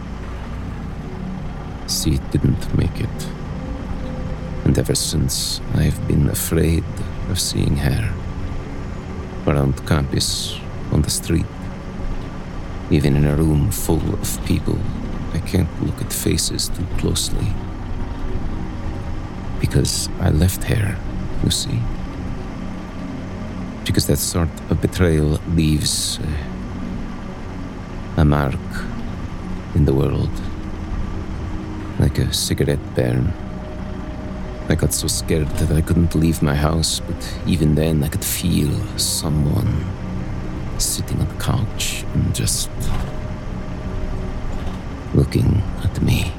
She 1.88 2.18
didn't 2.32 2.76
make 2.76 3.00
it. 3.00 3.39
And 4.70 4.78
ever 4.78 4.94
since, 4.94 5.60
I've 5.74 6.06
been 6.06 6.28
afraid 6.28 6.84
of 7.28 7.40
seeing 7.40 7.78
her. 7.78 8.14
Around 9.44 9.84
campus, 9.84 10.60
on 10.92 11.02
the 11.02 11.10
street, 11.10 11.44
even 12.88 13.16
in 13.16 13.24
a 13.24 13.34
room 13.34 13.72
full 13.72 14.14
of 14.14 14.46
people, 14.46 14.78
I 15.34 15.40
can't 15.40 15.68
look 15.84 16.00
at 16.00 16.12
faces 16.12 16.68
too 16.68 16.86
closely. 16.98 17.48
Because 19.60 20.08
I 20.20 20.30
left 20.30 20.62
her, 20.62 20.96
you 21.42 21.50
see. 21.50 21.80
Because 23.84 24.06
that 24.06 24.18
sort 24.18 24.50
of 24.70 24.80
betrayal 24.80 25.40
leaves 25.56 26.20
uh, 26.20 26.26
a 28.18 28.24
mark 28.24 28.54
in 29.74 29.84
the 29.84 29.94
world. 29.94 30.30
Like 31.98 32.18
a 32.20 32.32
cigarette 32.32 32.94
burn. 32.94 33.34
I 34.70 34.76
got 34.76 34.92
so 34.92 35.08
scared 35.08 35.48
that 35.58 35.72
I 35.76 35.80
couldn't 35.80 36.14
leave 36.14 36.42
my 36.42 36.54
house, 36.54 37.00
but 37.00 37.16
even 37.44 37.74
then 37.74 38.04
I 38.04 38.08
could 38.08 38.24
feel 38.24 38.70
someone 38.96 39.84
sitting 40.78 41.18
on 41.18 41.26
the 41.26 41.42
couch 41.42 42.04
and 42.14 42.32
just 42.32 42.70
looking 45.12 45.60
at 45.82 46.00
me. 46.00 46.32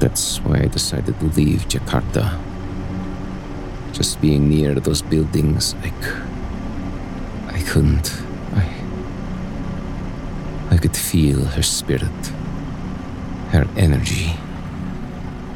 That's 0.00 0.38
why 0.40 0.60
I 0.60 0.66
decided 0.68 1.20
to 1.20 1.26
leave 1.26 1.68
Jakarta. 1.68 2.40
Just 3.92 4.22
being 4.22 4.48
near 4.48 4.74
those 4.74 5.02
buildings, 5.02 5.74
I, 5.82 5.90
c- 5.90 6.22
I 7.48 7.60
couldn't. 7.68 8.10
I, 8.54 8.64
I 10.70 10.78
could 10.78 10.96
feel 10.96 11.44
her 11.44 11.62
spirit, 11.62 12.26
her 13.50 13.66
energy. 13.76 14.32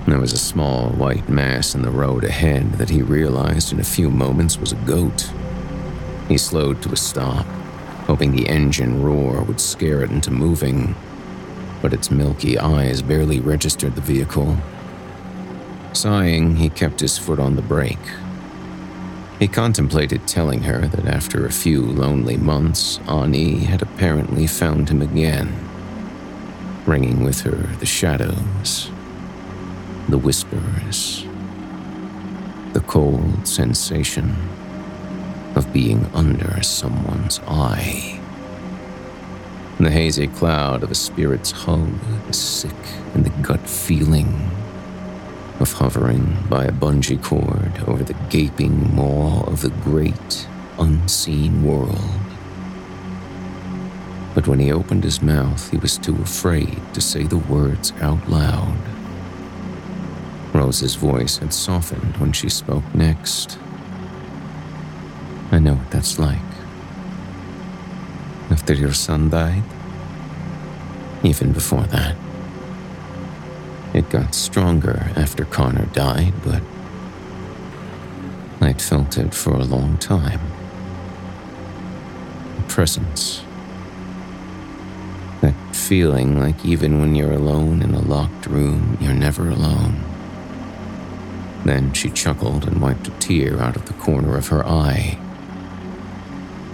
There 0.07 0.18
was 0.18 0.32
a 0.32 0.38
small 0.38 0.88
white 0.90 1.28
mass 1.28 1.74
in 1.74 1.82
the 1.82 1.90
road 1.90 2.24
ahead 2.24 2.72
that 2.72 2.90
he 2.90 3.03
realized 3.03 3.72
in 3.72 3.80
a 3.80 3.84
few 3.84 4.11
moments 4.11 4.59
was 4.59 4.72
a 4.72 4.76
goat. 4.76 5.30
He 6.28 6.36
slowed 6.36 6.82
to 6.82 6.92
a 6.92 6.96
stop, 6.96 7.46
hoping 8.07 8.32
the 8.32 8.48
engine 8.48 9.03
roar 9.03 9.42
would 9.42 9.61
scare 9.61 10.03
it 10.03 10.11
into 10.11 10.30
moving, 10.30 10.96
but 11.80 11.92
its 11.92 12.11
milky 12.11 12.59
eyes 12.59 13.00
barely 13.00 13.40
registered 13.40 13.94
the 13.94 14.00
vehicle. 14.00 14.57
Sighing, 15.92 16.57
he 16.57 16.68
kept 16.68 17.00
his 17.00 17.16
foot 17.16 17.38
on 17.38 17.57
the 17.57 17.62
brake. 17.62 17.98
He 19.38 19.48
contemplated 19.48 20.28
telling 20.28 20.62
her 20.62 20.86
that 20.88 21.07
after 21.07 21.46
a 21.46 21.53
few 21.53 21.82
lonely 21.82 22.36
months, 22.36 22.98
Ani 23.09 23.61
had 23.61 23.82
apparently 23.82 24.46
found 24.46 24.88
him 24.88 25.03
again, 25.03 25.68
bringing 26.84 27.24
with 27.24 27.40
her 27.40 27.68
the 27.78 27.86
shadows, 27.86 28.91
the 30.12 30.18
whispers, 30.18 31.24
the 32.74 32.80
cold 32.80 33.48
sensation 33.48 34.36
of 35.56 35.72
being 35.72 36.04
under 36.12 36.62
someone's 36.62 37.40
eye. 37.46 38.20
The 39.80 39.90
hazy 39.90 40.26
cloud 40.26 40.82
of 40.82 40.90
a 40.90 40.94
spirit's 40.94 41.50
hug, 41.50 41.98
the 42.26 42.34
sick 42.34 42.76
and 43.14 43.24
the 43.24 43.42
gut 43.42 43.66
feeling 43.66 44.50
of 45.60 45.72
hovering 45.72 46.36
by 46.50 46.66
a 46.66 46.72
bungee 46.72 47.22
cord 47.22 47.72
over 47.88 48.04
the 48.04 48.16
gaping 48.28 48.94
maw 48.94 49.44
of 49.44 49.62
the 49.62 49.70
great, 49.82 50.46
unseen 50.78 51.64
world. 51.64 52.20
But 54.34 54.46
when 54.46 54.58
he 54.58 54.70
opened 54.70 55.04
his 55.04 55.22
mouth, 55.22 55.70
he 55.70 55.78
was 55.78 55.96
too 55.96 56.16
afraid 56.16 56.82
to 56.92 57.00
say 57.00 57.22
the 57.22 57.38
words 57.38 57.94
out 58.02 58.28
loud. 58.28 58.91
Rose's 60.62 60.94
voice 60.94 61.38
had 61.38 61.52
softened 61.52 62.16
when 62.18 62.30
she 62.30 62.48
spoke 62.48 62.84
next. 62.94 63.58
I 65.50 65.58
know 65.58 65.74
what 65.74 65.90
that's 65.90 66.20
like. 66.20 66.38
After 68.48 68.72
your 68.72 68.92
son 68.92 69.28
died, 69.28 69.64
even 71.24 71.50
before 71.52 71.82
that. 71.88 72.16
It 73.92 74.08
got 74.08 74.36
stronger 74.36 75.10
after 75.16 75.44
Connor 75.44 75.86
died, 75.86 76.32
but 76.44 76.62
I'd 78.60 78.80
felt 78.80 79.18
it 79.18 79.34
for 79.34 79.54
a 79.54 79.64
long 79.64 79.98
time. 79.98 80.40
A 82.60 82.62
presence. 82.68 83.42
That 85.40 85.56
feeling 85.74 86.38
like 86.38 86.64
even 86.64 87.00
when 87.00 87.16
you're 87.16 87.32
alone 87.32 87.82
in 87.82 87.94
a 87.94 88.00
locked 88.00 88.46
room, 88.46 88.96
you're 89.00 89.12
never 89.12 89.48
alone. 89.48 90.11
Then 91.64 91.92
she 91.92 92.10
chuckled 92.10 92.66
and 92.66 92.80
wiped 92.80 93.08
a 93.08 93.10
tear 93.12 93.60
out 93.60 93.76
of 93.76 93.86
the 93.86 93.92
corner 93.94 94.36
of 94.36 94.48
her 94.48 94.66
eye. 94.66 95.18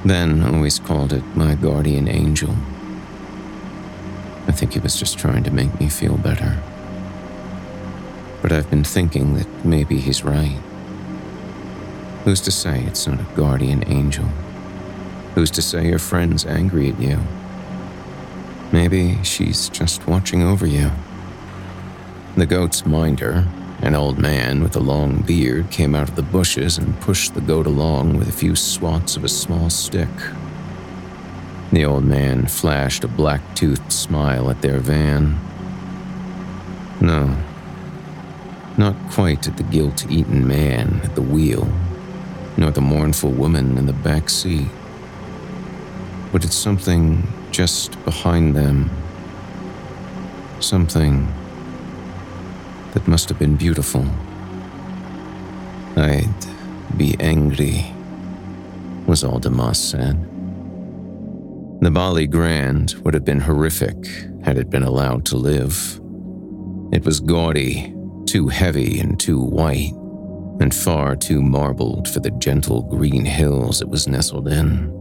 Ben 0.05 0.43
always 0.43 0.79
called 0.79 1.13
it 1.13 1.25
my 1.37 1.55
guardian 1.55 2.09
angel. 2.09 2.55
I 4.47 4.53
think 4.53 4.73
he 4.73 4.79
was 4.79 4.97
just 4.97 5.19
trying 5.19 5.45
to 5.45 5.51
make 5.51 5.79
me 5.79 5.89
feel 5.89 6.17
better. 6.17 6.63
But 8.41 8.53
I've 8.53 8.71
been 8.71 8.85
thinking 8.85 9.35
that 9.35 9.65
maybe 9.65 9.99
he's 9.99 10.25
right. 10.25 10.59
Who's 12.25 12.41
to 12.43 12.51
say 12.51 12.83
it's 12.85 13.07
not 13.07 13.21
a 13.21 13.37
guardian 13.37 13.85
angel? 13.89 14.25
Who's 15.35 15.51
to 15.53 15.63
say 15.63 15.89
your 15.89 15.99
friend's 15.99 16.47
angry 16.47 16.89
at 16.89 17.01
you? 17.01 17.19
Maybe 18.73 19.23
she's 19.23 19.69
just 19.69 20.07
watching 20.07 20.43
over 20.43 20.67
you. 20.67 20.91
The 22.37 22.47
goat's 22.47 22.87
minder, 22.87 23.47
an 23.81 23.95
old 23.95 24.19
man 24.19 24.63
with 24.63 24.75
a 24.77 24.81
long 24.81 25.23
beard, 25.23 25.71
came 25.71 25.95
out 25.95 26.09
of 26.09 26.17
the 26.17 26.23
bushes 26.23 26.79
and 26.79 27.01
pushed 27.01 27.35
the 27.35 27.41
goat 27.41 27.67
along 27.67 28.19
with 28.19 28.29
a 28.29 28.33
few 28.33 28.57
swats 28.57 29.17
of 29.17 29.25
a 29.25 29.29
small 29.29 29.71
stick. 29.71 30.09
The 31.71 31.85
old 31.85 32.05
man 32.05 32.47
flashed 32.47 33.05
a 33.05 33.09
black 33.09 33.41
toothed 33.55 33.93
smile 33.93 34.51
at 34.51 34.63
their 34.63 34.81
van. 34.81 35.39
No, 37.01 37.37
not 38.77 38.97
quite 39.11 39.47
at 39.47 39.57
the 39.57 39.63
guilt 39.63 40.11
eaten 40.11 40.47
man 40.47 41.01
at 41.05 41.15
the 41.15 41.23
wheel, 41.23 41.71
nor 42.57 42.71
the 42.71 42.81
mournful 42.81 43.31
woman 43.31 43.79
in 43.79 43.87
the 43.87 43.93
back 43.93 44.29
seat, 44.29 44.69
but 46.33 46.45
it's 46.45 46.57
something 46.57 47.27
just 47.53 48.03
behind 48.05 48.57
them. 48.57 48.91
Something 50.61 51.33
that 52.99 53.07
must 53.07 53.29
have 53.29 53.39
been 53.39 53.55
beautiful. 53.55 54.05
I'd 55.97 56.29
be 56.97 57.15
angry, 57.21 57.87
was 59.07 59.23
all 59.23 59.39
Dimas 59.39 59.79
said. 59.79 60.21
The 61.81 61.93
Bali 61.93 62.27
Grand 62.27 62.95
would 63.05 63.15
have 63.15 63.25
been 63.25 63.39
horrific 63.39 64.05
had 64.43 64.59
it 64.59 64.69
been 64.69 64.83
allowed 64.83 65.25
to 65.27 65.37
live. 65.37 66.01
It 66.93 67.05
was 67.05 67.21
gaudy, 67.21 67.95
too 68.27 68.49
heavy 68.49 68.99
and 68.99 69.19
too 69.21 69.41
white, 69.41 69.93
and 70.61 70.75
far 70.75 71.15
too 71.15 71.41
marbled 71.41 72.09
for 72.09 72.19
the 72.19 72.33
gentle 72.33 72.83
green 72.83 73.25
hills 73.25 73.81
it 73.81 73.89
was 73.89 74.09
nestled 74.09 74.49
in. 74.49 74.98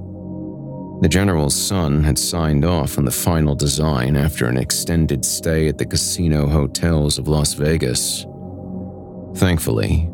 The 1.00 1.08
general's 1.08 1.56
son 1.56 2.04
had 2.04 2.18
signed 2.18 2.66
off 2.66 2.98
on 2.98 3.06
the 3.06 3.12
final 3.12 3.54
design 3.54 4.18
after 4.18 4.48
an 4.48 4.58
extended 4.58 5.24
stay 5.24 5.68
at 5.68 5.78
the 5.78 5.86
casino 5.86 6.48
hotels 6.48 7.20
of 7.20 7.28
Las 7.28 7.54
Vegas. 7.54 8.26
Thankfully, 9.36 10.10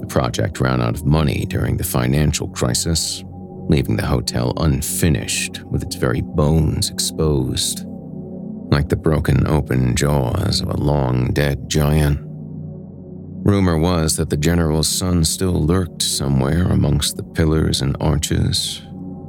the 0.00 0.06
project 0.08 0.58
ran 0.58 0.82
out 0.82 0.96
of 0.96 1.06
money 1.06 1.46
during 1.46 1.76
the 1.76 1.84
financial 1.84 2.48
crisis, 2.48 3.22
leaving 3.68 3.96
the 3.96 4.06
hotel 4.06 4.52
unfinished 4.56 5.62
with 5.66 5.84
its 5.84 5.94
very 5.94 6.22
bones 6.22 6.90
exposed, 6.90 7.84
like 8.72 8.88
the 8.88 8.96
broken 8.96 9.46
open 9.46 9.94
jaws 9.94 10.60
of 10.60 10.70
a 10.70 10.76
long 10.76 11.32
dead 11.34 11.68
giant. 11.68 12.18
Rumor 13.44 13.78
was 13.78 14.16
that 14.16 14.30
the 14.30 14.36
general's 14.36 14.88
son 14.88 15.24
still 15.24 15.64
lurked 15.64 16.02
somewhere 16.02 16.64
amongst 16.64 17.16
the 17.16 17.22
pillars 17.22 17.80
and 17.80 17.96
arches, 18.00 18.82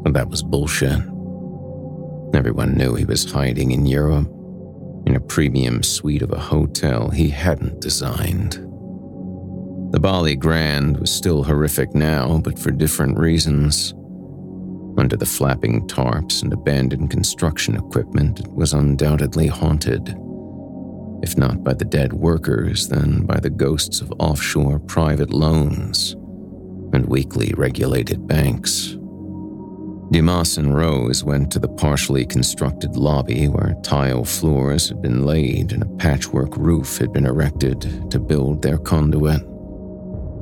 but 0.08 0.14
that 0.14 0.30
was 0.30 0.42
bullshit. 0.42 1.02
Everyone 2.34 2.76
knew 2.78 2.96
he 2.96 3.04
was 3.04 3.30
hiding 3.30 3.72
in 3.72 3.86
Europe, 3.86 4.30
in 5.06 5.18
a 5.18 5.20
premium 5.20 5.84
suite 5.84 6.22
of 6.22 6.32
a 6.32 6.40
hotel 6.40 7.10
he 7.10 7.28
hadn't 7.28 7.82
designed. 7.82 8.54
The 9.92 10.00
Bali 10.00 10.38
Grand 10.38 10.98
was 10.98 11.12
still 11.12 11.44
horrific 11.44 11.94
now, 11.94 12.38
but 12.38 12.58
for 12.58 12.72
different 12.72 13.18
reasons. 13.18 13.94
Under 14.98 15.18
the 15.18 15.26
flapping 15.26 15.86
tarps 15.90 16.42
and 16.42 16.54
abandoned 16.54 17.12
construction 17.12 17.76
equipment, 17.76 18.40
it 18.40 18.48
was 18.48 18.72
undoubtedly 18.72 19.48
haunted. 19.48 20.16
If 21.22 21.38
not 21.38 21.66
by 21.66 21.74
the 21.74 21.84
dead 21.84 22.14
workers, 22.14 22.88
then 22.88 23.26
by 23.26 23.42
the 23.42 23.50
ghosts 23.50 24.00
of 24.00 24.14
offshore 24.20 24.80
private 24.80 25.32
loans 25.32 26.14
and 26.94 27.06
weakly 27.08 27.54
regulated 27.58 28.26
banks. 28.26 28.98
Dimas 30.12 30.58
and 30.58 30.74
Rose 30.74 31.24
went 31.24 31.52
to 31.52 31.60
the 31.60 31.68
partially 31.68 32.26
constructed 32.26 32.96
lobby 32.96 33.48
where 33.48 33.76
tile 33.84 34.24
floors 34.24 34.88
had 34.88 35.02
been 35.02 35.26
laid 35.26 35.74
and 35.74 35.84
a 35.84 35.98
patchwork 35.98 36.56
roof 36.56 36.98
had 36.98 37.12
been 37.12 37.26
erected 37.26 38.10
to 38.10 38.20
build 38.20 38.62
their 38.62 38.78
conduit, 38.78 39.42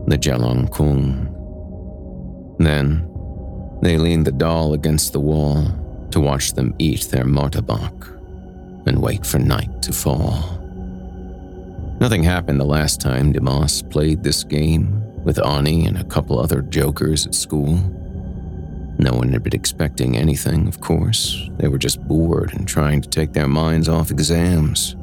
the 0.07 0.18
Jelangkung. 0.18 1.32
Then, 2.59 3.09
they 3.82 3.97
leaned 3.97 4.28
the 4.28 4.32
doll 4.32 4.74
against 4.74 5.13
the 5.13 5.20
wall 5.20 5.66
to 6.11 6.20
watch 6.20 6.53
them 6.53 6.76
eat 6.78 7.07
their 7.09 7.26
martabak 7.26 8.11
and 8.88 9.01
wait 9.01 9.26
for 9.26 9.39
night 9.39 9.82
to 9.82 9.91
fall. 9.91 10.61
Nothing 11.99 12.24
happened 12.24 12.59
the 12.59 12.66
last 12.66 13.01
time 13.01 13.32
Dimas 13.32 13.82
played 13.82 14.22
this 14.22 14.43
game 14.43 15.01
with 15.24 15.43
Ani 15.43 15.88
and 15.88 15.97
a 15.97 16.03
couple 16.03 16.39
other 16.39 16.61
jokers 16.61 17.26
at 17.26 17.34
school. 17.34 17.80
No 18.98 19.14
one 19.14 19.30
had 19.30 19.43
been 19.43 19.54
expecting 19.56 20.16
anything, 20.16 20.68
of 20.68 20.80
course. 20.80 21.50
They 21.58 21.68
were 21.68 21.78
just 21.78 22.06
bored 22.08 22.54
and 22.54 22.68
trying 22.68 23.02
to 23.02 23.10
take 23.10 23.34
their 23.34 23.48
minds 23.48 23.89
off 23.89 24.12
exams. 24.12 24.96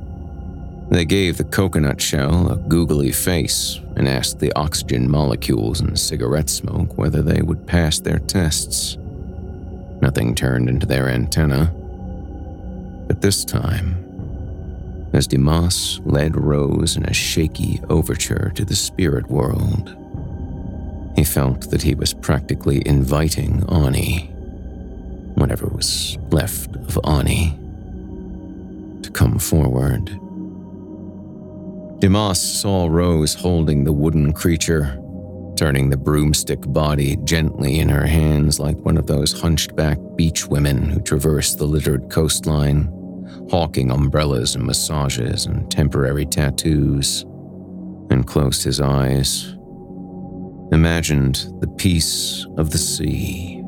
They 0.90 1.04
gave 1.04 1.36
the 1.36 1.44
coconut 1.44 2.00
shell 2.00 2.52
a 2.52 2.56
googly 2.56 3.12
face 3.12 3.80
and 3.96 4.08
asked 4.08 4.40
the 4.40 4.52
oxygen 4.54 5.10
molecules 5.10 5.80
in 5.80 5.96
cigarette 5.96 6.50
smoke 6.50 6.98
whether 6.98 7.22
they 7.22 7.42
would 7.42 7.66
pass 7.66 7.98
their 7.98 8.18
tests. 8.18 8.96
Nothing 10.00 10.34
turned 10.34 10.68
into 10.68 10.86
their 10.86 11.08
antenna. 11.08 11.72
But 13.08 13.20
this 13.20 13.44
time, 13.44 13.96
as 15.12 15.26
Dimas 15.26 16.00
led 16.04 16.36
Rose 16.36 16.96
in 16.96 17.04
a 17.04 17.12
shaky 17.12 17.80
overture 17.88 18.52
to 18.54 18.64
the 18.64 18.74
spirit 18.74 19.30
world, 19.30 19.96
he 21.16 21.24
felt 21.24 21.70
that 21.70 21.82
he 21.82 21.94
was 21.94 22.14
practically 22.14 22.82
inviting 22.86 23.64
Ani, 23.70 24.26
whatever 25.34 25.66
was 25.66 26.16
left 26.30 26.74
of 26.76 26.98
Ani, 27.04 27.58
to 29.02 29.10
come 29.10 29.38
forward. 29.38 30.06
Dimas 32.00 32.40
saw 32.40 32.86
Rose 32.86 33.34
holding 33.34 33.84
the 33.84 33.92
wooden 33.92 34.32
creature, 34.32 34.98
turning 35.56 35.90
the 35.90 35.96
broomstick 35.96 36.60
body 36.72 37.16
gently 37.24 37.78
in 37.78 37.88
her 37.88 38.06
hands 38.06 38.58
like 38.58 38.76
one 38.78 38.96
of 38.96 39.06
those 39.06 39.38
hunchback 39.38 39.98
beach 40.16 40.46
women 40.46 40.88
who 40.88 41.00
traverse 41.00 41.54
the 41.54 41.66
littered 41.66 42.10
coastline, 42.10 42.90
hawking 43.50 43.90
umbrellas 43.90 44.54
and 44.54 44.64
massages 44.64 45.46
and 45.46 45.70
temporary 45.70 46.24
tattoos, 46.24 47.22
and 48.10 48.26
closed 48.26 48.64
his 48.64 48.80
eyes 48.80 49.56
imagined 50.72 51.46
the 51.60 51.68
peace 51.68 52.46
of 52.56 52.70
the 52.70 52.78
sea. 52.78 53.62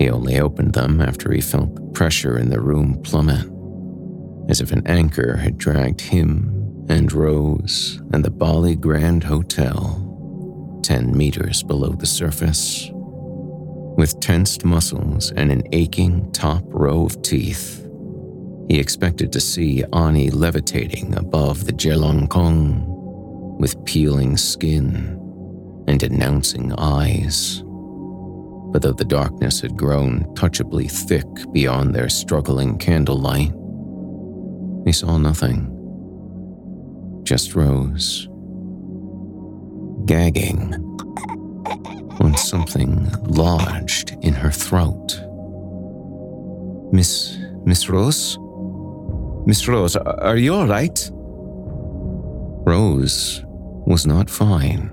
He 0.00 0.10
only 0.10 0.40
opened 0.40 0.72
them 0.72 1.00
after 1.00 1.32
he 1.32 1.40
felt 1.40 1.74
the 1.74 1.82
pressure 1.92 2.38
in 2.38 2.50
the 2.50 2.60
room 2.60 3.00
plummet, 3.02 3.46
as 4.48 4.60
if 4.60 4.72
an 4.72 4.86
anchor 4.86 5.36
had 5.36 5.58
dragged 5.58 6.00
him 6.00 6.84
and 6.88 7.12
Rose 7.12 8.00
and 8.12 8.24
the 8.24 8.30
Bali 8.30 8.74
Grand 8.74 9.22
Hotel 9.22 10.06
10 10.82 11.16
meters 11.16 11.62
below 11.62 11.90
the 11.90 12.06
surface. 12.06 12.90
With 12.92 14.18
tensed 14.20 14.64
muscles 14.64 15.30
and 15.32 15.52
an 15.52 15.62
aching 15.72 16.32
top 16.32 16.64
row 16.66 17.04
of 17.04 17.22
teeth, 17.22 17.86
he 18.68 18.80
expected 18.80 19.32
to 19.32 19.40
see 19.40 19.84
Ani 19.92 20.30
levitating 20.30 21.16
above 21.16 21.66
the 21.66 21.72
Jelangkung 21.72 22.86
with 23.58 23.84
peeling 23.84 24.36
skin 24.36 25.19
and 25.86 26.00
denouncing 26.00 26.72
eyes. 26.78 27.62
But 28.72 28.82
though 28.82 28.92
the 28.92 29.04
darkness 29.04 29.60
had 29.60 29.76
grown 29.76 30.32
touchably 30.34 30.88
thick 30.88 31.26
beyond 31.52 31.94
their 31.94 32.08
struggling 32.08 32.78
candlelight, 32.78 33.52
they 34.84 34.92
saw 34.92 35.18
nothing. 35.18 35.66
Just 37.24 37.54
Rose, 37.54 38.28
gagging 40.06 40.72
when 42.18 42.36
something 42.36 43.10
lodged 43.24 44.16
in 44.22 44.34
her 44.34 44.50
throat. 44.50 45.20
Miss. 46.92 47.38
Miss 47.64 47.88
Rose? 47.88 48.38
Miss 49.46 49.68
Rose, 49.68 49.96
are 49.96 50.36
you 50.36 50.54
all 50.54 50.66
right? 50.66 51.10
Rose 52.66 53.44
was 53.86 54.06
not 54.06 54.30
fine. 54.30 54.90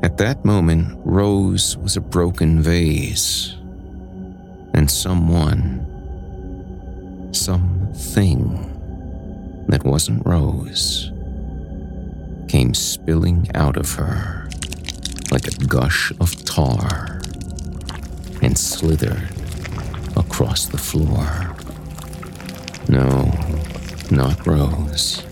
At 0.00 0.16
that 0.18 0.44
moment, 0.44 0.96
Rose 1.04 1.76
was 1.76 1.96
a 1.96 2.00
broken 2.00 2.62
vase. 2.62 3.56
And 4.72 4.88
someone, 4.88 5.84
something 7.32 8.64
that 9.68 9.82
wasn't 9.82 10.24
Rose, 10.24 11.10
came 12.46 12.74
spilling 12.74 13.48
out 13.54 13.76
of 13.76 13.92
her 13.94 14.48
like 15.32 15.48
a 15.48 15.66
gush 15.66 16.12
of 16.20 16.44
tar 16.44 17.20
and 18.40 18.56
slithered 18.56 19.28
across 20.16 20.66
the 20.66 20.78
floor. 20.78 21.56
No, 22.88 23.32
not 24.12 24.46
Rose. 24.46 25.24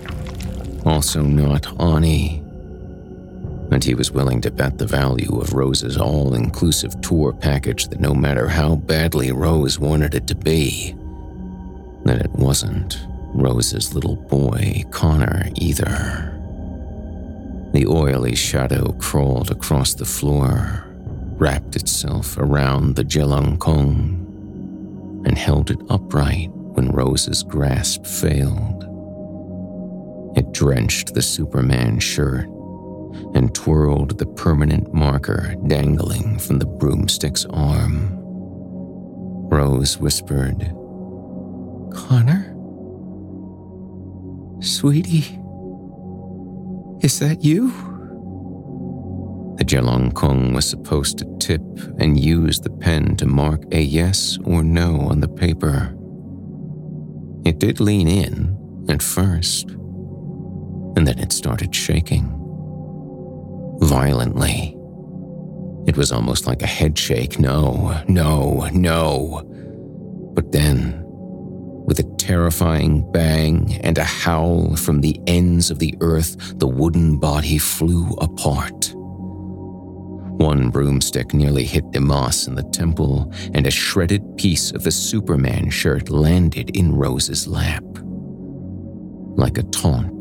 Also 0.84 1.22
not 1.22 1.80
Ani 1.80 2.42
and 3.70 3.82
he 3.82 3.94
was 3.94 4.12
willing 4.12 4.40
to 4.40 4.50
bet 4.50 4.78
the 4.78 4.86
value 4.86 5.40
of 5.40 5.52
Rose's 5.52 5.96
all 5.96 6.34
inclusive 6.34 7.00
tour 7.00 7.32
package 7.32 7.88
that 7.88 8.00
no 8.00 8.14
matter 8.14 8.48
how 8.48 8.76
badly 8.76 9.32
Rose 9.32 9.78
wanted 9.78 10.14
it 10.14 10.26
to 10.28 10.34
be, 10.34 10.94
that 12.04 12.20
it 12.20 12.30
wasn't 12.32 13.06
Rose's 13.34 13.92
little 13.92 14.16
boy, 14.16 14.84
Connor, 14.90 15.48
either. 15.56 16.32
The 17.72 17.86
oily 17.86 18.34
shadow 18.34 18.92
crawled 18.92 19.50
across 19.50 19.94
the 19.94 20.04
floor, 20.04 20.84
wrapped 21.36 21.76
itself 21.76 22.38
around 22.38 22.94
the 22.94 23.04
Jelangkung, 23.04 24.22
and 25.26 25.36
held 25.36 25.70
it 25.70 25.80
upright 25.90 26.50
when 26.50 26.92
Rose's 26.92 27.42
grasp 27.42 28.06
failed. 28.06 28.84
It 30.36 30.52
drenched 30.52 31.14
the 31.14 31.22
Superman 31.22 31.98
shirt 31.98 32.48
and 33.34 33.54
twirled 33.54 34.18
the 34.18 34.26
permanent 34.26 34.92
marker 34.92 35.54
dangling 35.66 36.38
from 36.38 36.58
the 36.58 36.66
broomstick's 36.66 37.44
arm. 37.46 38.10
Rose 39.48 39.98
whispered, 39.98 40.60
Connor? 41.94 42.52
Sweetie? 44.60 45.38
Is 47.02 47.18
that 47.20 47.44
you? 47.44 47.70
The 49.58 49.64
Jelangkung 49.64 50.54
was 50.54 50.68
supposed 50.68 51.18
to 51.18 51.36
tip 51.38 51.62
and 51.98 52.18
use 52.18 52.60
the 52.60 52.70
pen 52.70 53.16
to 53.16 53.26
mark 53.26 53.62
a 53.72 53.80
yes 53.80 54.38
or 54.44 54.62
no 54.62 55.00
on 55.00 55.20
the 55.20 55.28
paper. 55.28 55.94
It 57.44 57.58
did 57.58 57.80
lean 57.80 58.08
in 58.08 58.86
at 58.90 59.02
first, 59.02 59.70
and 59.70 61.06
then 61.06 61.18
it 61.18 61.32
started 61.32 61.74
shaking. 61.74 62.35
Violently. 63.80 64.76
It 65.86 65.96
was 65.96 66.10
almost 66.10 66.46
like 66.46 66.62
a 66.62 66.66
head 66.66 66.98
shake. 66.98 67.38
No, 67.38 68.02
no, 68.08 68.68
no. 68.72 69.42
But 70.34 70.50
then, 70.52 71.02
with 71.86 72.00
a 72.00 72.16
terrifying 72.18 73.10
bang 73.12 73.78
and 73.82 73.96
a 73.96 74.04
howl 74.04 74.74
from 74.76 75.00
the 75.00 75.20
ends 75.26 75.70
of 75.70 75.78
the 75.78 75.94
earth, 76.00 76.58
the 76.58 76.66
wooden 76.66 77.18
body 77.18 77.58
flew 77.58 78.08
apart. 78.14 78.92
One 80.38 80.70
broomstick 80.70 81.32
nearly 81.32 81.64
hit 81.64 81.92
Dimas 81.92 82.46
in 82.48 82.56
the 82.56 82.64
temple, 82.64 83.32
and 83.54 83.66
a 83.66 83.70
shredded 83.70 84.36
piece 84.36 84.72
of 84.72 84.82
the 84.82 84.90
Superman 84.90 85.70
shirt 85.70 86.10
landed 86.10 86.76
in 86.76 86.94
Rose's 86.94 87.46
lap. 87.46 87.84
Like 89.36 89.56
a 89.56 89.62
taunt. 89.62 90.15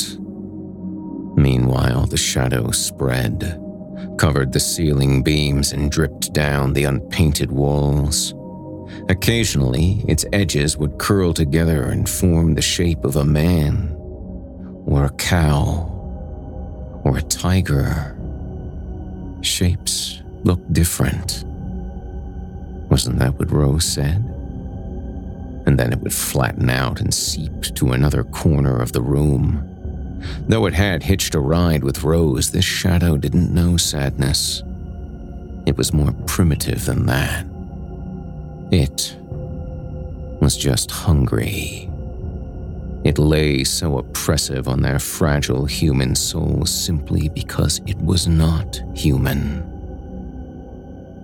Meanwhile, 1.35 2.07
the 2.07 2.17
shadow 2.17 2.71
spread, 2.71 3.61
covered 4.17 4.53
the 4.53 4.59
ceiling 4.59 5.21
beams, 5.21 5.73
and 5.73 5.91
dripped 5.91 6.33
down 6.33 6.73
the 6.73 6.85
unpainted 6.85 7.51
walls. 7.51 8.33
Occasionally, 9.09 10.03
its 10.07 10.25
edges 10.31 10.77
would 10.77 10.97
curl 10.97 11.33
together 11.33 11.83
and 11.83 12.09
form 12.09 12.55
the 12.55 12.61
shape 12.61 13.03
of 13.03 13.17
a 13.17 13.25
man, 13.25 13.93
or 14.85 15.05
a 15.05 15.09
cow, 15.11 15.91
or 17.03 17.17
a 17.17 17.21
tiger. 17.23 18.17
Shapes 19.41 20.23
look 20.43 20.61
different. 20.71 21.43
Wasn't 22.89 23.19
that 23.19 23.37
what 23.37 23.51
Rose 23.51 23.85
said? 23.85 24.23
And 25.67 25.77
then 25.77 25.91
it 25.91 25.99
would 25.99 26.13
flatten 26.13 26.69
out 26.69 27.01
and 27.01 27.13
seep 27.13 27.61
to 27.75 27.91
another 27.91 28.23
corner 28.23 28.79
of 28.79 28.91
the 28.93 29.01
room. 29.01 29.74
Though 30.47 30.65
it 30.65 30.73
had 30.73 31.03
hitched 31.03 31.35
a 31.35 31.39
ride 31.39 31.83
with 31.83 32.03
Rose, 32.03 32.51
this 32.51 32.65
shadow 32.65 33.17
didn't 33.17 33.53
know 33.53 33.77
sadness. 33.77 34.63
It 35.65 35.77
was 35.77 35.93
more 35.93 36.13
primitive 36.27 36.85
than 36.85 37.05
that. 37.07 37.45
It 38.71 39.15
was 40.41 40.57
just 40.57 40.91
hungry. 40.91 41.89
It 43.03 43.19
lay 43.19 43.63
so 43.63 43.99
oppressive 43.99 44.67
on 44.67 44.81
their 44.81 44.97
fragile 44.97 45.65
human 45.65 46.15
souls 46.15 46.71
simply 46.71 47.29
because 47.29 47.79
it 47.85 47.97
was 47.97 48.27
not 48.27 48.81
human. 48.95 49.61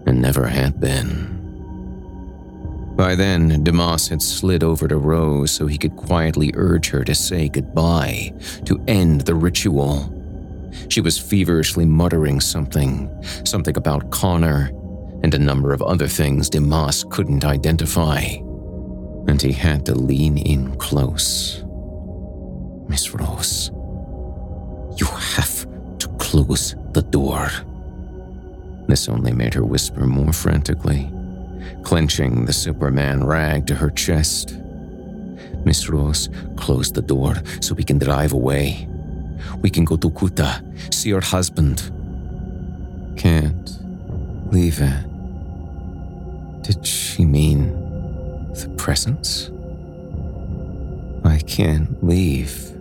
And 0.05 0.21
never 0.21 0.47
had 0.47 0.79
been. 0.79 1.40
By 3.01 3.15
then, 3.15 3.63
Dimas 3.63 4.09
had 4.09 4.21
slid 4.21 4.63
over 4.63 4.87
to 4.87 4.95
Rose 4.95 5.49
so 5.49 5.65
he 5.65 5.79
could 5.79 5.95
quietly 5.95 6.51
urge 6.53 6.91
her 6.91 7.03
to 7.03 7.15
say 7.15 7.49
goodbye, 7.49 8.31
to 8.65 8.79
end 8.87 9.21
the 9.21 9.33
ritual. 9.33 10.13
She 10.87 11.01
was 11.01 11.17
feverishly 11.17 11.83
muttering 11.83 12.39
something, 12.39 13.09
something 13.43 13.75
about 13.75 14.11
Connor, 14.11 14.69
and 15.23 15.33
a 15.33 15.39
number 15.39 15.73
of 15.73 15.81
other 15.81 16.07
things 16.07 16.47
Dimas 16.47 17.03
couldn't 17.09 17.43
identify. 17.43 18.19
And 19.27 19.41
he 19.41 19.51
had 19.51 19.83
to 19.87 19.95
lean 19.95 20.37
in 20.37 20.75
close. 20.75 21.63
Miss 22.87 23.15
Rose, 23.15 23.71
you 24.97 25.07
have 25.07 25.65
to 25.97 26.07
close 26.19 26.75
the 26.91 27.01
door. 27.01 27.49
This 28.87 29.09
only 29.09 29.33
made 29.33 29.55
her 29.55 29.65
whisper 29.65 30.05
more 30.05 30.33
frantically, 30.33 31.11
clenching 31.83 32.45
the 32.45 32.53
Superman 32.53 33.23
rag 33.25 33.67
to 33.67 33.75
her 33.75 33.89
chest. 33.89 34.57
Miss 35.65 35.89
Rose, 35.89 36.29
close 36.55 36.91
the 36.91 37.01
door 37.01 37.35
so 37.59 37.75
we 37.75 37.83
can 37.83 37.97
drive 37.97 38.33
away. 38.33 38.87
We 39.61 39.69
can 39.69 39.85
go 39.85 39.95
to 39.97 40.09
Kuta, 40.09 40.63
see 40.93 41.09
your 41.09 41.21
husband. 41.21 41.91
Can't 43.17 43.77
leave 44.51 44.79
it. 44.81 45.05
Did 46.63 46.85
she 46.85 47.25
mean 47.25 47.69
the 48.53 48.69
presence? 48.77 49.51
I 51.23 51.39
can't 51.39 52.03
leave. 52.03 52.71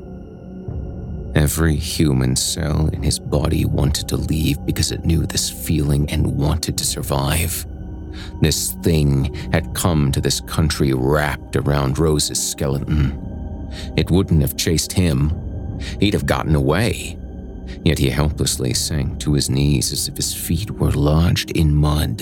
Every 1.34 1.76
human 1.76 2.36
cell 2.36 2.88
in 2.88 3.02
his 3.02 3.18
body 3.18 3.64
wanted 3.64 4.08
to 4.08 4.16
leave 4.16 4.64
because 4.66 4.90
it 4.90 5.04
knew 5.04 5.26
this 5.26 5.48
feeling 5.48 6.10
and 6.10 6.36
wanted 6.36 6.76
to 6.78 6.84
survive. 6.84 7.66
This 8.40 8.72
thing 8.82 9.34
had 9.52 9.74
come 9.74 10.12
to 10.12 10.20
this 10.20 10.40
country 10.40 10.92
wrapped 10.92 11.56
around 11.56 11.98
Rose's 11.98 12.42
skeleton. 12.42 13.18
It 13.96 14.10
wouldn't 14.10 14.42
have 14.42 14.56
chased 14.56 14.92
him. 14.92 15.78
He'd 16.00 16.14
have 16.14 16.26
gotten 16.26 16.54
away. 16.54 17.16
Yet 17.84 17.98
he 17.98 18.10
helplessly 18.10 18.74
sank 18.74 19.20
to 19.20 19.34
his 19.34 19.48
knees 19.48 19.92
as 19.92 20.08
if 20.08 20.16
his 20.16 20.34
feet 20.34 20.70
were 20.70 20.90
lodged 20.90 21.52
in 21.52 21.74
mud. 21.74 22.20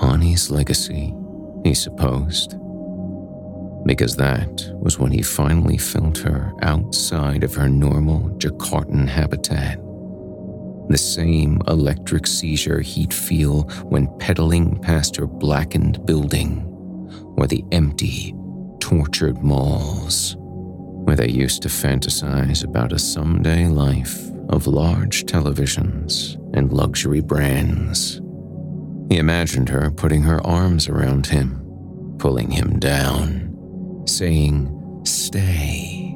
Ani's 0.00 0.50
legacy, 0.50 1.14
he 1.64 1.74
supposed 1.74 2.56
because 3.84 4.16
that 4.16 4.72
was 4.80 4.98
when 4.98 5.12
he 5.12 5.22
finally 5.22 5.76
felt 5.76 6.18
her 6.18 6.52
outside 6.62 7.44
of 7.44 7.54
her 7.54 7.68
normal 7.68 8.30
Jakartan 8.38 9.06
habitat. 9.06 9.78
The 10.88 10.98
same 10.98 11.62
electric 11.66 12.26
seizure 12.26 12.80
he'd 12.80 13.12
feel 13.12 13.62
when 13.84 14.06
pedaling 14.18 14.78
past 14.80 15.16
her 15.16 15.26
blackened 15.26 16.04
building, 16.06 16.62
or 17.36 17.46
the 17.46 17.64
empty, 17.72 18.34
tortured 18.80 19.42
malls, 19.42 20.36
where 20.38 21.16
they 21.16 21.28
used 21.28 21.62
to 21.62 21.68
fantasize 21.68 22.64
about 22.64 22.92
a 22.92 22.98
someday 22.98 23.66
life 23.66 24.30
of 24.50 24.66
large 24.66 25.24
televisions 25.24 26.36
and 26.54 26.72
luxury 26.72 27.20
brands. 27.20 28.20
He 29.10 29.18
imagined 29.18 29.68
her 29.68 29.90
putting 29.90 30.22
her 30.22 30.44
arms 30.46 30.88
around 30.88 31.26
him, 31.26 32.16
pulling 32.18 32.50
him 32.50 32.78
down 32.78 33.44
saying, 34.06 35.02
Stay. 35.04 36.14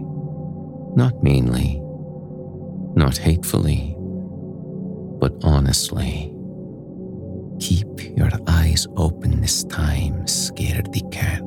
Not 0.94 1.22
meanly, 1.22 1.80
not 2.94 3.18
hatefully, 3.18 3.94
but 5.18 5.32
honestly. 5.42 6.32
Keep 7.60 8.16
your 8.16 8.30
eyes 8.46 8.86
open 8.96 9.40
this 9.40 9.64
time, 9.64 10.24
scaredy 10.26 11.10
cat. 11.12 11.42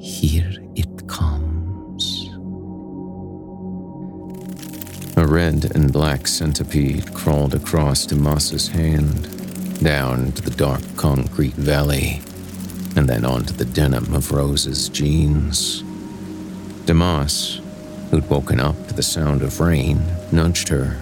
Here 0.00 0.52
it 0.74 1.06
comes. 1.08 2.28
A 5.16 5.26
red 5.26 5.72
and 5.74 5.92
black 5.92 6.26
centipede 6.26 7.12
crawled 7.14 7.54
across 7.54 8.06
Dimas's 8.06 8.68
hand, 8.68 9.82
down 9.82 10.32
to 10.32 10.42
the 10.42 10.56
dark 10.56 10.82
concrete 10.96 11.54
valley 11.54 12.22
and 12.96 13.06
then 13.06 13.26
onto 13.26 13.52
the 13.52 13.64
denim 13.64 14.14
of 14.14 14.32
Rose's 14.32 14.88
jeans. 14.88 15.82
Dimas, 16.86 17.60
who'd 18.10 18.28
woken 18.30 18.58
up 18.58 18.74
to 18.88 18.94
the 18.94 19.02
sound 19.02 19.42
of 19.42 19.60
rain, 19.60 20.02
nudged 20.32 20.68
her. 20.68 20.98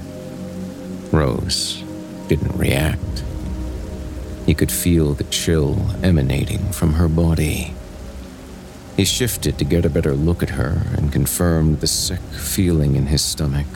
Rose 1.12 1.82
didn't 2.28 2.56
react. 2.56 3.24
He 4.46 4.54
could 4.54 4.72
feel 4.72 5.14
the 5.14 5.24
chill 5.24 5.90
emanating 6.02 6.72
from 6.72 6.94
her 6.94 7.08
body. 7.08 7.74
He 8.96 9.04
shifted 9.04 9.58
to 9.58 9.64
get 9.64 9.84
a 9.84 9.90
better 9.90 10.14
look 10.14 10.42
at 10.42 10.50
her 10.50 10.82
and 10.96 11.12
confirmed 11.12 11.80
the 11.80 11.86
sick 11.86 12.20
feeling 12.20 12.96
in 12.96 13.06
his 13.06 13.22
stomach. 13.22 13.66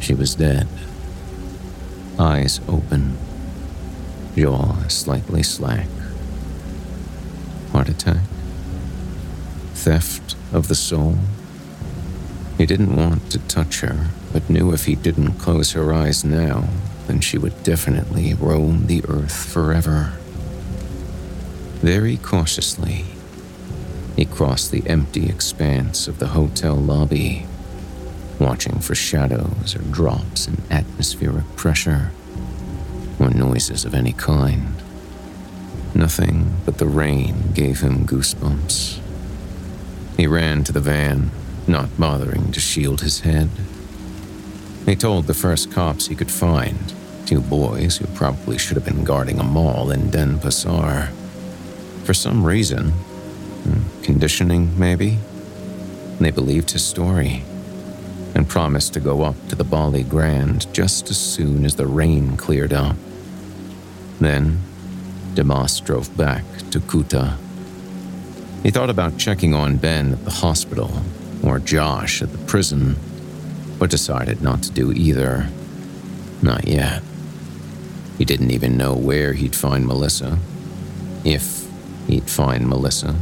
She 0.00 0.14
was 0.14 0.34
dead. 0.34 0.66
Eyes 2.18 2.60
open, 2.68 3.16
jaw 4.34 4.86
slightly 4.88 5.42
slack 5.42 5.88
heart 7.72 7.88
attack, 7.88 8.22
theft 9.72 10.36
of 10.52 10.68
the 10.68 10.74
soul. 10.74 11.16
He 12.58 12.66
didn't 12.66 12.94
want 12.94 13.30
to 13.30 13.38
touch 13.38 13.80
her, 13.80 14.08
but 14.32 14.48
knew 14.48 14.72
if 14.72 14.86
he 14.86 14.94
didn't 14.94 15.34
close 15.34 15.72
her 15.72 15.92
eyes 15.92 16.24
now, 16.24 16.68
then 17.06 17.20
she 17.20 17.38
would 17.38 17.62
definitely 17.62 18.34
roam 18.34 18.86
the 18.86 19.04
earth 19.08 19.52
forever. 19.52 20.12
Very 21.80 22.16
cautiously, 22.16 23.04
he 24.16 24.24
crossed 24.24 24.70
the 24.70 24.86
empty 24.86 25.28
expanse 25.28 26.06
of 26.08 26.18
the 26.18 26.28
hotel 26.28 26.74
lobby, 26.74 27.46
watching 28.38 28.78
for 28.78 28.94
shadows 28.94 29.74
or 29.74 29.82
drops 29.82 30.46
in 30.46 30.56
atmospheric 30.70 31.44
pressure, 31.56 32.12
or 33.18 33.30
noises 33.30 33.84
of 33.84 33.94
any 33.94 34.12
kind. 34.12 34.74
Nothing 35.94 36.56
but 36.64 36.78
the 36.78 36.86
rain 36.86 37.52
gave 37.52 37.80
him 37.80 38.06
goosebumps. 38.06 39.00
He 40.16 40.26
ran 40.26 40.64
to 40.64 40.72
the 40.72 40.80
van, 40.80 41.30
not 41.66 41.98
bothering 41.98 42.52
to 42.52 42.60
shield 42.60 43.00
his 43.00 43.20
head. 43.20 43.50
He 44.86 44.96
told 44.96 45.26
the 45.26 45.34
first 45.34 45.70
cops 45.72 46.06
he 46.06 46.14
could 46.14 46.30
find, 46.30 46.92
two 47.26 47.40
boys 47.40 47.96
who 47.98 48.06
probably 48.08 48.58
should 48.58 48.76
have 48.76 48.84
been 48.84 49.04
guarding 49.04 49.38
a 49.38 49.44
mall 49.44 49.90
in 49.90 50.10
Denpasar. 50.10 51.08
For 52.04 52.14
some 52.14 52.44
reason, 52.44 52.90
hmm, 52.90 54.02
conditioning 54.02 54.76
maybe, 54.78 55.18
they 56.20 56.30
believed 56.30 56.70
his 56.72 56.84
story. 56.84 57.44
and 58.34 58.48
promised 58.48 58.94
to 58.94 59.00
go 59.00 59.22
up 59.22 59.34
to 59.48 59.54
the 59.54 59.64
Bali 59.64 60.02
Grand 60.02 60.72
just 60.72 61.10
as 61.10 61.18
soon 61.18 61.64
as 61.64 61.76
the 61.76 61.86
rain 61.86 62.36
cleared 62.36 62.72
up. 62.72 62.96
Then, 64.20 64.58
Dimas 65.34 65.80
drove 65.80 66.16
back 66.16 66.44
to 66.70 66.80
Kuta. 66.80 67.36
He 68.62 68.70
thought 68.70 68.90
about 68.90 69.18
checking 69.18 69.54
on 69.54 69.76
Ben 69.76 70.12
at 70.12 70.24
the 70.24 70.30
hospital 70.30 70.90
or 71.44 71.58
Josh 71.58 72.22
at 72.22 72.32
the 72.32 72.38
prison, 72.38 72.96
but 73.78 73.90
decided 73.90 74.42
not 74.42 74.62
to 74.62 74.70
do 74.70 74.92
either. 74.92 75.48
Not 76.42 76.66
yet. 76.66 77.02
He 78.18 78.24
didn't 78.24 78.50
even 78.50 78.76
know 78.76 78.94
where 78.94 79.32
he'd 79.32 79.56
find 79.56 79.86
Melissa, 79.86 80.38
if 81.24 81.66
he'd 82.06 82.28
find 82.30 82.68
Melissa. 82.68 83.14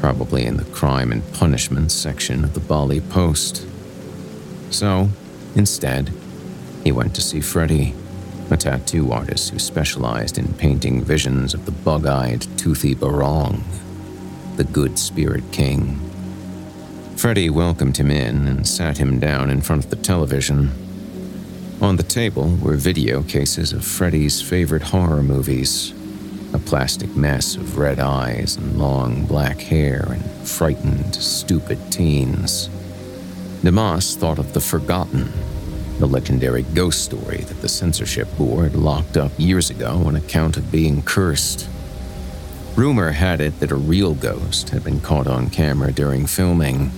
Probably 0.00 0.44
in 0.44 0.56
the 0.56 0.64
crime 0.64 1.12
and 1.12 1.32
punishment 1.32 1.90
section 1.90 2.44
of 2.44 2.54
the 2.54 2.60
Bali 2.60 3.00
Post. 3.00 3.66
So, 4.70 5.08
instead, 5.54 6.12
he 6.84 6.92
went 6.92 7.14
to 7.14 7.20
see 7.20 7.40
Freddie, 7.40 7.94
a 8.50 8.56
tattoo 8.56 9.12
artist 9.12 9.50
who 9.50 9.58
specialized 9.58 10.38
in 10.38 10.54
painting 10.54 11.02
visions 11.02 11.52
of 11.54 11.66
the 11.66 11.72
bug 11.72 12.06
eyed, 12.06 12.46
toothy 12.56 12.94
Barong, 12.94 13.62
the 14.56 14.64
good 14.64 14.98
spirit 14.98 15.44
king. 15.52 16.07
Freddie 17.18 17.50
welcomed 17.50 17.96
him 17.96 18.12
in 18.12 18.46
and 18.46 18.64
sat 18.64 18.98
him 18.98 19.18
down 19.18 19.50
in 19.50 19.60
front 19.60 19.84
of 19.84 19.90
the 19.90 19.96
television. 19.96 20.70
On 21.80 21.96
the 21.96 22.04
table 22.04 22.56
were 22.62 22.76
video 22.76 23.24
cases 23.24 23.72
of 23.72 23.84
Freddie's 23.84 24.40
favorite 24.40 24.82
horror 24.84 25.24
movies 25.24 25.92
a 26.54 26.58
plastic 26.60 27.14
mess 27.16 27.56
of 27.56 27.76
red 27.76 27.98
eyes 27.98 28.56
and 28.56 28.78
long 28.78 29.26
black 29.26 29.60
hair 29.60 30.06
and 30.08 30.24
frightened, 30.48 31.14
stupid 31.14 31.78
teens. 31.90 32.68
Dimas 33.64 34.16
thought 34.16 34.38
of 34.38 34.52
The 34.54 34.60
Forgotten, 34.60 35.30
the 35.98 36.06
legendary 36.06 36.62
ghost 36.62 37.04
story 37.04 37.38
that 37.38 37.60
the 37.60 37.68
censorship 37.68 38.28
board 38.38 38.76
locked 38.76 39.16
up 39.16 39.32
years 39.36 39.70
ago 39.70 40.04
on 40.06 40.14
account 40.16 40.56
of 40.56 40.70
being 40.70 41.02
cursed. 41.02 41.68
Rumor 42.76 43.10
had 43.10 43.40
it 43.40 43.58
that 43.58 43.72
a 43.72 43.76
real 43.76 44.14
ghost 44.14 44.70
had 44.70 44.84
been 44.84 45.00
caught 45.00 45.26
on 45.26 45.50
camera 45.50 45.92
during 45.92 46.26
filming, 46.26 46.92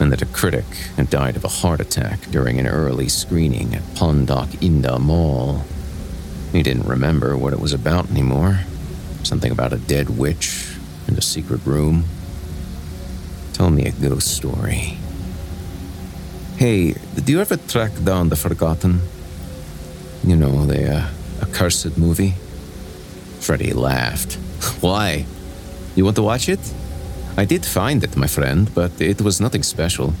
and 0.00 0.12
that 0.12 0.22
a 0.22 0.26
critic 0.26 0.64
had 0.96 1.10
died 1.10 1.36
of 1.36 1.44
a 1.44 1.48
heart 1.48 1.80
attack 1.80 2.20
during 2.30 2.58
an 2.58 2.66
early 2.66 3.08
screening 3.08 3.74
at 3.74 3.82
Pondok 3.94 4.48
Indah 4.60 5.00
Mall. 5.00 5.64
He 6.52 6.62
didn't 6.62 6.86
remember 6.86 7.36
what 7.36 7.52
it 7.52 7.60
was 7.60 7.72
about 7.72 8.10
anymore. 8.10 8.60
Something 9.22 9.52
about 9.52 9.72
a 9.72 9.78
dead 9.78 10.16
witch 10.16 10.74
and 11.06 11.18
a 11.18 11.22
secret 11.22 11.64
room. 11.66 12.04
Tell 13.52 13.70
me 13.70 13.86
a 13.86 13.92
ghost 13.92 14.28
story. 14.28 14.98
Hey, 16.56 16.94
did 17.14 17.28
you 17.28 17.40
ever 17.40 17.56
track 17.56 17.92
down 18.04 18.28
The 18.28 18.36
Forgotten? 18.36 19.00
You 20.24 20.36
know, 20.36 20.66
the 20.66 20.96
uh, 20.96 21.08
accursed 21.42 21.96
movie? 21.98 22.34
Freddie 23.40 23.72
laughed. 23.72 24.34
Why? 24.80 25.26
You 25.94 26.04
want 26.04 26.16
to 26.16 26.22
watch 26.22 26.48
it? 26.48 26.60
I 27.38 27.44
did 27.44 27.64
find 27.64 28.02
it, 28.02 28.16
my 28.16 28.26
friend, 28.26 28.68
but 28.74 29.00
it 29.00 29.22
was 29.22 29.40
nothing 29.40 29.62
special. 29.62 30.12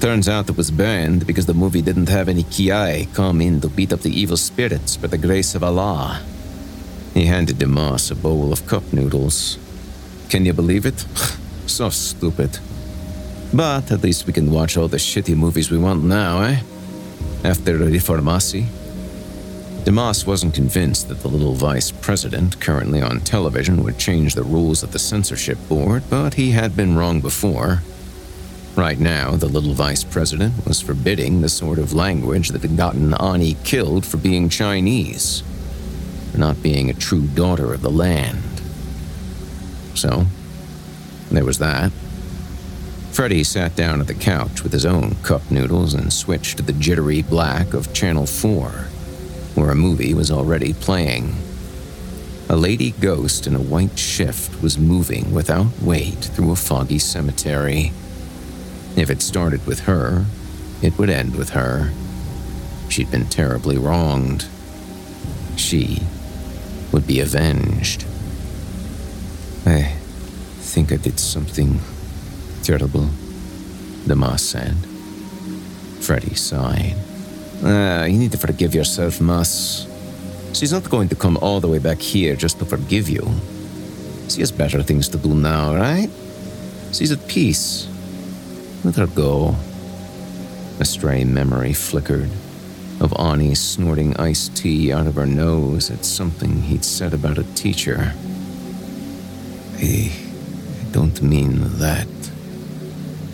Turns 0.00 0.28
out 0.28 0.50
it 0.50 0.56
was 0.56 0.72
banned 0.72 1.24
because 1.24 1.46
the 1.46 1.54
movie 1.54 1.82
didn't 1.82 2.08
have 2.08 2.28
any 2.28 2.42
Kiai 2.42 3.06
come 3.14 3.40
in 3.40 3.60
to 3.60 3.68
beat 3.68 3.92
up 3.92 4.00
the 4.00 4.10
evil 4.10 4.36
spirits 4.36 4.96
by 4.96 5.06
the 5.06 5.18
grace 5.18 5.54
of 5.54 5.62
Allah. 5.62 6.20
He 7.14 7.26
handed 7.26 7.60
Dimas 7.60 8.10
a 8.10 8.16
bowl 8.16 8.52
of 8.52 8.66
cup 8.66 8.82
noodles. 8.92 9.56
Can 10.30 10.44
you 10.44 10.52
believe 10.52 10.84
it? 10.84 11.06
so 11.66 11.90
stupid. 11.90 12.58
But 13.54 13.92
at 13.92 14.02
least 14.02 14.26
we 14.26 14.32
can 14.32 14.50
watch 14.50 14.76
all 14.76 14.88
the 14.88 14.96
shitty 14.96 15.36
movies 15.36 15.70
we 15.70 15.78
want 15.78 16.02
now, 16.02 16.42
eh? 16.42 16.56
After 17.44 17.78
Reformasi. 17.78 18.81
Dimas 19.84 20.24
wasn't 20.24 20.54
convinced 20.54 21.08
that 21.08 21.22
the 21.22 21.28
little 21.28 21.54
vice 21.54 21.90
president 21.90 22.60
currently 22.60 23.02
on 23.02 23.18
television 23.20 23.82
would 23.82 23.98
change 23.98 24.34
the 24.34 24.44
rules 24.44 24.84
of 24.84 24.92
the 24.92 24.98
censorship 24.98 25.58
board, 25.68 26.04
but 26.08 26.34
he 26.34 26.52
had 26.52 26.76
been 26.76 26.96
wrong 26.96 27.20
before. 27.20 27.82
Right 28.76 29.00
now, 29.00 29.32
the 29.32 29.48
little 29.48 29.74
vice 29.74 30.04
president 30.04 30.64
was 30.66 30.80
forbidding 30.80 31.40
the 31.40 31.48
sort 31.48 31.80
of 31.80 31.92
language 31.92 32.50
that 32.50 32.62
had 32.62 32.76
gotten 32.76 33.12
Ani 33.14 33.54
killed 33.64 34.06
for 34.06 34.18
being 34.18 34.48
Chinese, 34.48 35.42
for 36.30 36.38
not 36.38 36.62
being 36.62 36.88
a 36.88 36.94
true 36.94 37.26
daughter 37.26 37.74
of 37.74 37.82
the 37.82 37.90
land. 37.90 38.62
So, 39.94 40.26
there 41.32 41.44
was 41.44 41.58
that. 41.58 41.90
Freddie 43.10 43.44
sat 43.44 43.74
down 43.74 44.00
at 44.00 44.06
the 44.06 44.14
couch 44.14 44.62
with 44.62 44.72
his 44.72 44.86
own 44.86 45.16
cup 45.16 45.50
noodles 45.50 45.92
and 45.92 46.12
switched 46.12 46.58
to 46.58 46.62
the 46.62 46.72
jittery 46.72 47.20
black 47.22 47.74
of 47.74 47.92
Channel 47.92 48.26
4, 48.26 48.86
where 49.54 49.70
a 49.70 49.74
movie 49.74 50.14
was 50.14 50.30
already 50.30 50.72
playing. 50.72 51.34
A 52.48 52.56
lady 52.56 52.90
ghost 52.92 53.46
in 53.46 53.54
a 53.54 53.60
white 53.60 53.98
shift 53.98 54.62
was 54.62 54.78
moving 54.78 55.32
without 55.32 55.80
weight 55.80 56.18
through 56.18 56.52
a 56.52 56.56
foggy 56.56 56.98
cemetery. 56.98 57.92
If 58.96 59.08
it 59.08 59.22
started 59.22 59.66
with 59.66 59.80
her, 59.80 60.26
it 60.82 60.98
would 60.98 61.08
end 61.08 61.36
with 61.36 61.50
her. 61.50 61.92
She'd 62.88 63.10
been 63.10 63.26
terribly 63.26 63.78
wronged. 63.78 64.46
She 65.56 66.02
would 66.92 67.06
be 67.06 67.20
avenged. 67.20 68.04
I 69.64 69.94
think 70.60 70.92
I 70.92 70.96
did 70.96 71.18
something 71.20 71.80
terrible, 72.62 73.08
Dimas 74.06 74.42
said. 74.42 74.76
Freddie 76.00 76.34
sighed. 76.34 76.96
Ah, 77.64 78.04
you 78.04 78.18
need 78.18 78.32
to 78.32 78.38
forgive 78.38 78.74
yourself, 78.74 79.20
Mas. 79.20 79.86
She's 80.52 80.72
not 80.72 80.90
going 80.90 81.08
to 81.08 81.16
come 81.16 81.38
all 81.38 81.60
the 81.60 81.68
way 81.68 81.78
back 81.78 81.98
here 81.98 82.34
just 82.34 82.58
to 82.58 82.64
forgive 82.64 83.08
you. 83.08 83.22
She 84.28 84.40
has 84.40 84.50
better 84.50 84.82
things 84.82 85.08
to 85.10 85.18
do 85.18 85.34
now, 85.34 85.74
right? 85.74 86.10
She's 86.92 87.12
at 87.12 87.26
peace. 87.28 87.88
Let 88.84 88.96
her 88.96 89.06
go. 89.06 89.54
A 90.80 90.84
stray 90.84 91.24
memory 91.24 91.72
flickered 91.72 92.30
of 93.00 93.14
Ani 93.18 93.54
snorting 93.54 94.16
iced 94.16 94.56
tea 94.56 94.92
out 94.92 95.06
of 95.06 95.14
her 95.14 95.26
nose 95.26 95.90
at 95.90 96.04
something 96.04 96.62
he'd 96.62 96.84
said 96.84 97.14
about 97.14 97.38
a 97.38 97.44
teacher. 97.54 98.12
I, 99.78 100.12
don't 100.92 101.22
mean 101.22 101.60
that. 101.78 102.08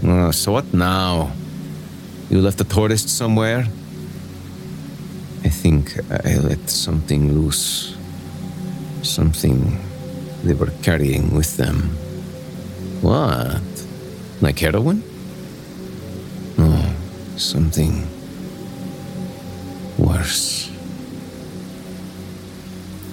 Uh, 0.06 0.32
so 0.32 0.52
what 0.52 0.72
now? 0.72 1.32
You 2.30 2.40
left 2.40 2.58
the 2.58 2.64
tourist 2.64 3.08
somewhere? 3.08 3.66
I 5.44 5.48
think 5.48 5.98
uh, 6.10 6.18
I 6.24 6.38
let 6.38 6.68
something 6.68 7.32
loose. 7.32 7.96
Something 9.02 9.78
they 10.42 10.54
were 10.54 10.72
carrying 10.82 11.34
with 11.34 11.56
them. 11.56 11.96
What? 13.00 13.62
Like 14.40 14.58
heroin? 14.58 15.02
No, 16.56 16.94
something 17.36 18.06
worse. 19.96 20.70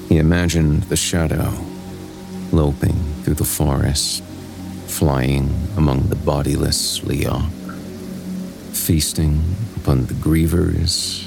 He 0.10 0.18
imagined 0.18 0.84
the 0.84 0.96
shadow 0.96 1.54
loping 2.52 2.98
through 3.24 3.36
the 3.36 3.44
forest 3.44 4.24
flying 4.88 5.50
among 5.76 6.08
the 6.08 6.16
bodiless 6.16 7.00
Leyak, 7.02 7.50
feasting 8.72 9.44
upon 9.76 10.06
the 10.06 10.14
grievers 10.14 11.25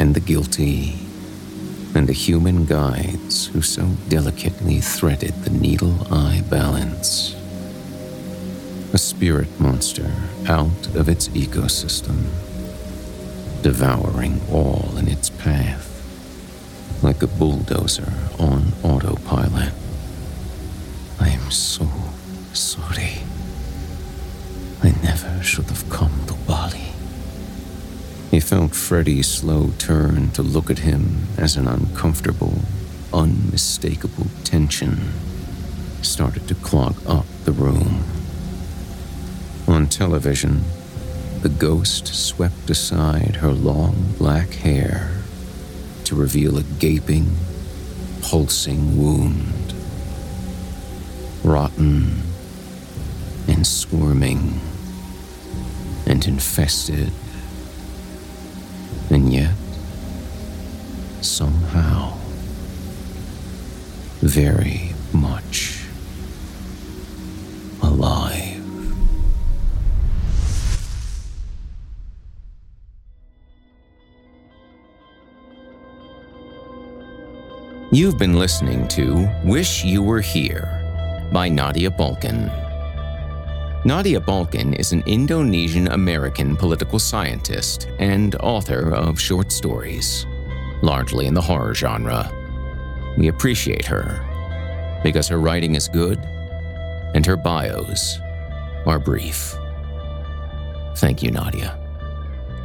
and 0.00 0.14
the 0.14 0.20
guilty, 0.20 0.94
and 1.94 2.06
the 2.08 2.14
human 2.14 2.64
guides 2.64 3.48
who 3.48 3.60
so 3.60 3.86
delicately 4.08 4.80
threaded 4.80 5.34
the 5.44 5.50
needle 5.50 6.06
eye 6.10 6.42
balance. 6.48 7.36
A 8.94 8.98
spirit 8.98 9.60
monster 9.60 10.10
out 10.48 10.86
of 10.96 11.10
its 11.10 11.28
ecosystem, 11.28 12.16
devouring 13.60 14.40
all 14.50 14.96
in 14.96 15.06
its 15.06 15.28
path, 15.28 15.86
like 17.02 17.22
a 17.22 17.26
bulldozer 17.26 18.10
on 18.38 18.72
autopilot. 18.82 19.74
I 21.20 21.28
am 21.28 21.50
so 21.50 21.86
sorry. 22.54 23.18
I 24.82 24.94
never 25.02 25.42
should 25.42 25.66
have 25.66 25.88
come 25.90 26.24
to 26.26 26.32
Bali. 26.48 26.90
He 28.30 28.38
felt 28.38 28.76
Freddie's 28.76 29.26
slow 29.26 29.72
turn 29.78 30.30
to 30.32 30.42
look 30.42 30.70
at 30.70 30.78
him 30.78 31.26
as 31.36 31.56
an 31.56 31.66
uncomfortable, 31.66 32.60
unmistakable 33.12 34.28
tension 34.44 35.10
started 36.02 36.46
to 36.46 36.54
clog 36.54 36.94
up 37.08 37.26
the 37.44 37.50
room. 37.52 38.04
On 39.66 39.88
television, 39.88 40.62
the 41.42 41.48
ghost 41.48 42.06
swept 42.06 42.70
aside 42.70 43.36
her 43.36 43.50
long 43.50 44.14
black 44.16 44.50
hair 44.50 45.10
to 46.04 46.14
reveal 46.14 46.56
a 46.56 46.62
gaping, 46.62 47.36
pulsing 48.22 48.96
wound. 48.96 49.74
Rotten 51.42 52.22
and 53.48 53.66
squirming 53.66 54.60
and 56.06 56.26
infested. 56.26 57.12
And 59.12 59.32
yet, 59.32 59.50
somehow, 61.20 62.16
very 64.20 64.92
much 65.12 65.84
alive. 67.82 68.62
You've 77.90 78.16
been 78.16 78.38
listening 78.38 78.86
to 78.88 79.28
Wish 79.44 79.84
You 79.84 80.04
Were 80.04 80.20
Here 80.20 81.28
by 81.32 81.48
Nadia 81.48 81.90
Bulkin. 81.90 82.69
Nadia 83.82 84.20
Bulkin 84.20 84.74
is 84.74 84.92
an 84.92 85.02
Indonesian 85.06 85.88
American 85.88 86.54
political 86.54 86.98
scientist 86.98 87.88
and 87.98 88.34
author 88.36 88.92
of 88.94 89.18
short 89.18 89.50
stories, 89.50 90.26
largely 90.82 91.26
in 91.26 91.32
the 91.32 91.40
horror 91.40 91.74
genre. 91.74 92.30
We 93.16 93.28
appreciate 93.28 93.86
her 93.86 94.20
because 95.02 95.28
her 95.28 95.38
writing 95.40 95.76
is 95.76 95.88
good 95.88 96.18
and 97.14 97.24
her 97.24 97.38
bios 97.38 98.18
are 98.84 98.98
brief. 98.98 99.56
Thank 100.96 101.22
you, 101.22 101.30
Nadia. 101.30 101.78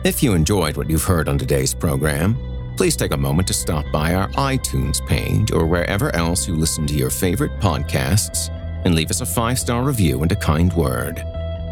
If 0.03 0.22
you 0.22 0.34
enjoyed 0.34 0.76
what 0.76 0.89
you've 0.89 1.05
heard 1.05 1.30
on 1.30 1.38
today's 1.38 1.74
program, 1.74 2.38
please 2.76 2.97
take 2.97 3.13
a 3.13 3.18
moment 3.18 3.47
to 3.47 3.53
stop 3.53 3.86
by 3.93 4.16
our 4.16 4.28
iTunes 4.32 5.05
page 5.07 5.53
or 5.53 5.66
wherever 5.66 6.13
else 6.13 6.45
you 6.45 6.57
listen 6.57 6.86
to 6.88 6.93
your 6.93 7.09
favorite 7.09 7.57
podcasts 7.61 8.51
and 8.86 8.96
leave 8.96 9.10
us 9.10 9.22
a 9.22 9.26
five 9.26 9.60
star 9.60 9.84
review 9.84 10.22
and 10.22 10.32
a 10.32 10.36
kind 10.36 10.72
word. 10.74 11.22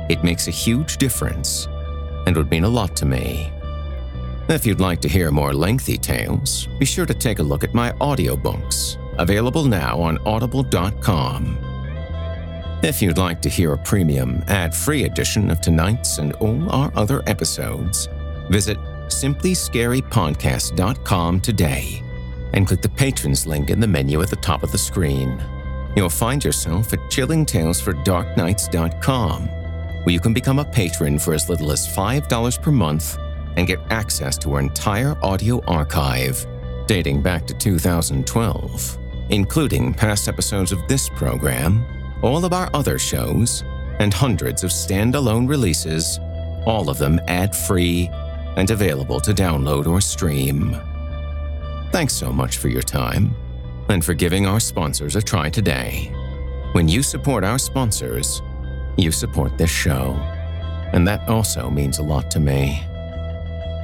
It 0.10 0.24
makes 0.24 0.48
a 0.48 0.52
huge 0.52 0.98
difference 0.98 1.68
and 2.26 2.36
would 2.36 2.52
mean 2.52 2.66
a 2.66 2.70
lot 2.70 2.96
to 2.98 3.06
me. 3.06 3.52
If 4.50 4.66
you'd 4.66 4.82
like 4.82 5.00
to 5.02 5.08
hear 5.08 5.32
more 5.32 5.54
lengthy 5.54 5.98
tales, 5.98 6.68
be 6.78 6.86
sure 6.86 7.06
to 7.06 7.14
take 7.14 7.40
a 7.40 7.44
look 7.44 7.64
at 7.64 7.74
my 7.74 7.94
audiobooks, 7.94 8.98
available 9.18 9.64
now 9.64 10.02
on 10.02 10.18
audible.com. 10.26 11.58
If 12.84 13.02
you'd 13.02 13.18
like 13.18 13.42
to 13.44 13.50
hear 13.50 13.72
a 13.72 13.78
premium, 13.78 14.44
ad 14.50 14.76
free 14.76 15.06
edition 15.06 15.50
of 15.50 15.62
tonight's 15.62 16.18
and 16.18 16.34
all 16.34 16.70
our 16.70 16.92
other 16.96 17.24
episodes, 17.28 18.10
visit 18.50 18.78
simplyscarypodcast.com 19.08 21.40
today 21.40 22.04
and 22.54 22.68
click 22.68 22.82
the 22.82 22.90
patrons 22.90 23.48
link 23.48 23.70
in 23.70 23.80
the 23.80 23.88
menu 23.88 24.22
at 24.22 24.30
the 24.30 24.36
top 24.36 24.64
of 24.64 24.74
the 24.74 24.78
screen. 24.78 25.42
You'll 25.96 26.10
find 26.10 26.44
yourself 26.44 26.92
at 26.94 27.00
chillingtalesfordarknights.com, 27.00 29.48
where 30.04 30.14
you 30.14 30.20
can 30.20 30.34
become 30.34 30.58
a 30.60 30.66
patron 30.66 31.20
for 31.20 31.36
as 31.36 31.48
little 31.50 31.72
as 31.72 31.88
$5 31.88 32.62
per 32.62 32.72
month 32.72 33.18
and 33.56 33.68
get 33.68 33.80
access 33.92 34.38
to 34.40 34.54
our 34.54 34.60
entire 34.60 35.16
audio 35.24 35.64
archive 35.66 36.46
dating 36.88 37.22
back 37.22 37.46
to 37.48 37.54
2012, 37.54 38.98
including 39.30 39.94
past 39.94 40.28
episodes 40.28 40.72
of 40.72 40.88
this 40.88 41.10
program, 41.10 41.86
all 42.22 42.44
of 42.44 42.54
our 42.54 42.72
other 42.74 42.98
shows, 42.98 43.64
and 44.00 44.12
hundreds 44.14 44.64
of 44.64 44.72
standalone 44.72 45.48
releases, 45.48 46.18
all 46.66 46.90
of 46.90 46.98
them 46.98 47.22
ad 47.28 47.56
free 47.56 48.10
and 48.58 48.72
available 48.72 49.20
to 49.20 49.32
download 49.32 49.88
or 49.88 50.02
stream. 50.02 50.76
Thanks 51.92 52.14
so 52.14 52.34
much 52.34 52.58
for 52.58 52.70
your 52.70 52.82
time 52.82 53.36
and 53.94 54.04
for 54.04 54.16
giving 54.16 54.48
our 54.48 54.60
sponsors 54.60 55.16
a 55.16 55.22
try 55.22 55.52
today. 55.52 56.12
When 56.72 56.88
you 56.88 57.04
support 57.04 57.44
our 57.44 57.60
sponsors, 57.60 58.42
you 58.98 59.12
support 59.12 59.56
this 59.56 59.70
show, 59.70 60.14
and 60.94 61.08
that 61.08 61.30
also 61.30 61.70
means 61.70 62.00
a 62.00 62.04
lot 62.04 62.32
to 62.32 62.40
me. 62.40 62.84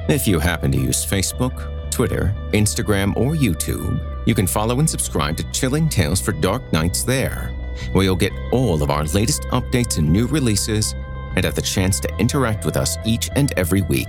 If 0.08 0.26
you 0.26 0.40
happen 0.40 0.72
to 0.72 0.78
use 0.78 1.06
Facebook, 1.06 1.90
Twitter, 1.92 2.34
Instagram, 2.52 3.16
or 3.16 3.34
YouTube, 3.34 4.26
you 4.26 4.34
can 4.34 4.48
follow 4.48 4.80
and 4.80 4.90
subscribe 4.90 5.36
to 5.36 5.50
Chilling 5.52 5.88
Tales 5.88 6.20
for 6.20 6.32
Dark 6.32 6.72
Nights 6.72 7.04
there, 7.04 7.54
where 7.92 8.04
you'll 8.04 8.16
get 8.16 8.32
all 8.50 8.82
of 8.82 8.90
our 8.90 9.04
latest 9.04 9.42
updates 9.52 9.98
and 9.98 10.12
new 10.12 10.26
releases 10.26 10.96
and 11.36 11.44
have 11.44 11.54
the 11.54 11.62
chance 11.62 12.00
to 12.00 12.12
interact 12.18 12.64
with 12.64 12.76
us 12.76 12.96
each 13.06 13.30
and 13.36 13.52
every 13.56 13.82
week. 13.82 14.08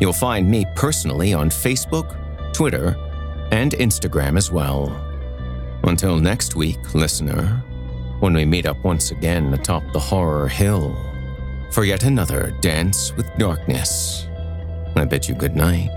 You'll 0.00 0.12
find 0.12 0.48
me 0.48 0.64
personally 0.76 1.34
on 1.34 1.50
Facebook, 1.50 2.16
Twitter, 2.52 2.96
and 3.50 3.72
Instagram 3.72 4.36
as 4.36 4.52
well. 4.52 5.07
Until 5.84 6.16
next 6.18 6.54
week, 6.54 6.94
listener, 6.94 7.62
when 8.20 8.34
we 8.34 8.44
meet 8.44 8.66
up 8.66 8.82
once 8.84 9.10
again 9.10 9.54
atop 9.54 9.82
the 9.92 9.98
horror 9.98 10.48
hill 10.48 10.96
for 11.70 11.84
yet 11.84 12.04
another 12.04 12.52
dance 12.60 13.14
with 13.16 13.26
darkness, 13.38 14.26
I 14.96 15.04
bid 15.04 15.28
you 15.28 15.34
good 15.34 15.54
night. 15.54 15.90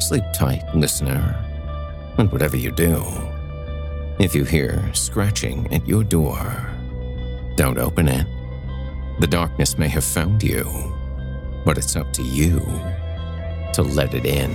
Sleep 0.00 0.24
tight, 0.34 0.62
listener, 0.74 1.34
and 2.18 2.30
whatever 2.30 2.56
you 2.56 2.70
do, 2.70 3.02
if 4.20 4.34
you 4.34 4.44
hear 4.44 4.92
scratching 4.94 5.72
at 5.72 5.86
your 5.86 6.04
door, 6.04 6.70
don't 7.56 7.78
open 7.78 8.08
it. 8.08 8.26
The 9.20 9.26
darkness 9.26 9.78
may 9.78 9.88
have 9.88 10.04
found 10.04 10.42
you, 10.42 10.64
but 11.64 11.78
it's 11.78 11.96
up 11.96 12.12
to 12.12 12.22
you 12.22 12.60
to 13.72 13.82
let 13.82 14.14
it 14.14 14.26
in. 14.26 14.54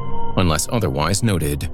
unless 0.37 0.67
otherwise 0.71 1.23
noted. 1.23 1.69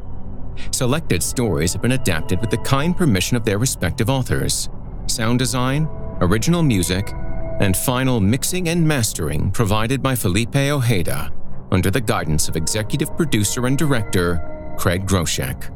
Selected 0.72 1.22
stories 1.22 1.74
have 1.74 1.82
been 1.82 1.92
adapted 1.94 2.42
with 2.42 2.50
the 2.50 2.58
kind 2.58 2.96
permission 2.96 3.38
of 3.38 3.46
their 3.46 3.58
respective 3.58 4.10
authors. 4.10 4.70
Sound 5.08 5.40
design, 5.40 5.88
original 6.22 6.64
music, 6.64 7.14
and 7.60 7.76
final 7.76 8.20
mixing 8.20 8.70
and 8.70 8.88
mastering 8.88 9.52
provided 9.52 10.02
by 10.02 10.16
Felipe 10.16 10.56
Ojeda 10.56 11.32
under 11.72 11.92
the 11.92 12.02
guidance 12.02 12.48
of 12.48 12.56
executive 12.56 13.16
producer 13.18 13.68
and 13.68 13.78
director 13.78 14.76
Craig 14.78 15.06
Groshek. 15.06 15.74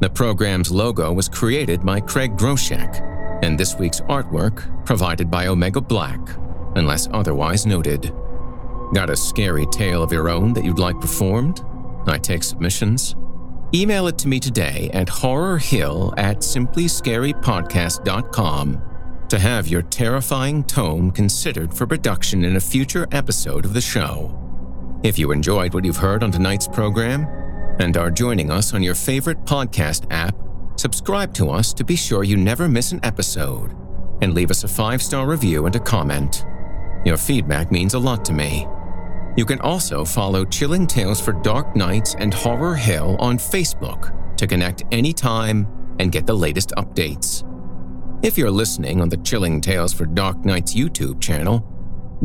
The 0.00 0.10
program's 0.10 0.70
logo 0.70 1.12
was 1.12 1.28
created 1.28 1.84
by 1.84 2.00
Craig 2.00 2.36
Groshek, 2.36 3.40
and 3.44 3.58
this 3.58 3.76
week's 3.76 4.00
artwork 4.02 4.84
provided 4.84 5.30
by 5.30 5.46
Omega 5.46 5.80
Black, 5.80 6.20
unless 6.74 7.08
otherwise 7.12 7.66
noted. 7.66 8.12
Got 8.94 9.10
a 9.10 9.16
scary 9.16 9.66
tale 9.66 10.02
of 10.02 10.12
your 10.12 10.28
own 10.28 10.52
that 10.54 10.64
you'd 10.64 10.78
like 10.78 11.00
performed? 11.00 11.64
I 12.08 12.18
take 12.18 12.42
submissions. 12.42 13.14
Email 13.74 14.06
it 14.06 14.18
to 14.18 14.28
me 14.28 14.38
today 14.38 14.90
at 14.92 15.08
horrorhill 15.08 16.12
at 16.18 16.36
simplyscarypodcast.com 16.38 18.82
to 19.28 19.38
have 19.38 19.66
your 19.66 19.80
terrifying 19.80 20.62
tome 20.64 21.10
considered 21.10 21.72
for 21.72 21.86
production 21.86 22.44
in 22.44 22.56
a 22.56 22.60
future 22.60 23.08
episode 23.12 23.64
of 23.64 23.72
the 23.72 23.80
show. 23.80 24.38
If 25.02 25.18
you 25.18 25.32
enjoyed 25.32 25.72
what 25.72 25.86
you've 25.86 25.96
heard 25.96 26.22
on 26.22 26.30
tonight's 26.30 26.68
program 26.68 27.26
and 27.80 27.96
are 27.96 28.10
joining 28.10 28.50
us 28.50 28.74
on 28.74 28.82
your 28.82 28.94
favorite 28.94 29.42
podcast 29.46 30.04
app, 30.10 30.36
subscribe 30.76 31.32
to 31.34 31.48
us 31.48 31.72
to 31.72 31.82
be 31.82 31.96
sure 31.96 32.24
you 32.24 32.36
never 32.36 32.68
miss 32.68 32.92
an 32.92 33.00
episode 33.02 33.74
and 34.20 34.34
leave 34.34 34.50
us 34.50 34.64
a 34.64 34.68
five 34.68 35.02
star 35.02 35.26
review 35.26 35.64
and 35.64 35.76
a 35.76 35.80
comment. 35.80 36.44
Your 37.06 37.16
feedback 37.16 37.72
means 37.72 37.94
a 37.94 37.98
lot 37.98 38.22
to 38.26 38.34
me. 38.34 38.66
You 39.34 39.46
can 39.46 39.60
also 39.60 40.04
follow 40.04 40.44
Chilling 40.44 40.86
Tales 40.86 41.18
for 41.18 41.32
Dark 41.32 41.74
Nights 41.74 42.14
and 42.18 42.34
Horror 42.34 42.74
Hill 42.74 43.16
on 43.18 43.38
Facebook 43.38 44.36
to 44.36 44.46
connect 44.46 44.82
anytime 44.92 45.66
and 45.98 46.12
get 46.12 46.26
the 46.26 46.34
latest 46.34 46.72
updates. 46.76 47.48
If 48.22 48.36
you're 48.36 48.50
listening 48.50 49.00
on 49.00 49.08
the 49.08 49.16
Chilling 49.16 49.62
Tales 49.62 49.94
for 49.94 50.04
Dark 50.04 50.44
Nights 50.44 50.74
YouTube 50.74 51.18
channel, 51.20 51.66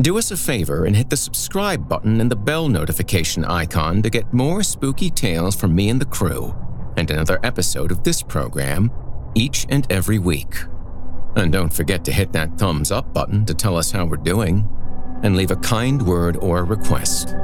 do 0.00 0.18
us 0.18 0.30
a 0.30 0.36
favor 0.36 0.84
and 0.84 0.94
hit 0.94 1.08
the 1.08 1.16
subscribe 1.16 1.88
button 1.88 2.20
and 2.20 2.30
the 2.30 2.36
bell 2.36 2.68
notification 2.68 3.42
icon 3.42 4.02
to 4.02 4.10
get 4.10 4.32
more 4.34 4.62
spooky 4.62 5.08
tales 5.10 5.56
from 5.56 5.74
me 5.74 5.88
and 5.88 6.00
the 6.00 6.06
crew, 6.06 6.54
and 6.98 7.10
another 7.10 7.40
episode 7.42 7.90
of 7.90 8.04
this 8.04 8.22
program 8.22 8.92
each 9.34 9.64
and 9.70 9.90
every 9.90 10.18
week. 10.18 10.54
And 11.36 11.52
don't 11.52 11.72
forget 11.72 12.04
to 12.04 12.12
hit 12.12 12.32
that 12.32 12.58
thumbs 12.58 12.92
up 12.92 13.14
button 13.14 13.46
to 13.46 13.54
tell 13.54 13.78
us 13.78 13.90
how 13.90 14.04
we're 14.04 14.18
doing 14.18 14.68
and 15.22 15.36
leave 15.36 15.50
a 15.50 15.56
kind 15.56 16.02
word 16.02 16.36
or 16.36 16.64
request. 16.64 17.34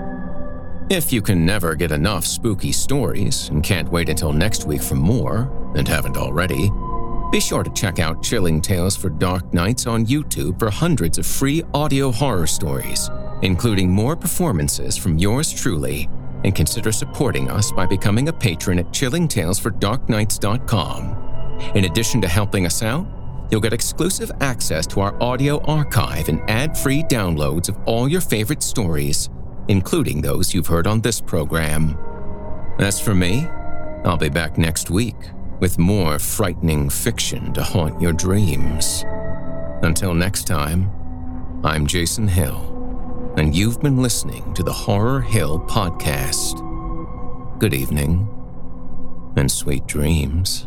If 0.91 1.13
you 1.13 1.23
can 1.23 1.47
never 1.47 1.75
get 1.75 1.93
enough 1.93 2.27
spooky 2.27 2.73
stories 2.73 3.49
and 3.49 3.63
can't 3.63 3.91
wait 3.91 4.09
until 4.09 4.33
next 4.33 4.67
week 4.67 4.83
for 4.83 4.97
more, 4.97 5.51
and 5.77 5.87
haven't 5.89 6.17
already, 6.17 6.71
be 7.33 7.41
sure 7.41 7.65
to 7.65 7.73
check 7.73 7.99
out 7.99 8.23
Chilling 8.23 8.61
Tales 8.61 8.95
for 8.97 9.09
Dark 9.09 9.53
Nights 9.53 9.89
on 9.89 10.07
YouTube 10.07 10.57
for 10.59 10.71
hundreds 10.71 11.19
of 11.19 11.27
free 11.27 11.65
audio 11.73 12.13
horror 12.13 12.47
stories, 12.47 13.11
including 13.43 13.91
more 13.91 14.15
performances 14.15 14.97
from 14.97 15.19
yours 15.19 15.53
truly. 15.53 16.09
And 16.45 16.55
consider 16.55 16.93
supporting 16.93 17.51
us 17.51 17.73
by 17.73 17.87
becoming 17.87 18.29
a 18.29 18.33
patron 18.33 18.79
at 18.79 18.93
chillingtalesfordarknights.com. 18.93 21.73
In 21.75 21.87
addition 21.87 22.21
to 22.21 22.29
helping 22.29 22.67
us 22.67 22.83
out, 22.83 23.07
you'll 23.55 23.61
get 23.61 23.73
exclusive 23.73 24.33
access 24.41 24.85
to 24.85 24.99
our 24.99 25.15
audio 25.23 25.61
archive 25.63 26.29
and 26.29 26.43
ad 26.51 26.77
free 26.77 27.05
downloads 27.05 27.69
of 27.69 27.79
all 27.87 28.09
your 28.09 28.21
favorite 28.21 28.65
stories, 28.65 29.31
including 29.69 30.21
those 30.21 30.53
you've 30.53 30.67
heard 30.67 30.89
on 30.89 31.01
this 31.01 31.21
program. 31.21 31.97
As 32.81 33.01
for 33.01 33.15
me, 33.15 33.47
I'll 34.05 34.17
be 34.17 34.29
back 34.29 34.59
next 34.59 34.91
week 34.91 35.15
with 35.61 35.79
more 35.79 36.19
frightening 36.19 36.91
fiction 36.91 37.53
to 37.53 37.63
haunt 37.63 38.03
your 38.03 38.13
dreams. 38.13 39.05
Until 39.85 40.15
next 40.15 40.49
time, 40.49 40.91
I'm 41.63 41.87
Jason 41.87 42.27
Hill, 42.27 43.33
and 43.37 43.55
you've 43.55 43.81
been 43.81 43.99
listening 43.99 44.53
to 44.55 44.65
the 44.65 44.73
Horror 44.73 45.21
Hill 45.21 45.61
Podcast. 45.61 46.59
Good 47.61 47.73
evening, 47.73 48.27
and 49.37 49.49
sweet 49.49 49.87
dreams. 49.87 50.67